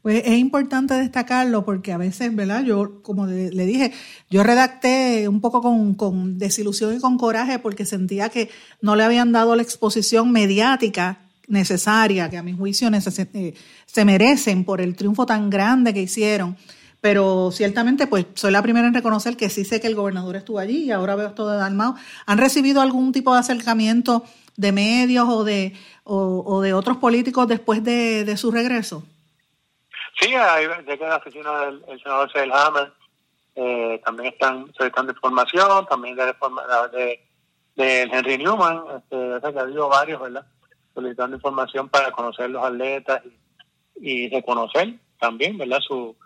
Pues 0.02 0.22
es 0.24 0.38
importante 0.38 0.94
destacarlo 0.94 1.64
porque 1.64 1.92
a 1.92 1.98
veces, 1.98 2.34
¿verdad? 2.34 2.62
Yo, 2.62 3.02
como 3.02 3.26
le, 3.26 3.50
dije, 3.50 3.92
yo 4.30 4.44
redacté 4.44 5.28
un 5.28 5.40
poco 5.40 5.60
con, 5.60 6.38
desilusión 6.38 6.96
y 6.96 7.00
con 7.00 7.18
coraje 7.18 7.58
porque 7.58 7.84
sentía 7.84 8.28
que 8.28 8.48
no 8.80 8.94
le 8.94 9.02
habían 9.02 9.32
dado 9.32 9.56
la 9.56 9.62
exposición 9.62 10.30
mediática 10.30 11.18
necesaria, 11.48 12.30
que 12.30 12.36
a 12.36 12.42
mi 12.42 12.52
juicio 12.52 12.88
eh, 12.92 13.54
se 13.86 14.04
merecen 14.04 14.64
por 14.64 14.80
el 14.80 14.94
triunfo 14.94 15.26
tan 15.26 15.50
grande 15.50 15.92
que 15.92 16.02
hicieron. 16.02 16.56
Pero 17.00 17.50
ciertamente, 17.52 18.06
pues 18.06 18.26
soy 18.34 18.52
la 18.52 18.62
primera 18.62 18.86
en 18.86 18.94
reconocer 18.94 19.36
que 19.36 19.50
sí 19.50 19.64
sé 19.64 19.80
que 19.80 19.86
el 19.88 19.94
gobernador 19.94 20.36
estuvo 20.36 20.58
allí 20.58 20.84
y 20.84 20.90
ahora 20.92 21.16
veo 21.16 21.28
esto 21.28 21.48
de 21.48 21.56
Dalmao. 21.56 21.96
¿Han 22.26 22.38
recibido 22.38 22.80
algún 22.80 23.12
tipo 23.12 23.32
de 23.32 23.40
acercamiento 23.40 24.24
de 24.56 24.72
medios 24.72 25.28
o 25.28 25.44
de, 25.44 25.74
o, 26.04 26.60
de 26.60 26.72
otros 26.72 26.98
políticos 26.98 27.48
después 27.48 27.82
de 27.82 28.36
su 28.36 28.50
regreso? 28.50 29.04
Sí, 30.20 30.34
hay, 30.34 30.66
de 30.66 30.98
que 30.98 31.06
la 31.06 31.16
oficina 31.16 31.66
del 31.66 32.00
senador 32.02 32.30
Seilhammer 32.32 32.92
eh, 33.54 34.00
también 34.04 34.32
están 34.32 34.72
solicitando 34.74 35.12
información, 35.12 35.86
también 35.86 36.14
de, 36.14 36.24
de, 36.92 37.20
de 37.74 38.02
Henry 38.02 38.38
Newman, 38.38 38.84
este, 38.98 39.16
o 39.16 39.40
sea 39.40 39.52
que 39.52 39.58
ha 39.58 39.62
habido 39.62 39.88
varios, 39.88 40.20
¿verdad? 40.20 40.46
Solicitando 40.94 41.36
información 41.36 41.88
para 41.88 42.12
conocer 42.12 42.50
los 42.50 42.64
atletas 42.64 43.22
y, 44.00 44.28
reconocer 44.30 44.94
también, 45.18 45.58
¿verdad? 45.58 45.80
Su, 45.80 46.16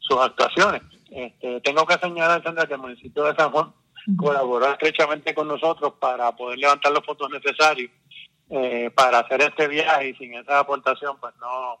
sus 0.00 0.18
actuaciones. 0.18 0.82
Este, 1.10 1.60
tengo 1.60 1.86
que 1.86 1.94
señalar, 1.94 2.42
Sandra, 2.42 2.66
que 2.66 2.74
el 2.74 2.80
municipio 2.80 3.24
de 3.24 3.36
San 3.36 3.50
Juan 3.50 3.72
colaboró 4.16 4.72
estrechamente 4.72 5.34
con 5.34 5.46
nosotros 5.46 5.94
para 6.00 6.34
poder 6.34 6.58
levantar 6.58 6.90
los 6.92 7.04
fondos 7.04 7.30
necesarios 7.30 7.90
eh, 8.48 8.90
para 8.94 9.20
hacer 9.20 9.42
este 9.42 9.68
viaje 9.68 10.08
y 10.08 10.14
sin 10.14 10.34
esa 10.34 10.58
aportación, 10.58 11.16
pues 11.20 11.34
no 11.40 11.78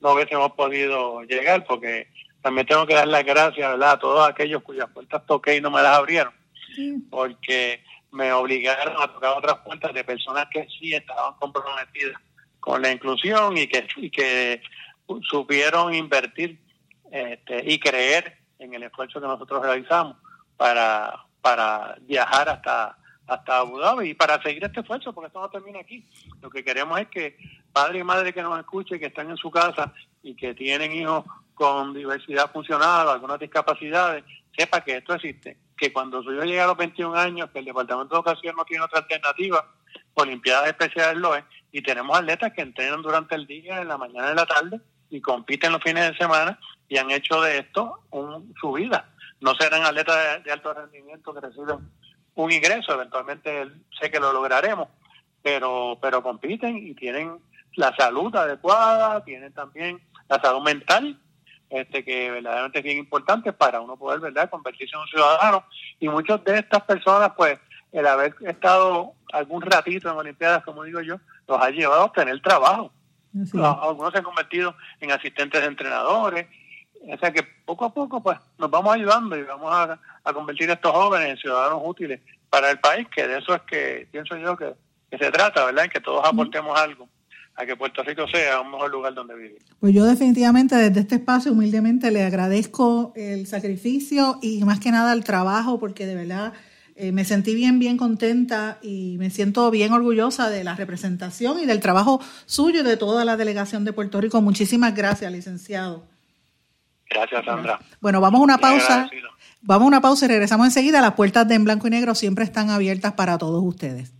no 0.00 0.12
hubiésemos 0.12 0.52
podido 0.52 1.22
llegar, 1.22 1.64
porque 1.64 2.08
también 2.42 2.66
tengo 2.66 2.86
que 2.86 2.94
dar 2.94 3.08
las 3.08 3.24
gracias 3.24 3.70
¿verdad? 3.70 3.92
a 3.92 3.98
todos 3.98 4.28
aquellos 4.28 4.62
cuyas 4.62 4.88
puertas 4.90 5.26
toqué 5.26 5.56
y 5.56 5.60
no 5.60 5.70
me 5.70 5.82
las 5.82 5.96
abrieron, 5.96 6.32
porque 7.10 7.82
me 8.10 8.32
obligaron 8.32 8.94
a 9.02 9.12
tocar 9.12 9.36
otras 9.36 9.58
puertas 9.58 9.92
de 9.92 10.04
personas 10.04 10.46
que 10.52 10.66
sí 10.78 10.94
estaban 10.94 11.34
comprometidas 11.34 12.20
con 12.60 12.82
la 12.82 12.92
inclusión 12.92 13.56
y 13.56 13.66
que, 13.66 13.86
y 13.96 14.10
que 14.10 14.62
supieron 15.28 15.94
invertir 15.94 16.58
este, 17.10 17.70
y 17.70 17.78
creer 17.78 18.38
en 18.58 18.74
el 18.74 18.82
esfuerzo 18.84 19.20
que 19.20 19.26
nosotros 19.26 19.62
realizamos 19.62 20.16
para, 20.56 21.24
para 21.40 21.96
viajar 22.02 22.48
hasta, 22.48 22.96
hasta 23.26 23.58
Abu 23.58 23.78
Dhabi 23.78 24.10
y 24.10 24.14
para 24.14 24.42
seguir 24.42 24.64
este 24.64 24.80
esfuerzo, 24.80 25.12
porque 25.12 25.28
esto 25.28 25.40
no 25.40 25.50
termina 25.50 25.80
aquí. 25.80 26.04
Lo 26.42 26.50
que 26.50 26.64
queremos 26.64 26.98
es 27.00 27.08
que 27.08 27.36
padres 27.78 28.00
y 28.00 28.04
madres 28.04 28.34
que 28.34 28.42
nos 28.42 28.58
escuchen, 28.58 28.98
que 28.98 29.06
están 29.06 29.30
en 29.30 29.36
su 29.36 29.52
casa 29.52 29.92
y 30.20 30.34
que 30.34 30.52
tienen 30.52 30.92
hijos 30.92 31.24
con 31.54 31.94
diversidad 31.94 32.50
funcional 32.50 33.08
algunas 33.08 33.38
discapacidades, 33.38 34.24
sepa 34.56 34.80
que 34.80 34.96
esto 34.96 35.14
existe. 35.14 35.56
Que 35.76 35.92
cuando 35.92 36.20
su 36.20 36.32
hijo 36.32 36.42
llega 36.42 36.64
a 36.64 36.66
los 36.66 36.76
21 36.76 37.14
años, 37.14 37.50
que 37.50 37.60
el 37.60 37.66
Departamento 37.66 38.14
de 38.14 38.18
Educación 38.18 38.56
no 38.56 38.64
tiene 38.64 38.84
otra 38.84 38.98
alternativa, 38.98 39.64
Olimpiadas 40.14 40.66
Especiales 40.66 41.18
lo 41.18 41.36
es, 41.36 41.44
y 41.70 41.80
tenemos 41.80 42.18
atletas 42.18 42.52
que 42.52 42.62
entrenan 42.62 43.00
durante 43.00 43.36
el 43.36 43.46
día, 43.46 43.80
en 43.80 43.86
la 43.86 43.96
mañana 43.96 44.26
y 44.26 44.30
en 44.30 44.36
la 44.36 44.46
tarde, 44.46 44.80
y 45.10 45.20
compiten 45.20 45.70
los 45.70 45.82
fines 45.82 46.10
de 46.10 46.16
semana, 46.16 46.58
y 46.88 46.98
han 46.98 47.12
hecho 47.12 47.40
de 47.42 47.58
esto 47.58 48.00
un, 48.10 48.52
su 48.60 48.72
vida. 48.72 49.08
No 49.40 49.54
serán 49.54 49.84
atletas 49.84 50.42
de 50.42 50.50
alto 50.50 50.74
rendimiento 50.74 51.32
que 51.32 51.40
reciben 51.40 51.78
un 52.34 52.50
ingreso, 52.50 52.94
eventualmente 52.94 53.68
sé 54.00 54.10
que 54.10 54.18
lo 54.18 54.32
lograremos, 54.32 54.88
pero, 55.42 55.96
pero 56.02 56.24
compiten 56.24 56.76
y 56.76 56.94
tienen 56.94 57.38
la 57.78 57.94
salud 57.94 58.34
adecuada, 58.34 59.22
tienen 59.22 59.52
también 59.52 60.00
la 60.28 60.40
salud 60.40 60.62
mental, 60.62 61.16
este 61.70 62.04
que 62.04 62.28
verdaderamente 62.28 62.78
es 62.78 62.84
bien 62.84 62.98
importante 62.98 63.52
para 63.52 63.80
uno 63.80 63.96
poder 63.96 64.18
verdad 64.18 64.50
convertirse 64.50 64.96
en 64.96 65.02
un 65.02 65.06
ciudadano. 65.06 65.64
Y 66.00 66.08
muchas 66.08 66.42
de 66.42 66.58
estas 66.58 66.82
personas 66.82 67.32
pues 67.36 67.58
el 67.92 68.04
haber 68.04 68.34
estado 68.40 69.12
algún 69.32 69.62
ratito 69.62 70.10
en 70.10 70.16
Olimpiadas 70.16 70.64
como 70.64 70.82
digo 70.82 71.00
yo 71.00 71.20
los 71.46 71.62
ha 71.62 71.70
llevado 71.70 72.02
a 72.02 72.04
obtener 72.06 72.42
trabajo. 72.42 72.92
Algunos 73.54 74.10
se 74.10 74.18
han 74.18 74.24
convertido 74.24 74.74
en 75.00 75.12
asistentes 75.12 75.60
de 75.60 75.68
entrenadores. 75.68 76.48
O 77.06 77.16
sea 77.18 77.30
que 77.32 77.44
poco 77.64 77.84
a 77.84 77.94
poco 77.94 78.20
pues 78.20 78.38
nos 78.58 78.70
vamos 78.70 78.92
ayudando 78.92 79.36
y 79.36 79.44
vamos 79.44 79.72
a, 79.72 80.00
convertir 80.32 80.68
a 80.70 80.74
estos 80.74 80.90
jóvenes 80.90 81.30
en 81.30 81.36
ciudadanos 81.36 81.80
útiles 81.84 82.20
para 82.50 82.72
el 82.72 82.80
país, 82.80 83.06
que 83.14 83.28
de 83.28 83.38
eso 83.38 83.54
es 83.54 83.62
que 83.62 84.08
pienso 84.10 84.36
yo 84.36 84.56
que, 84.56 84.74
se 85.16 85.30
trata, 85.30 85.64
¿verdad? 85.64 85.84
En 85.84 85.90
que 85.90 86.00
todos 86.00 86.26
aportemos 86.26 86.76
algo 86.78 87.08
a 87.58 87.66
que 87.66 87.74
Puerto 87.76 88.04
Rico 88.04 88.26
sea 88.28 88.60
un 88.60 88.70
mejor 88.70 88.90
lugar 88.92 89.14
donde 89.14 89.34
vivir. 89.34 89.58
Pues 89.80 89.92
yo 89.92 90.04
definitivamente 90.04 90.76
desde 90.76 91.00
este 91.00 91.16
espacio 91.16 91.52
humildemente 91.52 92.12
le 92.12 92.22
agradezco 92.22 93.12
el 93.16 93.48
sacrificio 93.48 94.38
y 94.40 94.62
más 94.64 94.78
que 94.78 94.92
nada 94.92 95.12
el 95.12 95.24
trabajo, 95.24 95.80
porque 95.80 96.06
de 96.06 96.14
verdad 96.14 96.52
eh, 96.94 97.10
me 97.10 97.24
sentí 97.24 97.56
bien, 97.56 97.80
bien 97.80 97.96
contenta 97.96 98.78
y 98.80 99.16
me 99.18 99.30
siento 99.30 99.68
bien 99.72 99.92
orgullosa 99.92 100.50
de 100.50 100.62
la 100.62 100.76
representación 100.76 101.58
y 101.58 101.66
del 101.66 101.80
trabajo 101.80 102.20
suyo 102.46 102.80
y 102.80 102.84
de 102.84 102.96
toda 102.96 103.24
la 103.24 103.36
delegación 103.36 103.84
de 103.84 103.92
Puerto 103.92 104.20
Rico. 104.20 104.40
Muchísimas 104.40 104.94
gracias, 104.94 105.32
licenciado. 105.32 106.04
Gracias, 107.10 107.44
Sandra. 107.44 107.80
Bueno, 108.00 108.20
vamos 108.20 108.40
a 108.40 108.44
una 108.44 108.58
pausa. 108.58 109.10
Vamos 109.62 109.86
a 109.86 109.88
una 109.88 110.00
pausa 110.00 110.26
y 110.26 110.28
regresamos 110.28 110.68
enseguida. 110.68 111.00
Las 111.00 111.14
puertas 111.14 111.48
de 111.48 111.56
En 111.56 111.64
Blanco 111.64 111.88
y 111.88 111.90
Negro 111.90 112.14
siempre 112.14 112.44
están 112.44 112.70
abiertas 112.70 113.14
para 113.14 113.36
todos 113.36 113.64
ustedes. 113.64 114.12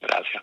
Gracias. 0.00 0.42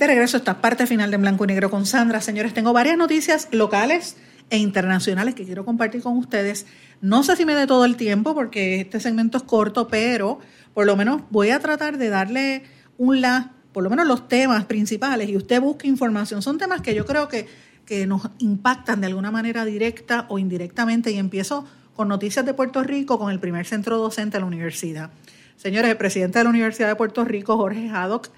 De 0.00 0.06
regreso 0.06 0.38
a 0.38 0.40
esta 0.40 0.62
parte 0.62 0.86
final 0.86 1.10
de 1.10 1.18
Blanco 1.18 1.44
y 1.44 1.48
Negro 1.48 1.68
con 1.70 1.84
Sandra. 1.84 2.22
Señores, 2.22 2.54
tengo 2.54 2.72
varias 2.72 2.96
noticias 2.96 3.48
locales 3.52 4.16
e 4.48 4.56
internacionales 4.56 5.34
que 5.34 5.44
quiero 5.44 5.66
compartir 5.66 6.00
con 6.00 6.16
ustedes. 6.16 6.64
No 7.02 7.22
sé 7.22 7.36
si 7.36 7.44
me 7.44 7.54
dé 7.54 7.66
todo 7.66 7.84
el 7.84 7.96
tiempo 7.96 8.34
porque 8.34 8.80
este 8.80 8.98
segmento 8.98 9.36
es 9.36 9.42
corto, 9.42 9.88
pero 9.88 10.38
por 10.72 10.86
lo 10.86 10.96
menos 10.96 11.20
voy 11.28 11.50
a 11.50 11.60
tratar 11.60 11.98
de 11.98 12.08
darle 12.08 12.62
un 12.96 13.20
la 13.20 13.50
por 13.72 13.84
lo 13.84 13.90
menos 13.90 14.06
los 14.06 14.26
temas 14.26 14.64
principales, 14.64 15.28
y 15.28 15.36
usted 15.36 15.60
busca 15.60 15.86
información, 15.86 16.40
son 16.40 16.56
temas 16.56 16.80
que 16.80 16.94
yo 16.94 17.04
creo 17.04 17.28
que, 17.28 17.46
que 17.84 18.06
nos 18.06 18.22
impactan 18.38 19.02
de 19.02 19.08
alguna 19.08 19.30
manera 19.30 19.66
directa 19.66 20.24
o 20.30 20.38
indirectamente. 20.38 21.10
Y 21.10 21.18
empiezo 21.18 21.66
con 21.94 22.08
noticias 22.08 22.46
de 22.46 22.54
Puerto 22.54 22.82
Rico, 22.82 23.18
con 23.18 23.30
el 23.30 23.38
primer 23.38 23.66
centro 23.66 23.98
docente 23.98 24.38
de 24.38 24.40
la 24.40 24.46
universidad. 24.46 25.10
Señores, 25.58 25.90
el 25.90 25.98
presidente 25.98 26.38
de 26.38 26.44
la 26.44 26.50
Universidad 26.50 26.88
de 26.88 26.96
Puerto 26.96 27.22
Rico, 27.22 27.58
Jorge 27.58 27.90
Haddock, 27.90 28.30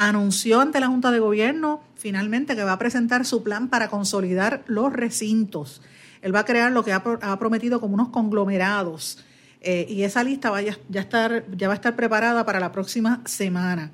anunció 0.00 0.62
ante 0.62 0.80
la 0.80 0.86
Junta 0.86 1.10
de 1.10 1.20
Gobierno 1.20 1.82
finalmente 1.94 2.56
que 2.56 2.64
va 2.64 2.72
a 2.72 2.78
presentar 2.78 3.26
su 3.26 3.42
plan 3.42 3.68
para 3.68 3.90
consolidar 3.90 4.64
los 4.66 4.90
recintos. 4.94 5.82
Él 6.22 6.34
va 6.34 6.40
a 6.40 6.44
crear 6.46 6.72
lo 6.72 6.82
que 6.82 6.94
ha, 6.94 7.38
prometido 7.38 7.80
como 7.80 7.94
unos 7.94 8.08
conglomerados. 8.08 9.18
Eh, 9.60 9.86
y 9.90 10.04
esa 10.04 10.24
lista 10.24 10.50
va 10.50 10.62
ya, 10.62 10.78
estar, 10.94 11.44
ya 11.54 11.68
va 11.68 11.74
a 11.74 11.76
estar 11.76 11.96
preparada 11.96 12.46
para 12.46 12.60
la 12.60 12.72
próxima 12.72 13.20
semana. 13.26 13.90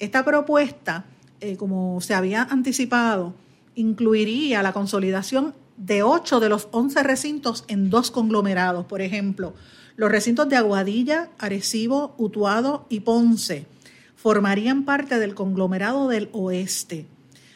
Esta 0.00 0.24
propuesta, 0.24 1.04
eh, 1.40 1.56
como 1.56 2.00
se 2.00 2.14
había 2.14 2.42
anticipado, 2.42 3.32
incluiría 3.76 4.64
la 4.64 4.72
consolidación 4.72 5.54
de 5.76 6.02
ocho 6.02 6.40
de 6.40 6.48
los 6.48 6.66
once 6.72 7.00
recintos 7.04 7.64
en 7.68 7.88
dos 7.88 8.10
conglomerados. 8.10 8.84
Por 8.86 9.00
ejemplo, 9.00 9.54
los 9.94 10.10
recintos 10.10 10.48
de 10.48 10.56
Aguadilla, 10.56 11.28
Arecibo, 11.38 12.16
Utuado 12.18 12.86
y 12.88 13.00
Ponce 13.00 13.68
formarían 14.16 14.84
parte 14.84 15.18
del 15.20 15.34
conglomerado 15.34 16.08
del 16.08 16.28
oeste. 16.32 17.06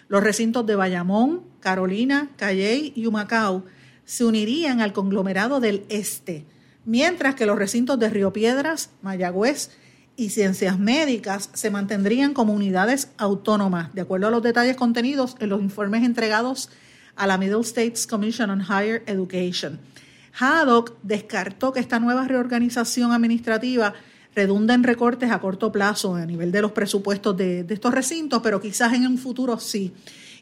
Los 0.08 0.22
recintos 0.22 0.66
de 0.66 0.76
Bayamón, 0.76 1.42
Carolina, 1.58 2.30
Calley 2.36 2.92
y 2.94 3.06
Humacao 3.06 3.64
se 4.04 4.24
unirían 4.24 4.80
al 4.80 4.92
conglomerado 4.92 5.60
del 5.60 5.84
este, 5.88 6.44
mientras 6.84 7.34
que 7.34 7.46
los 7.46 7.58
recintos 7.58 7.98
de 7.98 8.10
Río 8.10 8.32
Piedras, 8.32 8.90
Mayagüez 9.02 9.70
y 10.16 10.30
ciencias 10.30 10.78
médicas 10.78 11.50
se 11.54 11.70
mantendrían 11.70 12.34
como 12.34 12.52
unidades 12.52 13.10
autónomas, 13.16 13.94
de 13.94 14.02
acuerdo 14.02 14.26
a 14.26 14.30
los 14.30 14.42
detalles 14.42 14.76
contenidos 14.76 15.36
en 15.40 15.48
los 15.48 15.62
informes 15.62 16.04
entregados 16.04 16.70
a 17.16 17.26
la 17.26 17.38
Middle 17.38 17.60
States 17.62 18.06
Commission 18.06 18.50
on 18.50 18.60
Higher 18.60 19.02
Education. 19.06 19.80
Haddock 20.38 20.94
descartó 21.02 21.72
que 21.72 21.80
esta 21.80 22.00
nueva 22.00 22.26
reorganización 22.26 23.12
administrativa 23.12 23.94
redunda 24.40 24.72
en 24.72 24.82
recortes 24.84 25.30
a 25.30 25.38
corto 25.38 25.70
plazo 25.70 26.14
a 26.14 26.24
nivel 26.24 26.50
de 26.50 26.62
los 26.62 26.72
presupuestos 26.72 27.36
de, 27.36 27.66
estos 27.68 27.92
recintos, 27.92 28.40
pero 28.42 28.58
quizás 28.58 28.94
en 28.94 29.06
un 29.06 29.18
futuro 29.18 29.58
sí. 29.58 29.92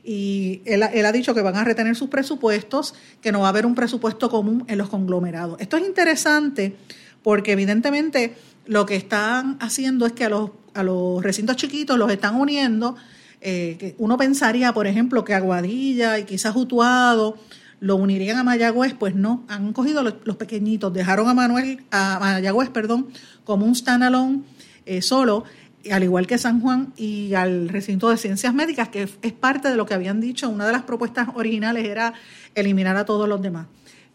Y 0.05 0.63
él, 0.65 0.85
ha 0.85 1.13
dicho 1.13 1.35
que 1.35 1.43
van 1.43 1.57
a 1.57 1.65
retener 1.65 1.97
sus 1.97 2.09
presupuestos, 2.09 2.95
que 3.21 3.33
no 3.33 3.41
va 3.41 3.47
a 3.47 3.49
haber 3.49 3.67
un 3.67 3.75
presupuesto 3.75 4.31
común 4.31 4.65
en 4.69 4.79
los 4.79 4.89
conglomerados. 4.89 5.61
Esto 5.61 5.77
es 5.79 5.85
interesante 5.85 6.77
porque 7.25 7.53
evidentemente 7.53 8.37
lo 8.67 8.87
que 8.87 8.95
están 8.95 9.57
haciendo 9.61 10.07
es 10.07 10.13
que 10.13 10.25
a 10.25 10.29
los, 10.29 10.51
a 10.75 10.85
los 10.85 11.21
recintos 11.21 11.57
chiquitos 11.57 11.99
los 11.99 12.11
están 12.13 12.37
uniendo. 12.37 12.95
Eh, 13.41 13.97
uno 13.99 14.17
pensaría, 14.17 14.73
por 14.73 14.87
ejemplo, 14.87 15.25
que 15.25 15.35
Aguadilla 15.35 16.21
y 16.21 16.25
quizás 16.25 16.55
Utuado 16.55 17.37
lo 17.81 17.97
unirían 17.97 18.39
a 18.39 18.45
Mayagüez, 18.45 18.95
pues 18.95 19.15
no, 19.15 19.45
han 19.49 19.73
cogido 19.73 20.03
los, 20.03 20.37
pequeñitos, 20.37 20.93
dejaron 20.93 21.29
a 21.29 21.35
Manuel, 21.35 21.85
a 21.91 22.19
Mayagüez, 22.21 22.71
perdón, 22.71 23.09
como 23.45 23.67
un 23.67 23.75
standalone 23.75 24.43
eh, 24.87 25.03
solo, 25.03 25.45
al 25.91 26.03
igual 26.03 26.27
que 26.27 26.39
San 26.39 26.61
Juan 26.61 26.93
y 26.97 27.35
al 27.35 27.69
recinto 27.69 28.11
de 28.11 28.17
ciencias 28.17 28.53
médicas, 28.53 28.89
que 28.89 29.09
es 29.23 29.33
parte 29.33 29.69
de 29.69 29.77
lo 29.77 29.87
que 29.87 29.95
habían 29.95 30.21
dicho, 30.21 30.49
una 30.49 30.67
de 30.67 30.73
las 30.73 30.83
propuestas 30.83 31.29
originales 31.35 31.87
era 31.87 32.15
eliminar 32.55 32.97
a 32.97 33.05
todos 33.05 33.29
los 33.29 33.41
demás. 33.41 33.67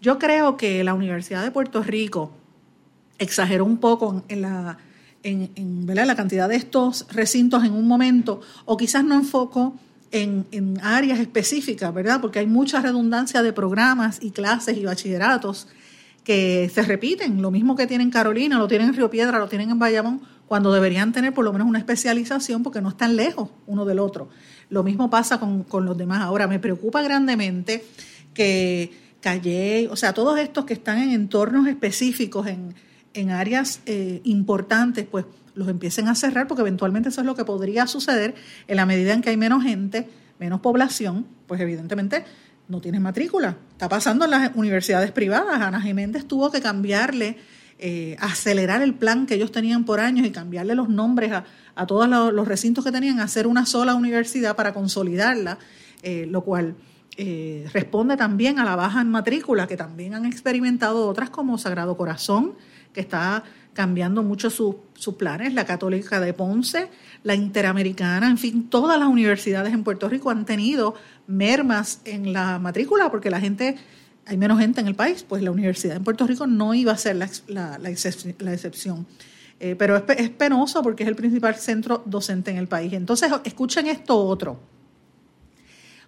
Yo 0.02 0.20
creo 0.20 0.58
que 0.58 0.84
la 0.84 0.94
Universidad 0.94 1.44
de 1.44 1.52
Puerto 1.52 1.82
Rico, 1.82 2.32
exageró 3.20 3.66
un 3.66 3.78
poco 3.78 4.24
en 4.28 4.42
la, 4.42 4.78
en, 5.24 5.86
la 5.88 6.16
cantidad 6.16 6.50
de 6.50 6.56
estos 6.56 7.08
recintos 7.12 7.64
en 7.64 7.74
un 7.74 7.88
momento, 7.88 8.42
o 8.66 8.78
quizás 8.78 9.04
no 9.04 9.16
enfocó 9.16 9.76
en, 10.14 10.46
en, 10.52 10.80
áreas 10.82 11.20
específicas, 11.20 11.94
¿verdad? 11.94 12.22
Porque 12.22 12.40
hay 12.40 12.46
mucha 12.46 12.80
redundancia 12.80 13.42
de 13.42 13.52
programas 13.52 14.20
y 14.22 14.32
clases 14.32 14.78
y 14.78 14.86
bachilleratos 14.86 15.68
que 16.24 16.72
se 16.74 16.84
repiten. 16.84 17.42
Lo 17.42 17.52
mismo 17.52 17.76
que 17.76 17.88
tienen 17.88 18.12
Carolina, 18.12 18.58
lo 18.58 18.68
tienen 18.68 18.90
en 18.90 18.94
Río 18.94 19.10
Piedra, 19.10 19.40
lo 19.40 19.50
tienen 19.50 19.72
en 19.72 19.80
Bayamón, 19.80 20.22
cuando 20.48 20.72
deberían 20.72 21.12
tener 21.12 21.34
por 21.34 21.44
lo 21.44 21.52
menos 21.52 21.68
una 21.68 21.80
especialización 21.80 22.64
porque 22.64 22.80
no 22.80 22.90
están 22.90 23.16
lejos 23.16 23.50
uno 23.66 23.86
del 23.86 24.00
otro. 24.00 24.30
Lo 24.70 24.84
mismo 24.84 25.10
pasa 25.10 25.40
con, 25.40 25.64
con 25.64 25.86
los 25.86 25.98
demás. 25.98 26.22
Ahora, 26.22 26.48
me 26.48 26.60
preocupa 26.60 27.02
grandemente 27.02 27.84
que 28.34 28.92
Calle, 29.20 29.88
o 29.90 29.96
sea, 29.96 30.14
todos 30.14 30.38
estos 30.38 30.66
que 30.66 30.74
están 30.74 31.00
en 31.00 31.12
entornos 31.12 31.68
específicos, 31.68 32.46
en, 32.48 32.76
en 33.14 33.32
áreas 33.32 33.82
eh, 33.86 34.20
importantes, 34.26 35.08
pues 35.10 35.26
los 35.56 35.68
empiecen 35.68 36.08
a 36.08 36.16
cerrar, 36.16 36.48
porque 36.48 36.62
eventualmente 36.62 37.10
eso 37.10 37.22
es 37.22 37.28
lo 37.28 37.36
que 37.36 37.46
podría 37.46 37.88
suceder 37.88 38.36
en 38.68 38.76
la 38.76 38.86
medida 38.86 39.14
en 39.14 39.22
que 39.22 39.30
hay 39.30 39.38
menos 39.38 39.64
gente, 39.64 40.10
menos 40.40 40.62
población, 40.62 41.28
pues 41.48 41.62
evidentemente 41.62 42.26
no 42.68 42.82
tienes 42.82 43.02
matrícula. 43.02 43.58
Está 43.72 43.90
pasando 43.90 44.26
en 44.26 44.32
las 44.32 44.56
universidades 44.56 45.12
privadas. 45.12 45.62
Ana 45.62 45.82
Jiménez 45.82 46.28
tuvo 46.28 46.52
que 46.52 46.62
cambiarle 46.62 47.38
eh, 47.80 48.16
acelerar 48.20 48.82
el 48.82 48.94
plan 48.94 49.26
que 49.26 49.36
ellos 49.36 49.52
tenían 49.52 49.84
por 49.84 50.00
años 50.00 50.26
y 50.26 50.32
cambiarle 50.32 50.76
los 50.76 50.90
nombres 50.90 51.32
a, 51.32 51.44
a 51.76 51.88
todos 51.88 52.08
los, 52.08 52.48
recintos 52.48 52.84
que 52.84 52.92
tenían, 52.92 53.20
hacer 53.20 53.48
una 53.48 53.66
sola 53.66 53.96
universidad 53.96 54.56
para 54.56 54.74
consolidarla, 54.74 55.58
eh, 56.02 56.26
lo 56.30 56.44
cual 56.44 56.76
eh, 57.18 57.68
responde 57.74 58.18
también 58.18 58.60
a 58.60 58.64
la 58.64 58.76
baja 58.76 59.02
en 59.02 59.10
matrícula 59.10 59.68
que 59.68 59.78
también 59.78 60.14
han 60.14 60.26
experimentado 60.26 61.08
otras 61.08 61.30
como 61.30 61.58
Sagrado 61.58 61.98
Corazón, 61.98 62.54
que 62.94 63.02
está 63.02 63.44
cambiando 63.74 64.24
mucho 64.24 64.50
sus 64.50 64.76
planes, 65.18 65.54
la 65.54 65.66
Católica 65.66 66.20
de 66.20 66.34
Ponce, 66.34 66.90
la 67.24 67.36
Interamericana, 67.36 68.28
en 68.28 68.38
fin, 68.38 68.70
todas 68.70 69.00
las 69.00 69.08
universidades 69.08 69.74
en 69.74 69.84
Puerto 69.84 70.08
Rico 70.08 70.30
han 70.30 70.46
tenido 70.46 70.96
mermas 71.28 72.02
en 72.06 72.34
la 72.34 72.60
matrícula 72.60 73.10
porque 73.10 73.30
la 73.30 73.40
gente, 73.40 73.76
hay 74.26 74.38
menos 74.38 74.60
gente 74.60 74.82
en 74.82 74.88
el 74.88 74.96
país, 74.96 75.26
pues 75.28 75.42
la 75.44 75.52
universidad 75.52 75.98
en 75.98 76.04
Puerto 76.04 76.28
Rico 76.28 76.48
no 76.48 76.74
iba 76.74 76.92
a 76.92 76.98
ser 76.98 77.16
la, 77.16 77.80
excepción. 77.90 79.06
Eh, 79.60 79.76
pero 79.76 79.96
es, 79.96 80.04
es, 80.18 80.30
penoso 80.30 80.82
porque 80.82 81.04
es 81.04 81.10
el 81.10 81.16
principal 81.16 81.56
centro 81.56 82.04
docente 82.06 82.52
en 82.52 82.58
el 82.58 82.68
país. 82.68 82.94
Entonces, 82.94 83.32
escuchen 83.46 83.88
esto 83.88 84.18
otro. 84.18 84.60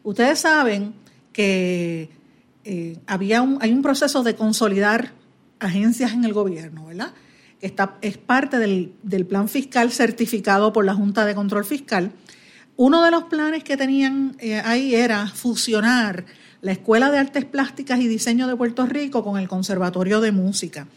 Ustedes 0.03 0.39
saben 0.39 0.93
que 1.32 2.09
eh, 2.63 2.97
había 3.07 3.41
un, 3.41 3.57
hay 3.61 3.72
un 3.72 3.82
proceso 3.82 4.24
de 4.24 4.36
consolidar 4.36 5.11
agencias 5.59 6.13
en 6.13 6.26
el 6.26 6.34
gobierno, 6.34 6.86
¿verdad? 6.86 7.13
Esta 7.62 7.97
es 8.01 8.18
parte 8.18 8.58
del, 8.60 9.26
plan 9.28 9.49
fiscal 9.49 9.91
certificado 9.91 10.74
por 10.74 10.86
la 10.86 10.93
Junta 10.93 11.26
de 11.26 11.36
Control 11.36 11.66
Fiscal. 11.66 12.12
Uno 12.78 13.03
de 13.03 13.12
los 13.12 13.24
planes 13.24 13.64
que 13.64 13.78
tenían 13.78 14.36
eh, 14.39 14.62
ahí 14.64 14.95
era 14.95 15.28
fusionar 15.28 16.26
la 16.62 16.74
Escuela 16.74 17.12
de 17.12 17.20
Artes 17.20 17.45
Plásticas 17.45 17.99
y 17.99 18.08
Diseño 18.08 18.47
de 18.47 18.56
Puerto 18.56 18.86
Rico 18.86 19.24
con 19.24 19.39
el 19.39 19.47
Conservatorio 19.47 20.20
de 20.20 20.32
Música. 20.32 20.88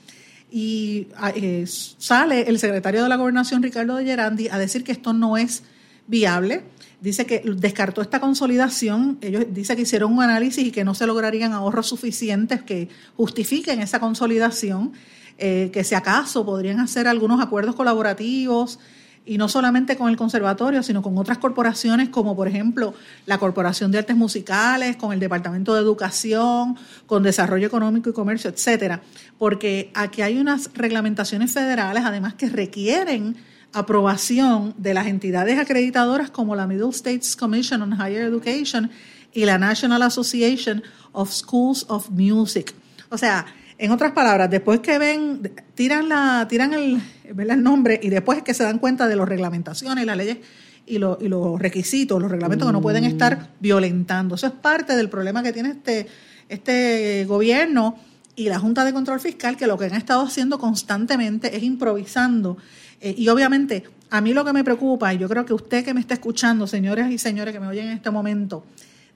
Y 0.51 1.09
ah, 1.17 1.33
eh, 1.35 1.65
sale 1.67 2.49
el 2.49 2.59
secretario 2.59 3.03
de 3.03 3.09
la 3.09 3.17
Gobernación, 3.17 3.63
Ricardo 3.63 3.97
de 3.97 4.05
Gerandi, 4.05 4.49
a 4.49 4.59
decir 4.59 4.83
que 4.83 4.93
esto 4.93 5.13
no 5.13 5.37
es 5.37 5.63
viable. 6.07 6.63
Dice 7.01 7.27
que 7.27 7.43
descartó 7.45 8.03
esta 8.03 8.19
consolidación. 8.19 9.19
Ellos 9.21 9.45
dice 9.51 9.77
que 9.77 9.83
hicieron 9.83 10.13
un 10.13 10.23
análisis 10.23 10.67
y 10.67 10.73
que 10.73 10.85
no 10.85 10.95
se 10.95 11.07
lograrían 11.07 11.53
ahorros 11.53 11.87
suficientes 11.87 12.63
que 12.63 12.89
justifiquen 13.17 13.81
esa 13.81 14.01
consolidación. 14.01 14.93
Eh, 15.41 15.71
que 15.73 15.85
si 15.85 15.95
acaso 15.95 16.45
podrían 16.45 16.81
hacer 16.81 17.07
algunos 17.07 17.41
acuerdos 17.41 17.77
colaborativos 17.77 18.81
y 19.25 19.39
no 19.39 19.49
solamente 19.49 19.97
con 19.97 20.09
el 20.09 20.17
conservatorio, 20.17 20.83
sino 20.83 21.01
con 21.01 21.17
otras 21.17 21.39
corporaciones 21.39 22.09
como 22.09 22.35
por 22.35 22.49
ejemplo 22.49 22.93
la 23.27 23.39
Corporación 23.39 23.93
de 23.93 23.99
Artes 23.99 24.17
Musicales, 24.17 24.97
con 24.97 25.13
el 25.13 25.21
Departamento 25.21 25.75
de 25.75 25.81
Educación, 25.81 26.77
con 27.07 27.23
Desarrollo 27.23 27.69
Económico 27.69 28.11
y 28.11 28.15
Comercio, 28.15 28.51
etcétera, 28.51 29.03
porque 29.39 29.93
aquí 29.95 30.23
hay 30.23 30.39
unas 30.39 30.71
reglamentaciones 30.75 31.53
federales 31.53 32.05
además 32.05 32.35
que 32.35 32.49
requieren 32.49 33.37
aprobación 33.73 34.75
de 34.79 34.95
las 34.95 35.07
entidades 35.07 35.59
acreditadoras 35.59 36.31
como 36.31 36.57
la 36.57 36.67
Middle 36.67 36.91
States 36.91 37.37
Commission 37.37 37.83
on 37.83 37.93
Higher 37.93 38.23
Education 38.23 38.91
y 39.33 39.45
la 39.45 39.59
National 39.59 40.03
Association 40.03 40.83
of 41.13 41.31
Schools 41.31 41.85
of 41.89 42.11
Music. 42.11 42.75
O 43.11 43.19
sea, 43.19 43.47
en 43.79 43.91
otras 43.93 44.13
palabras, 44.13 44.51
después 44.51 44.81
que 44.81 44.99
ven, 44.99 45.53
tiran, 45.75 46.09
la, 46.09 46.47
tiran 46.49 46.75
el, 46.75 47.01
el 47.25 47.63
nombre 47.63 47.99
y 48.03 48.09
después 48.09 48.39
es 48.39 48.45
que 48.45 48.53
se 48.53 48.65
dan 48.65 48.79
cuenta 48.79 49.07
de 49.07 49.15
las 49.15 49.29
reglamentaciones, 49.29 50.05
las 50.05 50.17
leyes 50.17 50.39
y, 50.85 50.99
los 50.99 51.61
requisitos, 51.61 52.21
los 52.21 52.31
reglamentos 52.31 52.67
que 52.67 52.73
no 52.73 52.81
pueden 52.81 53.05
mm. 53.05 53.09
estar 53.09 53.51
violentando. 53.61 54.35
Eso 54.35 54.49
es 54.49 54.53
parte 54.53 54.97
del 54.97 55.09
problema 55.09 55.43
que 55.43 55.53
tiene 55.53 55.71
este, 55.71 56.09
este 56.49 57.25
gobierno 57.27 57.97
y 58.35 58.49
la 58.49 58.59
Junta 58.59 58.85
de 58.85 58.93
Control 58.93 59.21
Fiscal, 59.21 59.57
que 59.57 59.67
lo 59.67 59.77
que 59.79 59.87
han 59.87 59.95
estado 59.95 60.23
haciendo 60.23 60.59
constantemente 60.59 61.57
es 61.57 61.63
improvisando. 61.63 62.57
Eh, 63.01 63.15
y 63.17 63.29
obviamente, 63.29 63.85
a 64.11 64.21
mí 64.21 64.33
lo 64.33 64.45
que 64.45 64.53
me 64.53 64.65
preocupa, 64.65 65.13
y 65.13 65.19
yo 65.19 65.29
creo 65.29 65.45
que 65.45 65.53
usted 65.53 65.85
que 65.85 65.95
me 65.95 66.01
está 66.01 66.15
escuchando, 66.15 66.67
señores 66.67 67.11
y 67.11 67.19
señores 67.19 67.53
que 67.53 67.61
me 67.61 67.67
oyen 67.67 67.87
en 67.87 67.93
este 67.93 68.11
momento, 68.11 68.65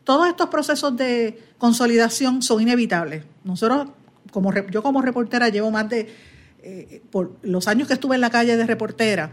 todos 0.05 0.29
estos 0.29 0.49
procesos 0.49 0.97
de 0.97 1.39
consolidación 1.59 2.43
son 2.43 2.63
inevitables. 2.63 3.25
Nosotros 3.45 3.89
como 4.31 4.53
yo 4.71 4.83
como 4.83 5.03
reportera 5.03 5.49
llevo 5.49 5.71
más 5.71 5.89
de, 5.89 6.13
eh, 6.63 7.03
por 7.11 7.39
los 7.43 7.69
años 7.69 7.89
que 7.89 7.95
estuve 7.95 8.15
en 8.15 8.21
la 8.21 8.31
calle 8.31 8.57
de 8.57 8.67
reportera, 8.67 9.33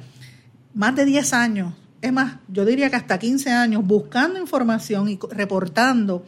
más 0.73 0.95
de 0.95 1.05
10 1.05 1.33
años, 1.33 1.73
es 2.01 2.13
más, 2.13 2.37
yo 2.47 2.65
diría 2.65 2.89
que 2.89 2.95
hasta 2.95 3.19
15 3.19 3.51
años, 3.51 3.85
buscando 3.85 4.39
información 4.39 5.09
y 5.09 5.19
reportando 5.31 6.25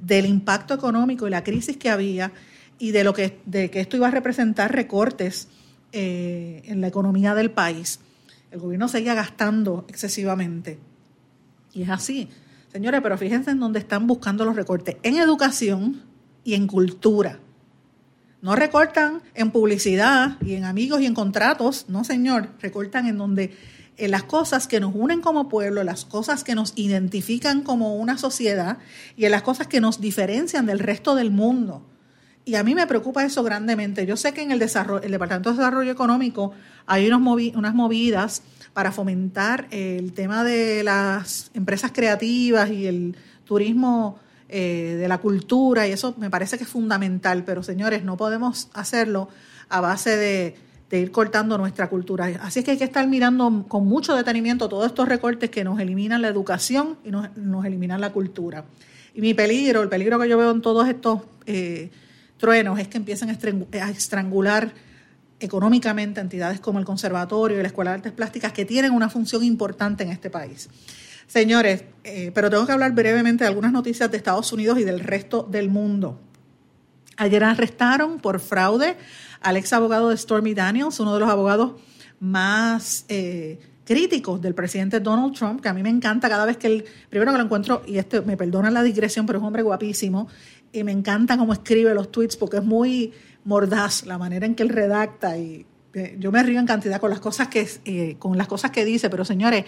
del 0.00 0.26
impacto 0.26 0.74
económico 0.74 1.26
y 1.26 1.30
la 1.30 1.44
crisis 1.44 1.76
que 1.76 1.90
había 1.90 2.32
y 2.78 2.90
de 2.90 3.04
lo 3.04 3.12
que, 3.12 3.38
de 3.46 3.70
que 3.70 3.80
esto 3.80 3.96
iba 3.96 4.08
a 4.08 4.10
representar 4.10 4.72
recortes 4.72 5.48
eh, 5.92 6.62
en 6.64 6.80
la 6.80 6.88
economía 6.88 7.34
del 7.34 7.50
país. 7.50 8.00
El 8.50 8.60
gobierno 8.60 8.88
seguía 8.88 9.14
gastando 9.14 9.84
excesivamente. 9.88 10.78
Y 11.72 11.82
es 11.82 11.90
así. 11.90 12.28
Señores, 12.72 13.00
pero 13.02 13.16
fíjense 13.16 13.50
en 13.50 13.60
dónde 13.60 13.78
están 13.78 14.06
buscando 14.06 14.44
los 14.44 14.56
recortes. 14.56 14.96
En 15.02 15.16
educación 15.16 16.02
y 16.44 16.54
en 16.54 16.66
cultura. 16.66 17.38
No 18.42 18.56
recortan 18.56 19.22
en 19.34 19.52
publicidad 19.52 20.36
y 20.44 20.54
en 20.54 20.64
amigos 20.64 21.00
y 21.00 21.06
en 21.06 21.14
contratos, 21.14 21.86
no 21.88 22.02
señor, 22.02 22.48
recortan 22.60 23.06
en 23.06 23.16
donde 23.16 23.56
en 23.96 24.10
las 24.10 24.24
cosas 24.24 24.66
que 24.66 24.80
nos 24.80 24.92
unen 24.96 25.20
como 25.20 25.48
pueblo, 25.48 25.84
las 25.84 26.04
cosas 26.04 26.42
que 26.42 26.56
nos 26.56 26.72
identifican 26.74 27.62
como 27.62 27.94
una 27.94 28.18
sociedad 28.18 28.78
y 29.16 29.26
en 29.26 29.30
las 29.30 29.42
cosas 29.42 29.68
que 29.68 29.80
nos 29.80 30.00
diferencian 30.00 30.66
del 30.66 30.80
resto 30.80 31.14
del 31.14 31.30
mundo. 31.30 31.86
Y 32.44 32.56
a 32.56 32.64
mí 32.64 32.74
me 32.74 32.88
preocupa 32.88 33.24
eso 33.24 33.44
grandemente. 33.44 34.06
Yo 34.06 34.16
sé 34.16 34.32
que 34.32 34.42
en 34.42 34.50
el, 34.50 34.58
desarrollo, 34.58 35.04
el 35.04 35.12
Departamento 35.12 35.50
de 35.50 35.58
Desarrollo 35.58 35.92
Económico 35.92 36.52
hay 36.86 37.06
unos 37.06 37.20
unas 37.54 37.74
movidas 37.74 38.42
para 38.72 38.90
fomentar 38.90 39.68
el 39.70 40.14
tema 40.14 40.42
de 40.42 40.82
las 40.82 41.52
empresas 41.54 41.92
creativas 41.92 42.70
y 42.70 42.88
el 42.88 43.16
turismo 43.44 44.18
eh, 44.54 44.96
de 44.98 45.08
la 45.08 45.16
cultura 45.16 45.88
y 45.88 45.92
eso 45.92 46.14
me 46.18 46.28
parece 46.28 46.58
que 46.58 46.64
es 46.64 46.68
fundamental, 46.68 47.42
pero 47.42 47.62
señores, 47.62 48.04
no 48.04 48.18
podemos 48.18 48.68
hacerlo 48.74 49.30
a 49.70 49.80
base 49.80 50.14
de, 50.18 50.56
ir 50.90 51.10
cortando 51.10 51.56
nuestra 51.56 51.88
cultura. 51.88 52.26
Así 52.42 52.58
es 52.58 52.64
que 52.66 52.72
hay 52.72 52.76
que 52.76 52.84
estar 52.84 53.08
mirando 53.08 53.64
con 53.66 53.86
mucho 53.86 54.14
detenimiento 54.14 54.68
todos 54.68 54.88
estos 54.88 55.08
recortes 55.08 55.48
que 55.48 55.64
nos 55.64 55.80
eliminan 55.80 56.20
la 56.20 56.28
educación 56.28 56.98
y 57.02 57.10
nos, 57.10 57.64
eliminan 57.64 58.02
la 58.02 58.12
cultura. 58.12 58.66
Y 59.14 59.22
mi 59.22 59.32
peligro, 59.32 59.80
el 59.80 59.88
peligro 59.88 60.18
que 60.20 60.28
yo 60.28 60.36
veo 60.36 60.50
en 60.50 60.60
todos 60.60 60.86
estos 60.86 61.22
eh, 61.46 61.90
truenos 62.36 62.78
es 62.78 62.88
que 62.88 62.98
empiecen 62.98 63.30
a 63.30 63.90
estrangular 63.90 64.70
económicamente 65.40 66.20
entidades 66.20 66.60
como 66.60 66.78
el 66.78 66.84
Conservatorio 66.84 67.58
y 67.58 67.62
la 67.62 67.68
Escuela 67.68 67.92
de 67.92 67.96
Artes 67.96 68.12
Plásticas 68.12 68.52
que 68.52 68.66
tienen 68.66 68.92
una 68.92 69.08
función 69.08 69.42
importante 69.44 70.04
en 70.04 70.10
este 70.10 70.28
país. 70.28 70.68
Señores, 71.32 71.84
eh, 72.04 72.30
pero 72.34 72.50
tengo 72.50 72.66
que 72.66 72.72
hablar 72.72 72.92
brevemente 72.92 73.44
de 73.44 73.48
algunas 73.48 73.72
noticias 73.72 74.10
de 74.10 74.18
Estados 74.18 74.52
Unidos 74.52 74.78
y 74.78 74.84
del 74.84 75.00
resto 75.00 75.48
del 75.50 75.70
mundo. 75.70 76.20
Ayer 77.16 77.42
arrestaron 77.42 78.18
por 78.18 78.38
fraude 78.38 78.98
al 79.40 79.56
ex 79.56 79.72
abogado 79.72 80.10
de 80.10 80.16
Stormy 80.18 80.52
Daniels, 80.52 81.00
uno 81.00 81.14
de 81.14 81.20
los 81.20 81.30
abogados 81.30 81.80
más 82.20 83.06
eh, 83.08 83.58
críticos 83.86 84.42
del 84.42 84.54
presidente 84.54 85.00
Donald 85.00 85.34
Trump, 85.34 85.62
que 85.62 85.70
a 85.70 85.72
mí 85.72 85.82
me 85.82 85.88
encanta 85.88 86.28
cada 86.28 86.44
vez 86.44 86.58
que 86.58 86.66
él, 86.66 86.84
primero 87.08 87.32
que 87.32 87.38
lo 87.38 87.44
encuentro, 87.44 87.82
y 87.86 87.96
este 87.96 88.20
me 88.20 88.36
perdona 88.36 88.70
la 88.70 88.82
digresión, 88.82 89.24
pero 89.24 89.38
es 89.38 89.40
un 89.40 89.46
hombre 89.46 89.62
guapísimo, 89.62 90.28
y 90.70 90.84
me 90.84 90.92
encanta 90.92 91.38
cómo 91.38 91.54
escribe 91.54 91.94
los 91.94 92.12
tweets 92.12 92.36
porque 92.36 92.58
es 92.58 92.64
muy 92.64 93.14
mordaz 93.44 94.04
la 94.04 94.18
manera 94.18 94.44
en 94.44 94.54
que 94.54 94.64
él 94.64 94.68
redacta 94.68 95.38
y 95.38 95.64
eh, 95.94 96.14
yo 96.18 96.30
me 96.30 96.42
río 96.42 96.60
en 96.60 96.66
cantidad 96.66 97.00
con 97.00 97.08
las 97.08 97.20
cosas 97.20 97.48
que 97.48 98.16
con 98.18 98.36
las 98.36 98.48
cosas 98.48 98.70
que 98.70 98.84
dice, 98.84 99.08
pero 99.08 99.24
señores, 99.24 99.64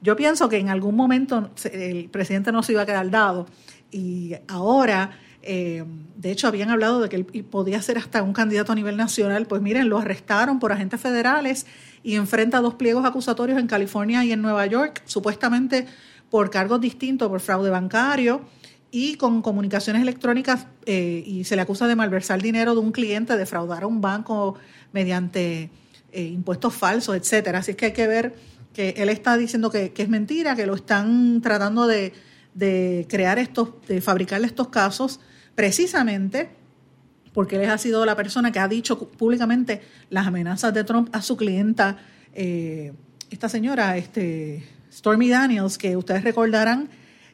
yo 0.00 0.16
pienso 0.16 0.48
que 0.48 0.58
en 0.58 0.68
algún 0.68 0.94
momento 0.94 1.50
el 1.72 2.08
presidente 2.10 2.52
no 2.52 2.62
se 2.62 2.72
iba 2.72 2.82
a 2.82 2.86
quedar 2.86 3.10
dado 3.10 3.46
y 3.90 4.34
ahora, 4.48 5.18
eh, 5.42 5.84
de 6.16 6.30
hecho, 6.30 6.48
habían 6.48 6.70
hablado 6.70 7.00
de 7.00 7.08
que 7.08 7.16
él 7.16 7.24
podía 7.24 7.80
ser 7.80 7.98
hasta 7.98 8.22
un 8.22 8.32
candidato 8.32 8.72
a 8.72 8.74
nivel 8.74 8.96
nacional. 8.96 9.46
Pues 9.46 9.62
miren, 9.62 9.88
lo 9.88 9.98
arrestaron 9.98 10.58
por 10.58 10.72
agentes 10.72 11.00
federales 11.00 11.66
y 12.02 12.16
enfrenta 12.16 12.60
dos 12.60 12.74
pliegos 12.74 13.04
acusatorios 13.04 13.58
en 13.58 13.66
California 13.66 14.24
y 14.24 14.32
en 14.32 14.42
Nueva 14.42 14.66
York, 14.66 15.02
supuestamente 15.06 15.86
por 16.30 16.50
cargos 16.50 16.80
distintos, 16.80 17.28
por 17.28 17.40
fraude 17.40 17.70
bancario 17.70 18.42
y 18.90 19.16
con 19.16 19.42
comunicaciones 19.42 20.02
electrónicas 20.02 20.66
eh, 20.86 21.22
y 21.26 21.44
se 21.44 21.56
le 21.56 21.62
acusa 21.62 21.86
de 21.86 21.96
malversar 21.96 22.40
dinero 22.40 22.74
de 22.74 22.80
un 22.80 22.92
cliente, 22.92 23.36
defraudar 23.36 23.82
a 23.82 23.86
un 23.86 24.00
banco 24.00 24.56
mediante 24.92 25.70
eh, 26.12 26.22
impuestos 26.22 26.74
falsos, 26.74 27.16
etcétera. 27.16 27.58
Así 27.58 27.72
es 27.72 27.76
que 27.76 27.86
hay 27.86 27.92
que 27.92 28.06
ver 28.06 28.34
que 28.76 28.90
él 28.98 29.08
está 29.08 29.38
diciendo 29.38 29.70
que, 29.70 29.90
es 29.96 30.08
mentira, 30.10 30.54
que 30.54 30.66
lo 30.66 30.74
están 30.74 31.40
tratando 31.40 31.86
de, 31.86 32.12
crear 33.08 33.38
estos, 33.38 33.70
de 33.88 34.02
fabricarle 34.02 34.46
estos 34.46 34.68
casos, 34.68 35.18
precisamente 35.54 36.50
porque 37.32 37.56
él 37.56 37.70
ha 37.70 37.78
sido 37.78 38.04
la 38.04 38.14
persona 38.16 38.52
que 38.52 38.58
ha 38.58 38.68
dicho 38.68 39.08
públicamente 39.08 39.80
las 40.10 40.26
amenazas 40.26 40.74
de 40.74 40.84
Trump 40.84 41.08
a 41.12 41.22
su 41.22 41.38
clienta, 41.38 41.96
eh, 42.34 42.92
esta 43.30 43.48
señora, 43.48 43.96
este, 43.96 44.62
Stormy 44.92 45.30
Daniels, 45.30 45.78
que 45.78 45.96
ustedes 45.96 46.22
recordarán, 46.22 46.90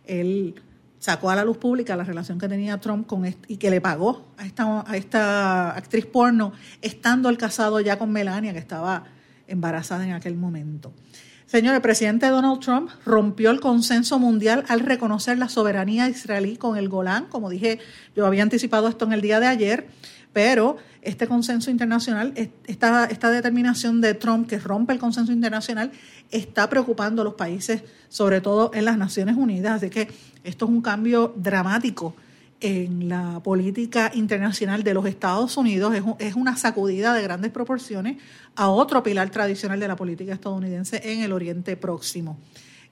él 0.07 0.55
sacó 1.01 1.29
a 1.31 1.35
la 1.35 1.45
luz 1.45 1.57
pública 1.57 1.97
la 1.97 2.05
relación 2.05 2.39
que 2.39 2.49
tenía 2.49 2.79
Trump 2.79 3.09
con 3.09 3.27
y 3.49 3.57
que 3.57 3.69
le 3.69 3.81
pagó 3.81 4.29
a 4.37 4.47
esta, 4.47 4.89
a 4.89 4.97
esta 4.97 5.77
actriz 5.77 6.07
porno, 6.07 6.53
estando 6.83 7.29
el 7.29 7.37
casado 7.37 7.81
ya 7.81 7.99
con 7.99 8.13
Melania, 8.13 8.53
que 8.53 8.61
estaba 8.61 9.07
embarazada 9.49 10.05
en 10.05 10.13
aquel 10.13 10.37
momento. 10.37 10.93
Señor, 11.53 11.75
el 11.75 11.83
presidente 11.83 12.29
Donald 12.29 12.61
Trump 12.61 12.89
rompió 13.05 13.51
el 13.51 13.61
consenso 13.61 14.19
mundial 14.19 14.65
al 14.69 14.81
reconocer 14.81 15.37
la 15.37 15.51
soberanía 15.51 16.09
israelí 16.09 16.57
con 16.57 16.79
el 16.79 16.89
Golán. 16.89 17.27
Como 17.27 17.51
dije, 17.51 17.79
yo 18.17 18.25
había 18.25 18.43
anticipado 18.43 18.89
esto 18.89 19.05
en 19.05 19.13
el 19.13 19.21
día 19.21 19.39
de 19.39 19.49
ayer, 19.49 19.87
pero 20.33 20.79
este 21.03 21.27
consenso 21.27 21.71
internacional, 21.71 22.33
esta, 22.67 23.05
esta 23.05 23.31
determinación 23.31 24.01
de 24.01 24.15
Trump 24.15 24.49
que 24.49 24.59
rompe 24.59 24.95
el 24.95 24.99
consenso 24.99 25.31
internacional, 25.31 25.93
está 26.31 26.71
preocupando 26.71 27.21
a 27.21 27.25
los 27.27 27.35
países, 27.35 27.83
sobre 28.09 28.41
todo 28.41 28.71
en 28.73 28.87
las 28.87 28.97
Naciones 28.97 29.37
Unidas. 29.37 29.75
Así 29.75 29.91
que 29.91 30.09
esto 30.45 30.65
es 30.65 30.71
un 30.71 30.81
cambio 30.81 31.35
dramático 31.37 32.17
en 32.63 33.09
la 33.09 33.41
política 33.43 34.13
internacional 34.15 34.85
de 34.85 34.95
los 34.95 35.05
Estados 35.07 35.57
Unidos 35.57 35.93
es, 36.21 36.35
una 36.37 36.57
sacudida 36.57 37.13
de 37.13 37.23
grandes 37.23 37.51
proporciones 37.51 38.19
a 38.55 38.69
otro 38.69 39.03
pilar 39.03 39.31
tradicional 39.31 39.81
de 39.81 39.89
la 39.89 39.97
política 39.97 40.33
estadounidense 40.33 41.01
en 41.05 41.23
el 41.23 41.33
Oriente 41.33 41.77
Próximo. 41.77 42.39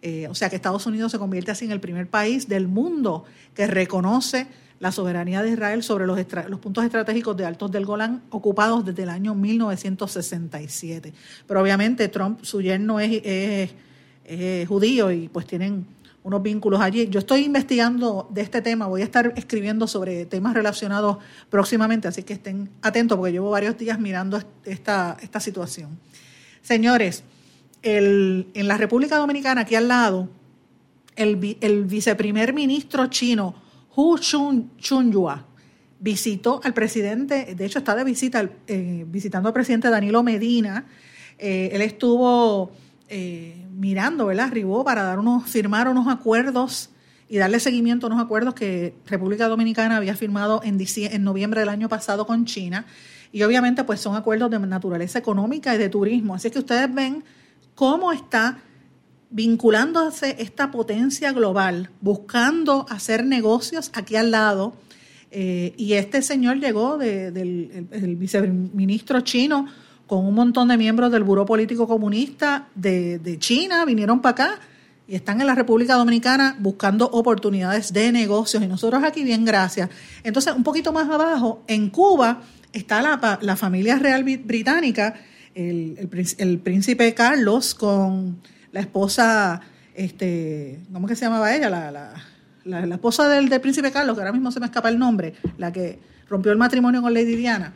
Eh, 0.02 0.26
o 0.28 0.34
sea 0.34 0.50
que 0.50 0.56
Estados 0.56 0.86
Unidos 0.86 1.12
se 1.12 1.18
convierte 1.18 1.52
así 1.52 1.66
en 1.66 1.70
el 1.70 1.80
primer 1.80 2.08
país 2.08 2.48
del 2.48 2.66
mundo 2.66 3.24
que 3.54 3.68
reconoce 3.68 4.48
la 4.80 4.90
soberanía 4.90 5.42
de 5.42 5.50
Israel 5.50 5.82
sobre 5.82 6.06
los, 6.06 6.18
los 6.48 6.58
puntos 6.58 6.84
estratégicos 6.84 7.36
de 7.36 7.44
Altos 7.44 7.70
del 7.70 7.86
Golán 7.86 8.22
ocupados 8.30 8.84
desde 8.84 9.04
el 9.04 9.10
año 9.10 9.34
1967. 9.36 11.12
Pero 11.46 11.62
obviamente 11.62 12.08
Trump, 12.08 12.40
su 12.42 12.60
yerno 12.60 12.98
es 12.98 13.70
judío 14.66 15.10
y 15.12 15.28
pues 15.28 15.46
tienen 15.46 15.99
unos 16.22 16.42
vínculos 16.42 16.80
allí. 16.80 17.08
Yo 17.08 17.20
estoy 17.20 17.44
investigando 17.44 18.28
de 18.30 18.42
este 18.42 18.60
tema, 18.62 18.86
voy 18.86 19.00
a 19.00 19.04
estar 19.04 19.32
escribiendo 19.36 19.86
sobre 19.86 20.26
temas 20.26 20.54
relacionados 20.54 21.18
próximamente, 21.48 22.08
así 22.08 22.22
que 22.22 22.34
estén 22.34 22.70
atentos 22.82 23.16
porque 23.16 23.32
llevo 23.32 23.50
varios 23.50 23.78
días 23.78 23.98
mirando 23.98 24.40
esta, 24.64 25.16
esta 25.22 25.40
situación. 25.40 25.98
Señores, 26.62 27.24
el, 27.82 28.48
en 28.54 28.68
la 28.68 28.76
República 28.76 29.16
Dominicana, 29.16 29.62
aquí 29.62 29.74
al 29.74 29.88
lado, 29.88 30.28
el, 31.16 31.56
el 31.60 31.84
viceprimer 31.84 32.52
ministro 32.52 33.06
chino, 33.06 33.54
Hu 33.94 34.18
Chun, 34.18 34.70
Chunyua, 34.78 35.46
visitó 35.98 36.60
al 36.64 36.72
presidente, 36.72 37.54
de 37.54 37.64
hecho 37.64 37.78
está 37.78 37.94
de 37.94 38.04
visita, 38.04 38.48
eh, 38.66 39.04
visitando 39.06 39.48
al 39.48 39.52
presidente 39.52 39.90
Danilo 39.90 40.22
Medina. 40.22 40.86
Eh, 41.38 41.70
él 41.72 41.82
estuvo 41.82 42.72
eh, 43.08 43.66
mirando, 43.80 44.26
¿verdad? 44.26 44.46
Arribó 44.46 44.84
para 44.84 45.02
dar 45.02 45.18
unos, 45.18 45.48
firmar 45.48 45.88
unos 45.88 46.06
acuerdos 46.06 46.90
y 47.28 47.38
darle 47.38 47.60
seguimiento 47.60 48.06
a 48.06 48.10
unos 48.10 48.22
acuerdos 48.22 48.54
que 48.54 48.94
República 49.06 49.48
Dominicana 49.48 49.96
había 49.96 50.14
firmado 50.14 50.60
en, 50.62 50.78
en 50.78 51.24
noviembre 51.24 51.60
del 51.60 51.70
año 51.70 51.88
pasado 51.88 52.26
con 52.26 52.44
China. 52.44 52.84
Y 53.32 53.42
obviamente 53.42 53.82
pues 53.84 54.00
son 54.00 54.16
acuerdos 54.16 54.50
de 54.50 54.58
naturaleza 54.58 55.18
económica 55.18 55.74
y 55.74 55.78
de 55.78 55.88
turismo. 55.88 56.34
Así 56.34 56.50
que 56.50 56.58
ustedes 56.58 56.92
ven 56.92 57.24
cómo 57.74 58.12
está 58.12 58.58
vinculándose 59.30 60.36
esta 60.40 60.70
potencia 60.70 61.32
global, 61.32 61.90
buscando 62.02 62.84
hacer 62.90 63.24
negocios 63.24 63.90
aquí 63.94 64.16
al 64.16 64.30
lado. 64.30 64.74
Eh, 65.30 65.72
y 65.78 65.94
este 65.94 66.20
señor 66.20 66.58
llegó 66.58 66.98
del 66.98 68.16
viceministro 68.18 69.20
chino 69.22 69.66
con 70.10 70.26
un 70.26 70.34
montón 70.34 70.66
de 70.66 70.76
miembros 70.76 71.12
del 71.12 71.22
Buró 71.22 71.46
Político 71.46 71.86
Comunista 71.86 72.66
de, 72.74 73.36
China, 73.38 73.84
vinieron 73.84 74.20
para 74.20 74.32
acá 74.32 74.60
y 75.06 75.14
están 75.14 75.40
en 75.40 75.46
la 75.46 75.54
República 75.54 75.94
Dominicana 75.94 76.56
buscando 76.58 77.08
oportunidades 77.12 77.92
de 77.92 78.10
negocios. 78.10 78.60
Y 78.60 78.66
nosotros 78.66 79.04
aquí, 79.04 79.22
bien, 79.22 79.44
gracias. 79.44 79.88
Entonces, 80.24 80.52
un 80.52 80.64
poquito 80.64 80.92
más 80.92 81.08
abajo, 81.08 81.62
en 81.68 81.90
Cuba 81.90 82.42
está 82.72 83.00
la, 83.40 83.56
familia 83.56 84.00
real 84.00 84.24
británica, 84.24 85.14
el, 85.54 86.08
príncipe 86.60 87.14
Carlos 87.14 87.76
con 87.76 88.40
la 88.72 88.80
esposa, 88.80 89.60
este, 89.94 90.80
¿cómo 90.92 91.06
que 91.06 91.14
se 91.14 91.24
llamaba 91.24 91.54
ella? 91.54 91.70
La, 91.70 92.14
la, 92.64 92.94
esposa 92.96 93.28
del, 93.28 93.48
del 93.48 93.60
príncipe 93.60 93.92
Carlos, 93.92 94.16
que 94.16 94.22
ahora 94.22 94.32
mismo 94.32 94.50
se 94.50 94.58
me 94.58 94.66
escapa 94.66 94.88
el 94.88 94.98
nombre, 94.98 95.34
la 95.56 95.72
que 95.72 96.00
rompió 96.28 96.50
el 96.50 96.58
matrimonio 96.58 97.00
con 97.00 97.14
Lady 97.14 97.36
Diana. 97.36 97.74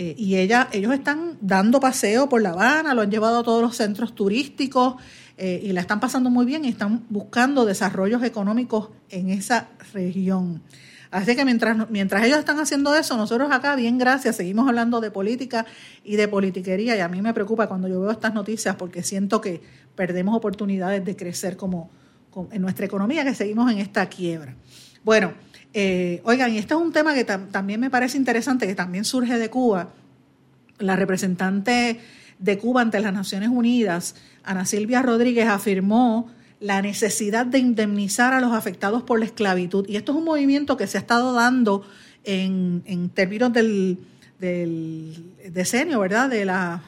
Eh, 0.00 0.14
y 0.16 0.36
ella, 0.36 0.68
ellos 0.70 0.94
están 0.94 1.38
dando 1.40 1.80
paseo 1.80 2.28
por 2.28 2.40
La 2.40 2.50
Habana, 2.50 2.94
lo 2.94 3.02
han 3.02 3.10
llevado 3.10 3.40
a 3.40 3.42
todos 3.42 3.60
los 3.60 3.74
centros 3.74 4.14
turísticos 4.14 4.94
eh, 5.36 5.60
y 5.60 5.72
la 5.72 5.80
están 5.80 5.98
pasando 5.98 6.30
muy 6.30 6.46
bien 6.46 6.64
y 6.64 6.68
están 6.68 7.04
buscando 7.08 7.64
desarrollos 7.64 8.22
económicos 8.22 8.90
en 9.10 9.30
esa 9.30 9.70
región. 9.92 10.62
Así 11.10 11.34
que 11.34 11.44
mientras, 11.44 11.90
mientras 11.90 12.24
ellos 12.24 12.38
están 12.38 12.60
haciendo 12.60 12.94
eso, 12.94 13.16
nosotros 13.16 13.50
acá, 13.50 13.74
bien 13.74 13.98
gracias, 13.98 14.36
seguimos 14.36 14.68
hablando 14.68 15.00
de 15.00 15.10
política 15.10 15.66
y 16.04 16.14
de 16.14 16.28
politiquería 16.28 16.96
y 16.96 17.00
a 17.00 17.08
mí 17.08 17.20
me 17.20 17.34
preocupa 17.34 17.66
cuando 17.66 17.88
yo 17.88 18.00
veo 18.00 18.12
estas 18.12 18.32
noticias 18.32 18.76
porque 18.76 19.02
siento 19.02 19.40
que 19.40 19.60
perdemos 19.96 20.36
oportunidades 20.36 21.04
de 21.04 21.16
crecer 21.16 21.56
como 21.56 21.90
en 22.52 22.62
nuestra 22.62 22.86
economía, 22.86 23.24
que 23.24 23.34
seguimos 23.34 23.68
en 23.72 23.78
esta 23.78 24.06
quiebra. 24.06 24.54
Bueno, 25.02 25.32
eh, 25.80 26.20
oigan, 26.24 26.52
y 26.52 26.58
este 26.58 26.74
es 26.74 26.80
un 26.80 26.90
tema 26.90 27.14
que 27.14 27.24
también 27.24 27.78
me 27.78 27.88
parece 27.88 28.18
interesante, 28.18 28.66
que 28.66 28.74
también 28.74 29.04
surge 29.04 29.38
de 29.38 29.48
Cuba. 29.48 29.90
La 30.80 30.96
representante 30.96 32.00
de 32.40 32.58
Cuba 32.58 32.80
ante 32.80 32.98
las 32.98 33.12
Naciones 33.12 33.48
Unidas, 33.48 34.16
Ana 34.42 34.64
Silvia 34.64 35.02
Rodríguez, 35.02 35.46
afirmó 35.46 36.32
la 36.58 36.82
necesidad 36.82 37.46
de 37.46 37.60
indemnizar 37.60 38.32
a 38.32 38.40
los 38.40 38.54
afectados 38.54 39.04
por 39.04 39.20
la 39.20 39.26
esclavitud. 39.26 39.88
Y 39.88 39.94
esto 39.94 40.10
es 40.10 40.18
un 40.18 40.24
movimiento 40.24 40.76
que 40.76 40.88
se 40.88 40.98
ha 40.98 41.00
estado 41.00 41.32
dando 41.32 41.86
en, 42.24 43.10
términos 43.14 43.52
del, 43.52 43.98
decenio, 44.40 46.00
¿verdad? 46.00 46.28
De 46.28 46.44
la, 46.44 46.82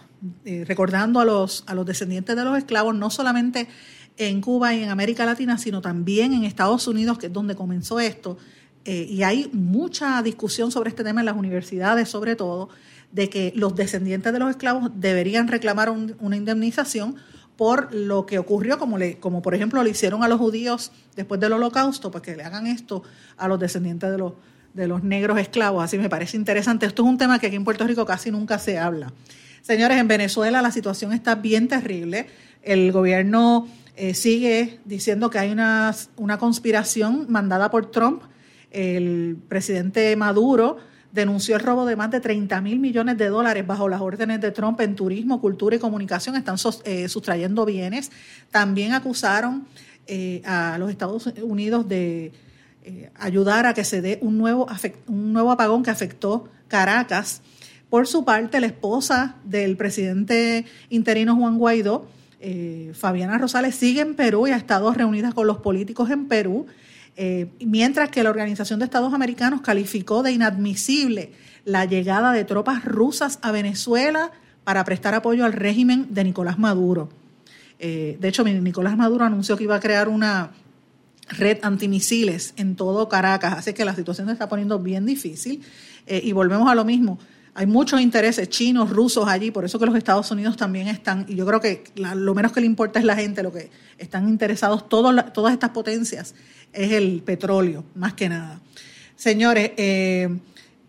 eh, 0.45 0.65
recordando 0.67 1.21
a 1.21 1.25
los 1.25 1.87
descendientes 1.87 2.35
de 2.35 2.43
los 2.43 2.59
esclavos, 2.59 2.97
no 2.97 3.09
solamente 3.09 3.69
en 4.17 4.41
Cuba 4.41 4.75
y 4.75 4.83
en 4.83 4.91
América 4.91 5.25
Latina, 5.25 5.59
sino 5.59 5.81
también 5.81 6.33
en 6.33 6.43
Estados 6.43 6.89
Unidos, 6.89 7.19
que 7.19 7.27
es 7.27 7.33
donde 7.33 7.55
comenzó 7.55 8.01
esto, 8.01 8.37
eh, 8.85 9.07
y 9.09 9.23
hay 9.23 9.51
mucha 9.53 10.23
discusión 10.23 10.71
sobre 10.71 10.91
este 10.91 11.05
tema 11.05 11.21
en 11.21 11.27
las 11.27 11.37
universidades, 11.37 12.09
sobre 12.09 12.37
todo, 12.37 12.69
de 13.13 13.29
que 13.29 13.53
los 13.55 13.75
descendientes 13.75 14.33
de 14.33 14.39
los 14.39 14.51
esclavos 14.51 14.91
deberían 14.95 15.49
reclamar 15.49 15.91
una 15.91 16.37
indemnización 16.37 17.17
por 17.57 17.93
lo 17.95 18.25
que 18.25 18.39
ocurrió, 18.39 18.79
como, 18.79 18.97
le, 18.97 19.19
como 19.19 19.43
por 19.43 19.55
ejemplo 19.55 19.83
le 19.83 19.91
hicieron 19.91 20.23
a 20.23 20.29
los 20.29 20.39
judíos 20.39 20.93
después 21.15 21.39
del 21.41 21.53
holocausto, 21.53 22.11
pues 22.11 22.23
que 22.23 22.35
le 22.35 22.43
hagan 22.43 22.67
esto 22.67 23.03
a 23.37 23.49
los 23.49 23.61
descendientes 23.61 24.11
de 24.11 24.17
los, 24.17 24.33
de 24.73 24.89
los 24.89 25.03
negros 25.03 25.39
esclavos. 25.39 25.85
Así 25.85 25.99
me 25.99 26.09
parece 26.09 26.39
interesante. 26.39 26.87
Esto 26.87 27.03
es 27.03 27.09
un 27.11 27.19
tema 27.19 27.39
que 27.39 27.49
aquí 27.49 27.57
en 27.57 27.65
Puerto 27.65 27.87
Rico 27.87 28.07
casi 28.07 28.31
nunca 28.31 28.59
se 28.59 28.79
habla. 28.79 29.13
Señores, 29.61 29.99
en 29.99 30.09
Venezuela 30.09 30.63
la 30.63 30.71
situación 30.71 31.13
está 31.13 31.35
bien 31.35 31.69
terrible. 31.69 32.29
El 32.63 32.93
gobierno 32.93 33.69
eh, 33.95 34.15
sigue 34.15 34.79
diciendo 34.87 35.29
que 35.29 35.39
hay 35.39 35.51
una, 35.51 35.95
una 36.17 36.39
conspiración 36.39 37.27
mandada 37.29 37.71
por 37.71 37.91
Trump 37.91 38.23
el 38.71 39.37
presidente 39.49 40.15
Maduro 40.17 40.79
denunció 41.13 41.57
el 41.57 41.63
robo 41.63 41.87
de 41.87 41.97
más 41.97 42.11
de 42.11 42.21
30 42.21 42.61
mil 42.61 42.79
millones 42.79 43.19
de 43.19 43.29
dólares 43.29 43.67
bajo 43.67 43.89
las 43.89 44.01
órdenes 44.01 44.41
de 44.41 44.51
Trump 44.51 44.81
en 44.81 44.95
turismo, 44.95 45.41
cultura 45.41 45.77
y 45.77 45.79
comunicación. 45.79 46.37
Están 46.37 46.57
eh, 46.85 47.09
sustrayendo 47.09 47.65
bienes. 47.65 48.11
También 48.51 48.93
acusaron 48.93 49.67
eh, 50.07 50.43
a 50.45 50.77
los 50.79 50.91
Estados 50.91 51.27
Unidos 51.43 51.89
de 51.89 52.33
eh, 52.85 53.11
ayudar 53.17 53.67
a 53.67 53.75
que 53.75 53.85
se 53.85 54.01
dé 54.01 54.19
un 54.23 54.39
nuevo, 54.39 54.67
un 55.09 55.33
nuevo 55.33 55.51
apagón 55.51 55.83
que 55.83 55.91
afectó 55.91 56.49
Caracas. 56.69 57.43
Por 57.89 58.07
su 58.07 58.25
parte, 58.25 58.61
la 58.61 58.69
esposa 58.69 59.35
del 59.45 59.77
presidente 59.77 60.65
interino 60.91 61.35
Juan 61.35 61.59
Guaidó, 61.59 62.09
Fabiana 62.95 63.37
Rosales, 63.37 63.75
sigue 63.75 64.01
en 64.01 64.15
Perú 64.15 64.47
y 64.47 64.53
ha 64.53 64.57
estado 64.57 64.95
reunida 64.95 65.33
con 65.33 65.49
los 65.49 65.59
políticos 65.59 66.09
en 66.09 66.27
Perú 66.27 66.67
eh, 67.17 67.51
mientras 67.61 68.11
que 68.11 68.23
la 68.23 68.31
Organización 68.31 68.79
de 68.79 68.87
Estados 68.87 69.13
Americanos 69.13 69.61
calificó 69.61 70.23
de 70.23 70.33
inadmisible 70.33 71.33
la 71.65 71.85
llegada 71.85 72.33
de 72.33 72.45
tropas 72.45 72.85
rusas 72.85 73.39
a 73.43 73.53
Venezuela 73.53 74.33
para 74.65 74.85
prestar 74.85 75.15
apoyo 75.15 75.45
al 75.45 75.53
régimen 75.53 76.07
de 76.11 76.25
Nicolás 76.25 76.59
Maduro. 76.59 77.09
Eh, 77.79 78.17
de 78.21 78.29
hecho, 78.29 78.45
Nicolás 78.45 78.97
Maduro 78.97 79.25
anunció 79.25 79.57
que 79.57 79.65
iba 79.65 79.77
a 79.77 79.81
crear 79.81 80.09
una 80.09 80.51
red 81.29 81.59
antimisiles 81.63 82.53
en 82.57 82.77
todo 82.77 83.09
Caracas, 83.09 83.55
así 83.59 83.73
que 83.73 83.85
la 83.85 83.95
situación 83.95 84.27
se 84.27 84.35
está 84.35 84.49
poniendo 84.49 84.79
bien 84.79 85.07
difícil. 85.07 85.63
Eh, 86.07 86.21
y 86.25 86.33
volvemos 86.33 86.71
a 86.71 86.75
lo 86.75 86.85
mismo, 86.85 87.19
hay 87.55 87.67
muchos 87.67 88.01
intereses 88.01 88.49
chinos, 88.49 88.91
rusos 88.91 89.29
allí, 89.29 89.51
por 89.51 89.65
eso 89.65 89.79
que 89.79 89.87
los 89.87 89.97
Estados 89.97 90.31
Unidos 90.31 90.57
también 90.57 90.89
están, 90.89 91.27
y 91.29 91.35
yo 91.35 91.47
creo 91.47 91.61
que 91.61 91.85
lo 91.95 92.35
menos 92.35 92.53
que 92.53 92.61
le 92.61 92.67
importa 92.67 92.99
es 92.99 93.05
la 93.05 93.17
gente, 93.17 93.43
lo 93.43 93.53
que 93.53 93.71
están 93.99 94.29
interesados 94.29 94.89
todas 94.89 95.53
estas 95.53 95.71
potencias 95.71 96.35
es 96.73 96.93
el 96.93 97.23
petróleo, 97.23 97.85
más 97.95 98.15
que 98.15 98.29
nada. 98.29 98.61
Señores, 99.17 99.73
eh, 99.77 100.29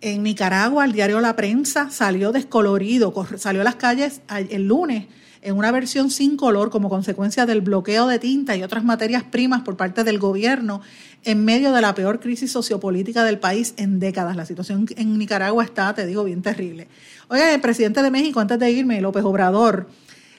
en 0.01 0.23
Nicaragua 0.23 0.85
el 0.85 0.93
diario 0.93 1.19
La 1.19 1.35
Prensa 1.35 1.89
salió 1.89 2.31
descolorido, 2.31 3.13
salió 3.37 3.61
a 3.61 3.63
las 3.63 3.75
calles 3.75 4.21
el 4.49 4.67
lunes 4.67 5.05
en 5.41 5.57
una 5.57 5.71
versión 5.71 6.11
sin 6.11 6.37
color 6.37 6.69
como 6.69 6.89
consecuencia 6.89 7.45
del 7.45 7.61
bloqueo 7.61 8.07
de 8.07 8.19
tinta 8.19 8.55
y 8.55 8.63
otras 8.63 8.83
materias 8.83 9.23
primas 9.23 9.61
por 9.61 9.75
parte 9.75 10.03
del 10.03 10.19
gobierno 10.19 10.81
en 11.23 11.43
medio 11.43 11.71
de 11.71 11.81
la 11.81 11.95
peor 11.95 12.19
crisis 12.19 12.51
sociopolítica 12.51 13.23
del 13.23 13.39
país 13.39 13.73
en 13.77 13.99
décadas. 13.99 14.35
La 14.35 14.45
situación 14.45 14.85
en 14.95 15.17
Nicaragua 15.17 15.63
está, 15.63 15.93
te 15.93 16.05
digo, 16.05 16.23
bien 16.23 16.41
terrible. 16.41 16.87
Oiga, 17.27 17.53
el 17.53 17.61
presidente 17.61 18.03
de 18.03 18.11
México, 18.11 18.39
antes 18.39 18.59
de 18.59 18.71
irme, 18.71 19.01
López 19.01 19.23
Obrador, 19.23 19.87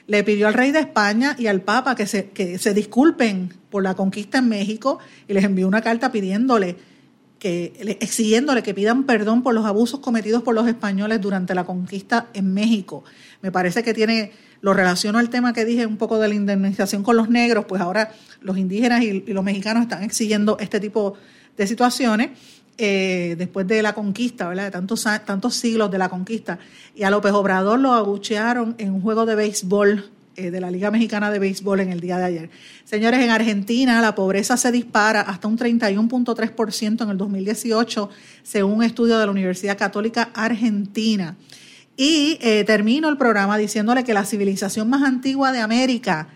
le 0.07 0.23
pidió 0.23 0.47
al 0.47 0.53
rey 0.53 0.71
de 0.71 0.79
España 0.79 1.35
y 1.37 1.47
al 1.47 1.61
Papa 1.61 1.95
que 1.95 2.05
se, 2.05 2.29
que 2.29 2.57
se 2.57 2.73
disculpen 2.73 3.53
por 3.69 3.83
la 3.83 3.95
conquista 3.95 4.39
en 4.39 4.49
México 4.49 4.99
y 5.27 5.33
les 5.33 5.43
envió 5.43 5.67
una 5.67 5.81
carta 5.81 6.11
pidiéndole 6.11 6.77
que, 7.43 7.97
exigiéndole 7.99 8.63
que 8.63 8.73
pidan 8.73 9.03
perdón 9.03 9.43
por 9.43 9.53
los 9.53 9.65
abusos 9.65 9.99
cometidos 9.99 10.43
por 10.43 10.55
los 10.55 10.65
españoles 10.65 11.19
durante 11.19 11.53
la 11.53 11.65
conquista 11.65 12.27
en 12.33 12.53
México. 12.53 13.03
Me 13.41 13.51
parece 13.51 13.83
que 13.83 13.93
tiene, 13.93 14.31
lo 14.63 14.73
relaciono 14.73 15.19
al 15.19 15.29
tema 15.29 15.51
que 15.51 15.65
dije 15.65 15.85
un 15.85 15.97
poco 15.97 16.17
de 16.19 16.29
la 16.29 16.35
indemnización 16.35 17.03
con 17.03 17.17
los 17.17 17.29
negros, 17.29 17.65
pues 17.67 17.81
ahora 17.81 18.13
los 18.39 18.57
indígenas 18.57 19.03
y, 19.03 19.21
los 19.33 19.43
mexicanos 19.43 19.83
están 19.83 20.03
exigiendo 20.03 20.57
este 20.57 20.79
tipo 20.79 21.15
de 21.57 21.67
situaciones. 21.67 22.29
Eh, 22.77 23.35
después 23.37 23.67
de 23.67 23.83
la 23.83 23.93
conquista, 23.93 24.47
¿verdad? 24.47 24.63
De 24.63 24.71
tantos, 24.71 25.05
tantos 25.25 25.53
siglos 25.53 25.91
de 25.91 25.97
la 25.99 26.09
conquista. 26.09 26.57
Y 26.95 27.03
a 27.03 27.11
López 27.11 27.33
Obrador 27.33 27.77
lo 27.79 27.93
aguchearon 27.93 28.73
en 28.79 28.93
un 28.93 29.01
juego 29.01 29.27
de 29.27 29.35
béisbol 29.35 30.09
eh, 30.37 30.49
de 30.49 30.59
la 30.59 30.71
Liga 30.71 30.89
Mexicana 30.89 31.29
de 31.29 31.37
Béisbol 31.37 31.81
en 31.81 31.91
el 31.91 31.99
día 31.99 32.17
de 32.17 32.23
ayer. 32.23 32.49
Señores, 32.85 33.19
en 33.19 33.29
Argentina 33.29 34.01
la 34.01 34.15
pobreza 34.15 34.57
se 34.57 34.71
dispara 34.71 35.21
hasta 35.21 35.47
un 35.47 35.59
31.3% 35.59 37.03
en 37.03 37.09
el 37.09 37.17
2018, 37.17 38.09
según 38.41 38.77
un 38.77 38.83
estudio 38.83 39.19
de 39.19 39.25
la 39.25 39.31
Universidad 39.31 39.77
Católica 39.77 40.31
Argentina. 40.33 41.35
Y 41.95 42.37
eh, 42.41 42.63
termino 42.65 43.09
el 43.09 43.17
programa 43.17 43.57
diciéndole 43.57 44.03
que 44.03 44.13
la 44.13 44.25
civilización 44.25 44.89
más 44.89 45.03
antigua 45.03 45.51
de 45.51 45.59
América 45.59 46.27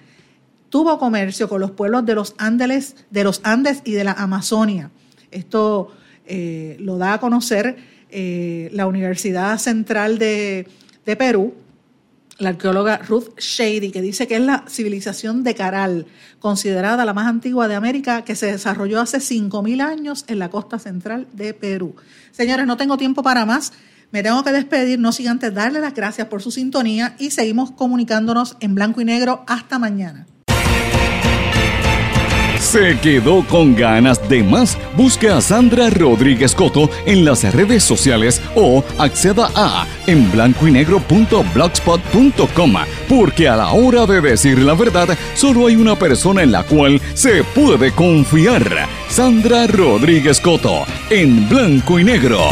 tuvo 0.69 0.99
comercio 0.99 1.49
con 1.49 1.61
los 1.61 1.71
pueblos 1.71 2.05
de 2.05 2.15
los 2.15 2.35
Andes, 2.37 2.95
de 3.09 3.23
los 3.23 3.41
Andes 3.43 3.81
y 3.83 3.93
de 3.93 4.03
la 4.03 4.13
Amazonia. 4.13 4.91
Esto 5.31 5.91
eh, 6.25 6.77
lo 6.79 6.97
da 6.97 7.13
a 7.13 7.19
conocer 7.19 7.97
la 8.09 8.87
Universidad 8.87 9.57
Central 9.57 10.17
de, 10.17 10.65
de 11.05 11.15
Perú, 11.17 11.53
la 12.39 12.49
arqueóloga 12.49 12.99
Ruth 12.99 13.37
Shady, 13.39 13.91
que 13.91 14.01
dice 14.01 14.27
que 14.27 14.35
es 14.35 14.41
la 14.41 14.63
civilización 14.67 15.43
de 15.43 15.55
Caral, 15.55 16.05
considerada 16.39 17.05
la 17.05 17.13
más 17.13 17.27
antigua 17.27 17.67
de 17.67 17.75
América, 17.75 18.23
que 18.23 18.35
se 18.35 18.47
desarrolló 18.47 19.01
hace 19.01 19.17
5.000 19.17 19.81
años 19.81 20.25
en 20.27 20.39
la 20.39 20.49
costa 20.49 20.77
central 20.77 21.27
de 21.33 21.53
Perú. 21.53 21.95
Señores, 22.31 22.67
no 22.67 22.77
tengo 22.77 22.97
tiempo 22.97 23.23
para 23.23 23.45
más. 23.45 23.73
Me 24.11 24.23
tengo 24.23 24.43
que 24.43 24.51
despedir, 24.51 24.99
no 24.99 25.11
sin 25.11 25.27
antes 25.27 25.53
darle 25.53 25.81
las 25.81 25.93
gracias 25.93 26.27
por 26.27 26.41
su 26.41 26.51
sintonía 26.51 27.15
y 27.19 27.31
seguimos 27.31 27.71
comunicándonos 27.71 28.55
en 28.61 28.73
blanco 28.73 29.01
y 29.01 29.05
negro. 29.05 29.43
Hasta 29.47 29.79
mañana. 29.79 30.25
¿Se 32.59 32.97
quedó 32.99 33.45
con 33.47 33.75
ganas 33.75 34.27
de 34.27 34.43
más? 34.43 34.77
Busque 34.95 35.29
a 35.29 35.39
Sandra 35.41 35.89
Rodríguez 35.89 36.55
Coto 36.55 36.89
en 37.05 37.23
las 37.23 37.43
redes 37.53 37.83
sociales 37.83 38.41
o 38.55 38.83
acceda 38.97 39.49
a 39.55 39.85
en 40.07 40.29
blanco 40.31 40.65
porque 43.07 43.47
a 43.47 43.55
la 43.55 43.71
hora 43.71 44.05
de 44.05 44.21
decir 44.21 44.59
la 44.59 44.73
verdad 44.73 45.17
solo 45.35 45.67
hay 45.67 45.75
una 45.75 45.95
persona 45.95 46.43
en 46.43 46.51
la 46.51 46.63
cual 46.63 46.99
se 47.13 47.43
puede 47.43 47.91
confiar. 47.91 48.87
Sandra 49.07 49.67
Rodríguez 49.67 50.41
Coto 50.41 50.85
en 51.09 51.47
blanco 51.47 51.99
y 51.99 52.03
negro. 52.03 52.49